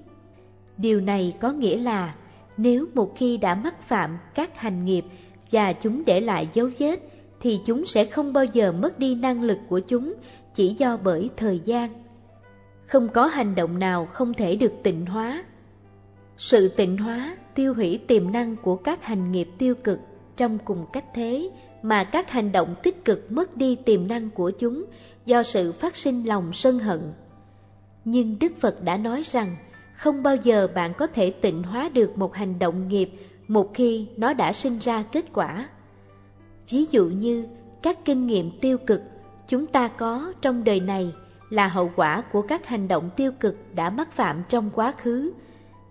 Điều 0.77 1.01
này 1.01 1.35
có 1.41 1.53
nghĩa 1.53 1.79
là, 1.79 2.15
nếu 2.57 2.87
một 2.95 3.17
khi 3.17 3.37
đã 3.37 3.55
mắc 3.55 3.83
phạm 3.83 4.19
các 4.35 4.59
hành 4.59 4.85
nghiệp 4.85 5.05
và 5.51 5.73
chúng 5.73 6.05
để 6.05 6.21
lại 6.21 6.49
dấu 6.53 6.69
vết, 6.79 7.01
thì 7.41 7.61
chúng 7.67 7.87
sẽ 7.87 8.05
không 8.05 8.33
bao 8.33 8.45
giờ 8.45 8.73
mất 8.73 8.99
đi 8.99 9.15
năng 9.15 9.43
lực 9.43 9.59
của 9.69 9.81
chúng 9.81 10.15
chỉ 10.55 10.75
do 10.79 10.97
bởi 10.97 11.31
thời 11.37 11.61
gian. 11.65 11.91
Không 12.87 13.09
có 13.09 13.27
hành 13.27 13.55
động 13.55 13.79
nào 13.79 14.07
không 14.07 14.35
thể 14.35 14.57
được 14.57 14.73
tịnh 14.83 15.07
hóa. 15.07 15.45
Sự 16.37 16.69
tịnh 16.69 16.97
hóa, 16.97 17.37
tiêu 17.55 17.75
hủy 17.75 18.01
tiềm 18.07 18.33
năng 18.33 18.57
của 18.57 18.77
các 18.77 19.05
hành 19.05 19.33
nghiệp 19.33 19.49
tiêu 19.59 19.75
cực 19.75 19.99
trong 20.37 20.59
cùng 20.65 20.87
cách 20.93 21.05
thế 21.15 21.51
mà 21.83 22.05
các 22.05 22.31
hành 22.31 22.53
động 22.53 22.75
tích 22.83 23.05
cực 23.05 23.33
mất 23.33 23.57
đi 23.57 23.77
tiềm 23.77 24.09
năng 24.09 24.31
của 24.31 24.51
chúng 24.51 24.85
do 25.27 25.43
sự 25.43 25.73
phát 25.73 25.97
sinh 25.97 26.29
lòng 26.29 26.53
sân 26.53 26.79
hận. 26.79 27.13
Nhưng 28.05 28.37
Đức 28.41 28.53
Phật 28.61 28.83
đã 28.85 28.97
nói 28.97 29.23
rằng, 29.23 29.57
không 29.97 30.23
bao 30.23 30.37
giờ 30.37 30.69
bạn 30.75 30.93
có 30.99 31.07
thể 31.07 31.31
tịnh 31.31 31.63
hóa 31.63 31.89
được 31.89 32.19
một 32.19 32.35
hành 32.35 32.59
động 32.59 32.89
nghiệp 32.89 33.11
một 33.49 33.75
khi 33.75 34.07
nó 34.17 34.35
đã 34.35 34.53
sinh 34.53 34.79
ra 34.79 35.05
kết 35.13 35.25
quả. 35.33 35.69
Ví 36.69 36.87
dụ 36.91 37.07
như 37.07 37.47
các 37.83 38.05
kinh 38.05 38.27
nghiệm 38.27 38.51
tiêu 38.61 38.79
cực 38.79 39.01
chúng 39.49 39.67
ta 39.67 39.89
có 39.89 40.33
trong 40.41 40.65
đời 40.65 40.81
này 40.81 41.13
là 41.51 41.69
hậu 41.69 41.93
quả 41.97 42.23
của 42.33 42.43
các 42.43 42.67
hành 42.67 42.89
động 42.89 43.11
tiêu 43.17 43.33
cực 43.41 43.57
đã 43.75 43.91
mắc 43.91 44.13
phạm 44.13 44.43
trong 44.49 44.71
quá 44.75 44.93
khứ. 44.99 45.33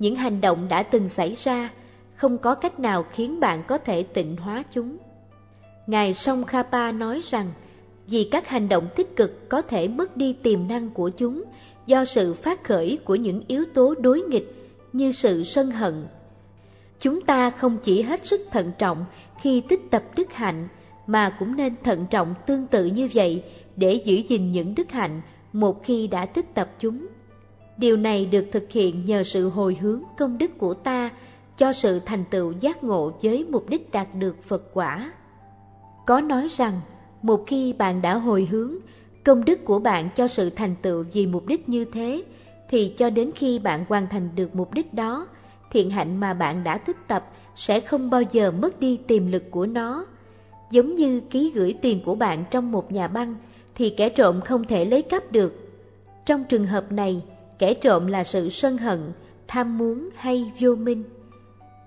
Những 0.04 0.16
hành 0.16 0.42
động 0.42 0.68
đã 0.70 0.84
từng 0.84 1.10
xảy 1.10 1.36
ra, 1.36 1.70
không 2.16 2.38
có 2.38 2.56
cách 2.56 2.80
nào 2.80 3.06
khiến 3.12 3.40
bạn 3.40 3.64
có 3.68 3.78
thể 3.78 4.04
tịnh 4.04 4.36
hóa 4.36 4.64
chúng. 4.74 4.98
Ngài 5.88 6.14
Song 6.14 6.44
Khapa 6.44 6.92
nói 6.92 7.22
rằng, 7.30 7.52
vì 8.08 8.24
các 8.32 8.48
hành 8.48 8.70
động 8.70 8.88
tích 8.96 9.16
cực 9.16 9.50
có 9.50 9.62
thể 9.62 9.88
mất 9.88 10.18
đi 10.18 10.34
tiềm 10.34 10.68
năng 10.68 10.90
của 10.90 11.10
chúng 11.10 11.44
do 11.86 12.06
sự 12.06 12.34
phát 12.34 12.64
khởi 12.64 13.00
của 13.06 13.16
những 13.16 13.44
yếu 13.48 13.66
tố 13.74 13.96
đối 13.96 14.22
nghịch 14.22 14.72
như 14.94 15.12
sự 15.12 15.44
sân 15.44 15.72
hận. 15.72 16.08
Chúng 17.00 17.22
ta 17.22 17.50
không 17.50 17.78
chỉ 17.84 18.02
hết 18.02 18.26
sức 18.26 18.42
thận 18.52 18.72
trọng 18.78 19.06
khi 19.42 19.62
tích 19.62 19.92
tập 19.92 20.04
đức 20.16 20.34
hạnh, 20.34 20.68
mà 21.08 21.36
cũng 21.40 21.56
nên 21.56 21.76
thận 21.84 22.06
trọng 22.10 22.34
tương 22.48 22.68
tự 22.68 22.86
như 22.86 23.10
vậy 23.14 23.44
để 23.76 24.02
giữ 24.06 24.16
gìn 24.16 24.52
những 24.52 24.76
đức 24.76 24.92
hạnh 24.92 25.22
một 25.54 25.84
khi 25.84 26.08
đã 26.08 26.26
tích 26.26 26.56
tập 26.56 26.70
chúng. 26.80 27.08
Điều 27.78 27.98
này 27.98 28.26
được 28.26 28.46
thực 28.52 28.72
hiện 28.72 29.06
nhờ 29.06 29.24
sự 29.24 29.50
hồi 29.50 29.78
hướng 29.82 30.02
công 30.18 30.38
đức 30.38 30.58
của 30.58 30.74
ta 30.74 31.10
cho 31.58 31.74
sự 31.74 32.00
thành 32.00 32.24
tựu 32.30 32.54
giác 32.60 32.84
ngộ 32.84 33.12
với 33.22 33.46
mục 33.50 33.70
đích 33.70 33.92
đạt 33.92 34.08
được 34.16 34.44
Phật 34.44 34.64
quả. 34.74 35.12
Có 36.06 36.22
nói 36.22 36.48
rằng, 36.48 36.82
một 37.22 37.44
khi 37.48 37.74
bạn 37.74 38.02
đã 38.02 38.18
hồi 38.18 38.48
hướng, 38.52 38.76
công 39.24 39.46
đức 39.46 39.66
của 39.66 39.80
bạn 39.80 40.10
cho 40.16 40.28
sự 40.28 40.50
thành 40.50 40.76
tựu 40.82 41.06
vì 41.14 41.28
mục 41.28 41.46
đích 41.46 41.70
như 41.70 41.86
thế, 41.86 42.24
thì 42.70 42.94
cho 42.98 43.10
đến 43.10 43.32
khi 43.36 43.60
bạn 43.60 43.86
hoàn 43.90 44.08
thành 44.08 44.30
được 44.36 44.56
mục 44.56 44.74
đích 44.74 44.94
đó, 44.94 45.28
thiện 45.72 45.90
hạnh 45.90 46.20
mà 46.20 46.34
bạn 46.34 46.64
đã 46.64 46.78
tích 46.78 46.98
tập 47.08 47.32
sẽ 47.56 47.80
không 47.80 48.10
bao 48.10 48.22
giờ 48.22 48.52
mất 48.52 48.80
đi 48.80 48.98
tiềm 49.08 49.32
lực 49.32 49.52
của 49.52 49.66
nó. 49.66 50.06
Giống 50.72 50.96
như 50.96 51.20
ký 51.20 51.52
gửi 51.56 51.76
tiền 51.82 52.00
của 52.06 52.16
bạn 52.16 52.44
trong 52.52 52.72
một 52.72 52.92
nhà 52.92 53.08
băng, 53.08 53.36
thì 53.76 53.90
kẻ 53.90 54.10
trộm 54.10 54.42
không 54.42 54.64
thể 54.64 54.86
lấy 54.86 55.02
cắp 55.02 55.32
được. 55.32 55.70
Trong 56.26 56.44
trường 56.44 56.66
hợp 56.66 56.92
này, 56.92 57.22
kẻ 57.64 57.74
trộm 57.74 58.08
là 58.08 58.24
sự 58.24 58.50
sân 58.50 58.78
hận, 58.78 59.00
tham 59.48 59.78
muốn 59.78 60.10
hay 60.16 60.52
vô 60.60 60.76
minh. 60.76 61.04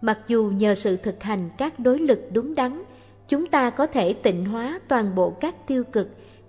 Mặc 0.00 0.18
dù 0.26 0.50
nhờ 0.56 0.74
sự 0.74 0.96
thực 0.96 1.22
hành 1.22 1.50
các 1.58 1.78
đối 1.78 1.98
lực 1.98 2.20
đúng 2.32 2.54
đắn, 2.54 2.82
chúng 3.28 3.46
ta 3.46 3.70
có 3.70 3.86
thể 3.86 4.12
tịnh 4.12 4.44
hóa 4.44 4.80
toàn 4.88 5.14
bộ 5.14 5.30
các 5.30 5.66
tiêu 5.66 5.84
cực 5.84 6.08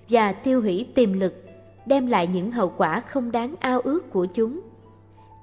và 0.10 0.32
tiêu 0.32 0.62
hủy 0.62 0.88
tiềm 0.96 1.14
lực, 1.14 1.46
đem 1.86 2.08
lại 2.08 2.28
những 2.28 2.52
hậu 2.52 2.74
quả 2.78 3.00
không 3.00 3.32
đáng 3.32 3.56
ao 3.60 3.80
ước 3.80 4.10
của 4.10 4.26
chúng. 4.26 4.60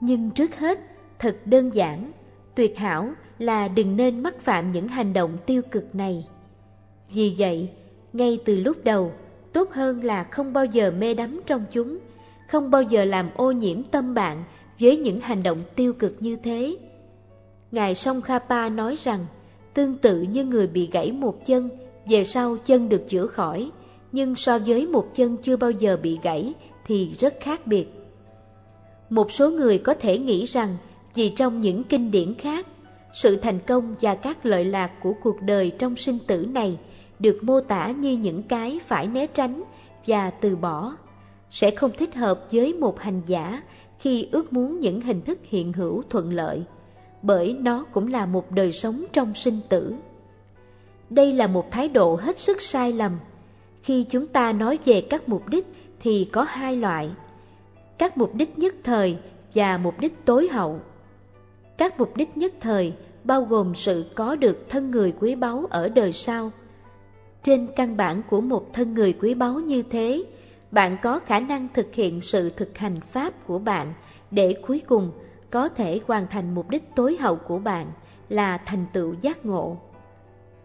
Nhưng 0.00 0.30
trước 0.30 0.56
hết, 0.56 0.78
thật 1.18 1.36
đơn 1.44 1.74
giản, 1.74 2.12
tuyệt 2.54 2.78
hảo 2.78 3.12
là 3.38 3.68
đừng 3.68 3.96
nên 3.96 4.20
mắc 4.20 4.40
phạm 4.40 4.70
những 4.70 4.88
hành 4.88 5.12
động 5.12 5.36
tiêu 5.46 5.62
cực 5.70 5.94
này. 5.94 6.26
Vì 7.10 7.34
vậy, 7.38 7.70
ngay 8.12 8.38
từ 8.44 8.56
lúc 8.56 8.76
đầu, 8.84 9.12
tốt 9.52 9.72
hơn 9.72 10.04
là 10.04 10.24
không 10.24 10.52
bao 10.52 10.64
giờ 10.64 10.92
mê 10.98 11.14
đắm 11.14 11.40
trong 11.46 11.64
chúng, 11.70 11.98
không 12.48 12.70
bao 12.70 12.82
giờ 12.82 13.04
làm 13.04 13.30
ô 13.36 13.52
nhiễm 13.52 13.82
tâm 13.82 14.14
bạn 14.14 14.44
với 14.80 14.96
những 14.96 15.20
hành 15.20 15.42
động 15.42 15.58
tiêu 15.76 15.92
cực 15.92 16.16
như 16.20 16.36
thế. 16.36 16.76
Ngài 17.72 17.94
Song 17.94 18.22
Khapa 18.22 18.68
nói 18.68 18.96
rằng, 19.04 19.26
tương 19.74 19.98
tự 19.98 20.22
như 20.22 20.44
người 20.44 20.66
bị 20.66 20.88
gãy 20.92 21.12
một 21.12 21.46
chân, 21.46 21.68
về 22.06 22.24
sau 22.24 22.56
chân 22.66 22.88
được 22.88 23.08
chữa 23.08 23.26
khỏi, 23.26 23.70
nhưng 24.12 24.34
so 24.34 24.58
với 24.58 24.86
một 24.86 25.14
chân 25.14 25.36
chưa 25.36 25.56
bao 25.56 25.70
giờ 25.70 25.98
bị 26.02 26.18
gãy 26.22 26.54
thì 26.86 27.12
rất 27.18 27.34
khác 27.40 27.66
biệt. 27.66 27.86
Một 29.10 29.32
số 29.32 29.50
người 29.50 29.78
có 29.78 29.94
thể 29.94 30.18
nghĩ 30.18 30.44
rằng 30.44 30.76
vì 31.14 31.28
trong 31.28 31.60
những 31.60 31.84
kinh 31.84 32.10
điển 32.10 32.34
khác, 32.34 32.66
sự 33.14 33.36
thành 33.36 33.58
công 33.66 33.94
và 34.00 34.14
các 34.14 34.46
lợi 34.46 34.64
lạc 34.64 34.90
của 35.02 35.12
cuộc 35.22 35.42
đời 35.42 35.72
trong 35.78 35.96
sinh 35.96 36.18
tử 36.26 36.46
này 36.52 36.78
được 37.18 37.38
mô 37.42 37.60
tả 37.60 37.90
như 37.90 38.16
những 38.16 38.42
cái 38.42 38.80
phải 38.86 39.06
né 39.06 39.26
tránh 39.26 39.62
và 40.06 40.30
từ 40.30 40.56
bỏ, 40.56 40.96
sẽ 41.50 41.70
không 41.70 41.90
thích 41.96 42.14
hợp 42.14 42.46
với 42.52 42.74
một 42.74 43.00
hành 43.00 43.22
giả 43.26 43.62
khi 43.98 44.28
ước 44.32 44.52
muốn 44.52 44.80
những 44.80 45.00
hình 45.00 45.20
thức 45.20 45.38
hiện 45.44 45.72
hữu 45.72 46.02
thuận 46.10 46.32
lợi, 46.32 46.62
bởi 47.22 47.56
nó 47.60 47.84
cũng 47.92 48.08
là 48.08 48.26
một 48.26 48.50
đời 48.50 48.72
sống 48.72 49.04
trong 49.12 49.34
sinh 49.34 49.60
tử. 49.68 49.94
Đây 51.10 51.32
là 51.32 51.46
một 51.46 51.70
thái 51.70 51.88
độ 51.88 52.16
hết 52.16 52.38
sức 52.38 52.62
sai 52.62 52.92
lầm. 52.92 53.18
Khi 53.82 54.04
chúng 54.04 54.26
ta 54.26 54.52
nói 54.52 54.78
về 54.84 55.00
các 55.00 55.28
mục 55.28 55.48
đích 55.48 55.66
thì 56.00 56.28
có 56.32 56.42
hai 56.42 56.76
loại, 56.76 57.10
các 57.98 58.18
mục 58.18 58.34
đích 58.34 58.58
nhất 58.58 58.74
thời 58.84 59.16
và 59.54 59.78
mục 59.78 60.00
đích 60.00 60.24
tối 60.24 60.48
hậu. 60.48 60.80
Các 61.78 61.98
mục 61.98 62.16
đích 62.16 62.36
nhất 62.36 62.52
thời 62.60 62.92
bao 63.24 63.44
gồm 63.44 63.74
sự 63.74 64.04
có 64.14 64.36
được 64.36 64.66
thân 64.68 64.90
người 64.90 65.12
quý 65.20 65.34
báu 65.34 65.66
ở 65.70 65.88
đời 65.88 66.12
sau. 66.12 66.50
Trên 67.42 67.66
căn 67.76 67.96
bản 67.96 68.22
của 68.30 68.40
một 68.40 68.72
thân 68.72 68.94
người 68.94 69.12
quý 69.12 69.34
báu 69.34 69.54
như 69.54 69.82
thế, 69.82 70.24
bạn 70.74 70.96
có 71.02 71.18
khả 71.18 71.40
năng 71.40 71.68
thực 71.74 71.94
hiện 71.94 72.20
sự 72.20 72.50
thực 72.50 72.78
hành 72.78 73.00
pháp 73.00 73.46
của 73.46 73.58
bạn 73.58 73.94
để 74.30 74.54
cuối 74.66 74.82
cùng 74.86 75.10
có 75.50 75.68
thể 75.68 76.00
hoàn 76.06 76.26
thành 76.26 76.54
mục 76.54 76.70
đích 76.70 76.94
tối 76.96 77.16
hậu 77.20 77.36
của 77.36 77.58
bạn 77.58 77.86
là 78.28 78.58
thành 78.58 78.86
tựu 78.92 79.14
giác 79.20 79.46
ngộ. 79.46 79.76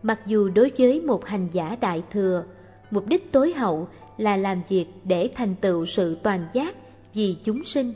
Mặc 0.04 0.20
dù 0.26 0.50
đối 0.50 0.72
với 0.78 1.02
một 1.02 1.26
hành 1.26 1.48
giả 1.52 1.78
đại 1.82 2.04
thừa, 2.12 2.44
mục 2.92 3.08
đích 3.08 3.32
tối 3.32 3.54
hậu 3.54 3.88
là 4.18 4.38
làm 4.38 4.62
việc 4.70 4.86
để 5.04 5.30
thành 5.36 5.56
tựu 5.56 5.86
sự 5.86 6.16
toàn 6.24 6.48
giác 6.54 6.76
vì 7.14 7.38
chúng 7.44 7.64
sinh, 7.64 7.94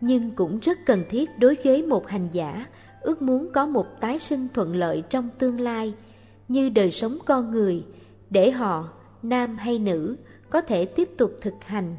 nhưng 0.00 0.30
cũng 0.30 0.58
rất 0.58 0.78
cần 0.86 1.04
thiết 1.10 1.38
đối 1.38 1.56
với 1.64 1.82
một 1.82 2.08
hành 2.08 2.28
giả 2.32 2.66
ước 3.00 3.22
muốn 3.22 3.48
có 3.52 3.66
một 3.66 3.86
tái 4.00 4.18
sinh 4.18 4.48
thuận 4.54 4.76
lợi 4.76 5.02
trong 5.10 5.28
tương 5.38 5.60
lai, 5.60 5.94
như 6.48 6.68
đời 6.68 6.90
sống 6.90 7.18
con 7.26 7.50
người, 7.50 7.84
để 8.30 8.50
họ, 8.50 8.88
nam 9.22 9.56
hay 9.56 9.78
nữ, 9.78 10.16
có 10.50 10.60
thể 10.60 10.84
tiếp 10.84 11.08
tục 11.18 11.32
thực 11.40 11.64
hành. 11.64 11.96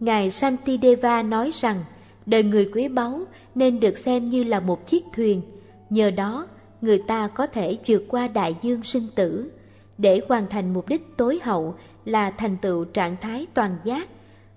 Ngài 0.00 0.30
Santideva 0.30 1.22
nói 1.22 1.50
rằng, 1.54 1.84
đời 2.26 2.42
người 2.42 2.70
quý 2.74 2.88
báu 2.88 3.20
nên 3.54 3.80
được 3.80 3.98
xem 3.98 4.28
như 4.28 4.44
là 4.44 4.60
một 4.60 4.86
chiếc 4.86 5.04
thuyền, 5.12 5.42
nhờ 5.90 6.10
đó 6.10 6.46
người 6.80 6.98
ta 6.98 7.28
có 7.28 7.46
thể 7.46 7.78
vượt 7.86 8.04
qua 8.08 8.28
đại 8.28 8.56
dương 8.62 8.82
sinh 8.82 9.06
tử, 9.14 9.50
để 9.98 10.20
hoàn 10.28 10.46
thành 10.50 10.72
mục 10.72 10.88
đích 10.88 11.16
tối 11.16 11.40
hậu 11.42 11.74
là 12.04 12.30
thành 12.30 12.56
tựu 12.56 12.84
trạng 12.84 13.16
thái 13.20 13.46
toàn 13.54 13.76
giác. 13.84 14.08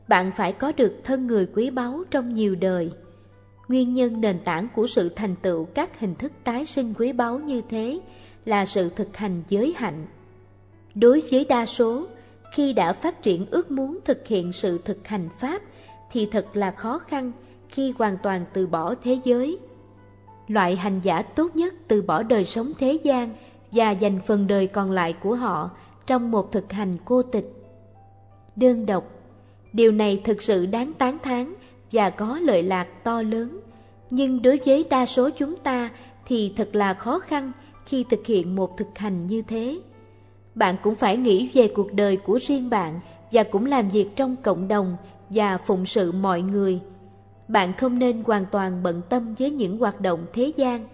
Bạn 0.08 0.32
phải 0.38 0.54
có 0.54 0.72
được 0.72 1.02
thân 1.04 1.28
người 1.28 1.48
quý 1.56 1.70
báu 1.70 2.04
trong 2.12 2.34
nhiều 2.34 2.56
đời. 2.56 2.92
Nguyên 3.68 3.94
nhân 3.94 4.22
nền 4.22 4.40
tảng 4.40 4.68
của 4.76 4.88
sự 4.88 5.10
thành 5.10 5.36
tựu 5.42 5.66
các 5.66 6.00
hình 6.00 6.16
thức 6.16 6.32
tái 6.44 6.66
sinh 6.66 6.94
quý 6.98 7.12
báu 7.12 7.40
như 7.40 7.62
thế 7.70 8.00
là 8.46 8.66
sự 8.66 8.90
thực 8.90 9.18
hành 9.18 9.44
giới 9.50 9.74
hạnh. 9.78 10.08
Đối 10.96 11.22
với 11.32 11.46
đa 11.46 11.66
số, 11.66 12.08
khi 12.58 12.74
đã 12.74 12.94
phát 12.94 13.22
triển 13.22 13.46
ước 13.52 13.72
muốn 13.72 14.00
thực 14.06 14.28
hiện 14.28 14.52
sự 14.52 14.78
thực 14.86 15.08
hành 15.08 15.30
Pháp 15.40 15.62
thì 16.12 16.26
thật 16.32 16.46
là 16.54 16.72
khó 16.72 17.00
khăn 17.00 17.32
khi 17.70 17.94
hoàn 17.98 18.18
toàn 18.24 18.46
từ 18.54 18.68
bỏ 18.68 18.96
thế 19.04 19.20
giới. 19.24 19.58
Loại 20.48 20.76
hành 20.76 21.00
giả 21.04 21.22
tốt 21.22 21.56
nhất 21.56 21.74
từ 21.88 22.02
bỏ 22.02 22.24
đời 22.24 22.46
sống 22.46 22.72
thế 22.80 22.98
gian 23.04 23.30
và 23.72 23.92
dành 23.92 24.20
phần 24.28 24.48
đời 24.48 24.68
còn 24.68 24.92
lại 24.92 25.14
của 25.14 25.36
họ 25.36 25.70
trong 26.08 26.32
một 26.32 26.52
thực 26.52 26.72
hành 26.72 26.98
cô 27.06 27.22
tịch. 27.22 27.54
Đơn 28.56 28.86
độc, 28.86 29.04
điều 29.74 29.92
này 29.92 30.22
thực 30.26 30.42
sự 30.42 30.66
đáng 30.66 30.94
tán 30.94 31.18
thán 31.24 31.54
và 31.92 32.10
có 32.10 32.40
lợi 32.40 32.64
lạc 32.64 32.88
to 33.04 33.22
lớn, 33.22 33.60
nhưng 34.10 34.42
đối 34.42 34.60
với 34.66 34.84
đa 34.90 35.06
số 35.06 35.30
chúng 35.30 35.56
ta 35.56 35.90
thì 36.26 36.54
thật 36.58 36.70
là 36.74 36.94
khó 36.94 37.20
khăn 37.20 37.52
khi 37.86 38.06
thực 38.10 38.26
hiện 38.26 38.56
một 38.56 38.78
thực 38.78 38.98
hành 38.98 39.28
như 39.28 39.42
thế. 39.42 39.80
Bạn 40.58 40.76
cũng 40.84 40.96
phải 40.96 41.18
nghĩ 41.18 41.50
về 41.54 41.68
cuộc 41.68 41.94
đời 41.94 42.18
của 42.18 42.40
riêng 42.42 42.70
bạn 42.70 43.00
và 43.32 43.44
cũng 43.44 43.66
làm 43.66 43.90
việc 43.90 44.16
trong 44.16 44.36
cộng 44.44 44.68
đồng 44.68 44.98
và 45.30 45.58
phụng 45.58 45.86
sự 45.86 46.12
mọi 46.12 46.42
người. 46.42 46.80
Bạn 47.48 47.74
không 47.78 48.00
nên 48.00 48.24
hoàn 48.24 48.46
toàn 48.52 48.84
bận 48.84 49.02
tâm 49.10 49.36
với 49.40 49.52
những 49.52 49.78
hoạt 49.78 50.02
động 50.02 50.26
thế 50.34 50.52
gian. 50.58 50.88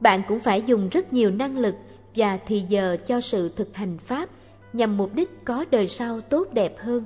Bạn 0.00 0.22
cũng 0.28 0.40
phải 0.40 0.62
dùng 0.62 0.88
rất 0.88 1.12
nhiều 1.12 1.30
năng 1.30 1.58
lực 1.58 1.74
và 2.16 2.38
thì 2.46 2.64
giờ 2.68 2.96
cho 3.06 3.20
sự 3.20 3.48
thực 3.48 3.76
hành 3.76 3.98
Pháp 3.98 4.28
nhằm 4.72 4.96
mục 4.96 5.14
đích 5.14 5.44
có 5.44 5.64
đời 5.70 5.88
sau 5.88 6.20
tốt 6.20 6.48
đẹp 6.52 6.74
hơn. 6.78 7.04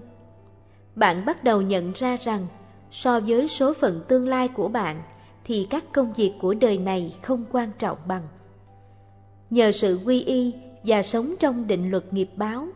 Bạn 0.94 1.26
bắt 1.26 1.44
đầu 1.44 1.62
nhận 1.62 1.92
ra 1.92 2.16
rằng, 2.16 2.46
so 2.90 3.20
với 3.20 3.48
số 3.48 3.72
phận 3.72 4.02
tương 4.08 4.28
lai 4.28 4.48
của 4.48 4.68
bạn, 4.68 5.02
thì 5.44 5.66
các 5.70 5.84
công 5.92 6.12
việc 6.12 6.32
của 6.40 6.54
đời 6.54 6.78
này 6.78 7.14
không 7.22 7.44
quan 7.52 7.68
trọng 7.78 7.98
bằng. 8.06 8.22
Nhờ 9.50 9.72
sự 9.72 10.00
quy 10.04 10.22
y 10.22 10.54
và 10.88 11.02
sống 11.02 11.34
trong 11.40 11.66
định 11.66 11.90
luật 11.90 12.12
nghiệp 12.12 12.28
báo, 12.36 12.68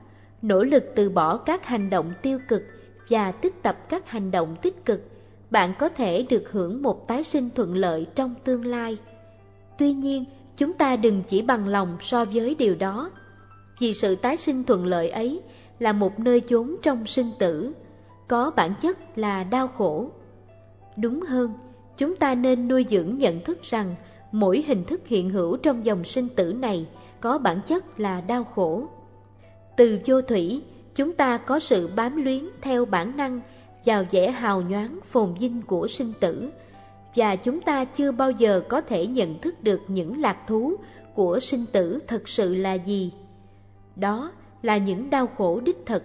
nỗ 0.42 0.62
lực 0.62 0.84
từ 0.94 1.10
bỏ 1.10 1.36
các 1.36 1.66
hành 1.66 1.90
động 1.90 2.12
tiêu 2.22 2.38
cực 2.48 2.62
và 3.08 3.32
tích 3.32 3.62
tập 3.62 3.88
các 3.88 4.10
hành 4.10 4.30
động 4.30 4.56
tích 4.62 4.84
cực, 4.84 5.02
bạn 5.50 5.72
có 5.78 5.88
thể 5.88 6.26
được 6.30 6.52
hưởng 6.52 6.82
một 6.82 7.08
tái 7.08 7.24
sinh 7.24 7.50
thuận 7.54 7.74
lợi 7.74 8.06
trong 8.14 8.34
tương 8.44 8.64
lai. 8.64 8.98
Tuy 9.78 9.92
nhiên, 9.92 10.24
chúng 10.56 10.72
ta 10.72 10.96
đừng 10.96 11.22
chỉ 11.28 11.42
bằng 11.42 11.68
lòng 11.68 11.96
so 12.00 12.24
với 12.24 12.54
điều 12.54 12.74
đó, 12.74 13.10
vì 13.80 13.94
sự 13.94 14.16
tái 14.16 14.36
sinh 14.36 14.64
thuận 14.64 14.86
lợi 14.86 15.10
ấy 15.10 15.40
là 15.78 15.92
một 15.92 16.20
nơi 16.20 16.40
chốn 16.40 16.76
trong 16.82 17.06
sinh 17.06 17.30
tử, 17.38 17.72
có 18.28 18.50
bản 18.50 18.74
chất 18.82 19.18
là 19.18 19.44
đau 19.44 19.68
khổ. 19.68 20.10
Đúng 20.96 21.20
hơn, 21.20 21.52
chúng 21.96 22.16
ta 22.16 22.34
nên 22.34 22.68
nuôi 22.68 22.86
dưỡng 22.90 23.18
nhận 23.18 23.40
thức 23.40 23.62
rằng 23.62 23.94
mỗi 24.32 24.64
hình 24.66 24.84
thức 24.84 25.00
hiện 25.06 25.30
hữu 25.30 25.56
trong 25.56 25.84
dòng 25.84 26.04
sinh 26.04 26.28
tử 26.28 26.52
này 26.52 26.86
có 27.22 27.38
bản 27.38 27.60
chất 27.66 28.00
là 28.00 28.20
đau 28.20 28.44
khổ. 28.44 28.86
Từ 29.76 29.98
vô 30.06 30.22
thủy, 30.22 30.62
chúng 30.94 31.12
ta 31.12 31.36
có 31.36 31.58
sự 31.58 31.90
bám 31.96 32.24
luyến 32.24 32.48
theo 32.60 32.84
bản 32.84 33.16
năng 33.16 33.40
vào 33.84 34.04
vẻ 34.10 34.30
hào 34.30 34.62
nhoáng 34.62 34.98
phồn 35.04 35.34
vinh 35.34 35.62
của 35.62 35.86
sinh 35.86 36.12
tử, 36.20 36.50
và 37.14 37.36
chúng 37.36 37.60
ta 37.60 37.84
chưa 37.84 38.12
bao 38.12 38.30
giờ 38.30 38.62
có 38.68 38.80
thể 38.80 39.06
nhận 39.06 39.38
thức 39.38 39.62
được 39.62 39.80
những 39.88 40.20
lạc 40.20 40.38
thú 40.46 40.74
của 41.14 41.40
sinh 41.40 41.64
tử 41.72 41.98
thật 42.06 42.28
sự 42.28 42.54
là 42.54 42.74
gì. 42.74 43.12
Đó 43.96 44.32
là 44.62 44.76
những 44.76 45.10
đau 45.10 45.26
khổ 45.26 45.60
đích 45.60 45.86
thực. 45.86 46.02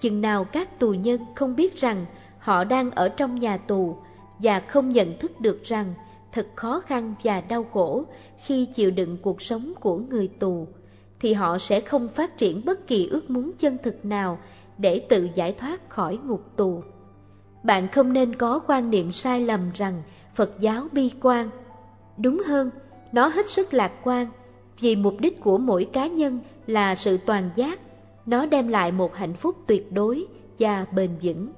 Chừng 0.00 0.20
nào 0.20 0.44
các 0.44 0.78
tù 0.78 0.90
nhân 0.90 1.20
không 1.34 1.56
biết 1.56 1.76
rằng 1.80 2.06
họ 2.38 2.64
đang 2.64 2.90
ở 2.90 3.08
trong 3.08 3.38
nhà 3.38 3.56
tù 3.56 3.96
và 4.38 4.60
không 4.60 4.88
nhận 4.88 5.18
thức 5.18 5.40
được 5.40 5.64
rằng 5.64 5.94
thật 6.32 6.46
khó 6.54 6.80
khăn 6.80 7.14
và 7.22 7.40
đau 7.40 7.64
khổ 7.72 8.04
khi 8.44 8.66
chịu 8.74 8.90
đựng 8.90 9.16
cuộc 9.22 9.42
sống 9.42 9.72
của 9.80 9.96
người 9.96 10.28
tù, 10.28 10.66
thì 11.20 11.32
họ 11.32 11.58
sẽ 11.58 11.80
không 11.80 12.08
phát 12.08 12.38
triển 12.38 12.64
bất 12.64 12.86
kỳ 12.86 13.08
ước 13.10 13.30
muốn 13.30 13.52
chân 13.58 13.78
thực 13.82 14.04
nào 14.04 14.38
để 14.78 15.06
tự 15.08 15.28
giải 15.34 15.52
thoát 15.52 15.90
khỏi 15.90 16.18
ngục 16.24 16.56
tù. 16.56 16.82
Bạn 17.62 17.88
không 17.88 18.12
nên 18.12 18.36
có 18.36 18.60
quan 18.66 18.90
niệm 18.90 19.12
sai 19.12 19.40
lầm 19.40 19.70
rằng 19.74 20.02
Phật 20.34 20.60
giáo 20.60 20.86
bi 20.92 21.10
quan. 21.22 21.50
Đúng 22.16 22.42
hơn, 22.46 22.70
nó 23.12 23.28
hết 23.28 23.48
sức 23.48 23.74
lạc 23.74 23.92
quan, 24.04 24.26
vì 24.80 24.96
mục 24.96 25.14
đích 25.20 25.40
của 25.40 25.58
mỗi 25.58 25.84
cá 25.84 26.06
nhân 26.06 26.38
là 26.66 26.94
sự 26.94 27.18
toàn 27.26 27.50
giác, 27.56 27.80
nó 28.26 28.46
đem 28.46 28.68
lại 28.68 28.92
một 28.92 29.14
hạnh 29.14 29.34
phúc 29.34 29.56
tuyệt 29.66 29.92
đối 29.92 30.26
và 30.58 30.86
bền 30.94 31.10
vững. 31.22 31.48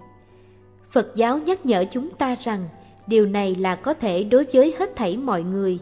Phật 0.91 1.13
giáo 1.17 1.39
nhắc 1.39 1.67
nhở 1.67 1.85
chúng 1.93 2.11
ta 2.11 2.37
rằng 2.41 2.69
điều 3.07 3.27
này 3.27 3.55
là 3.55 3.77
có 3.77 3.95
thể 3.95 4.25
đối 4.25 4.47
với 4.53 4.75
hết 4.79 4.97
thảy 4.97 5.17
mọi 5.17 5.43
người. 5.43 5.79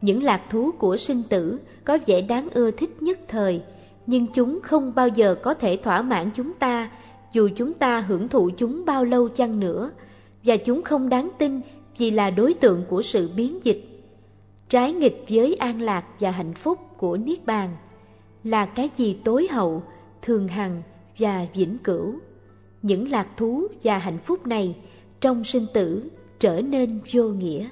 Những 0.00 0.22
lạc 0.22 0.42
thú 0.50 0.70
của 0.78 0.96
sinh 0.96 1.22
tử 1.28 1.58
có 1.84 1.98
vẻ 2.06 2.20
đáng 2.20 2.48
ưa 2.54 2.70
thích 2.70 3.02
nhất 3.02 3.18
thời, 3.28 3.62
nhưng 4.06 4.26
chúng 4.26 4.60
không 4.62 4.94
bao 4.94 5.08
giờ 5.08 5.34
có 5.34 5.54
thể 5.54 5.76
thỏa 5.76 6.02
mãn 6.02 6.30
chúng 6.36 6.52
ta, 6.52 6.90
dù 7.32 7.48
chúng 7.56 7.72
ta 7.72 8.00
hưởng 8.00 8.28
thụ 8.28 8.50
chúng 8.56 8.84
bao 8.84 9.04
lâu 9.04 9.28
chăng 9.28 9.60
nữa, 9.60 9.90
và 10.44 10.56
chúng 10.56 10.82
không 10.82 11.08
đáng 11.08 11.30
tin 11.38 11.60
vì 11.98 12.10
là 12.10 12.30
đối 12.30 12.54
tượng 12.54 12.84
của 12.88 13.02
sự 13.02 13.30
biến 13.36 13.58
dịch. 13.64 13.84
Trái 14.68 14.92
nghịch 14.92 15.24
với 15.28 15.54
an 15.54 15.80
lạc 15.80 16.06
và 16.20 16.30
hạnh 16.30 16.54
phúc 16.54 16.78
của 16.96 17.16
Niết 17.16 17.46
Bàn 17.46 17.76
là 18.44 18.66
cái 18.66 18.90
gì 18.96 19.16
tối 19.24 19.48
hậu, 19.50 19.82
thường 20.22 20.48
hằng 20.48 20.82
và 21.18 21.46
vĩnh 21.54 21.78
cửu. 21.78 22.14
Những 22.82 23.10
lạc 23.10 23.28
thú 23.36 23.66
và 23.82 23.98
hạnh 23.98 24.18
phúc 24.18 24.46
này 24.46 24.76
trong 25.20 25.44
sinh 25.44 25.66
tử 25.74 26.10
trở 26.40 26.62
nên 26.62 27.00
vô 27.12 27.22
nghĩa. 27.22 27.68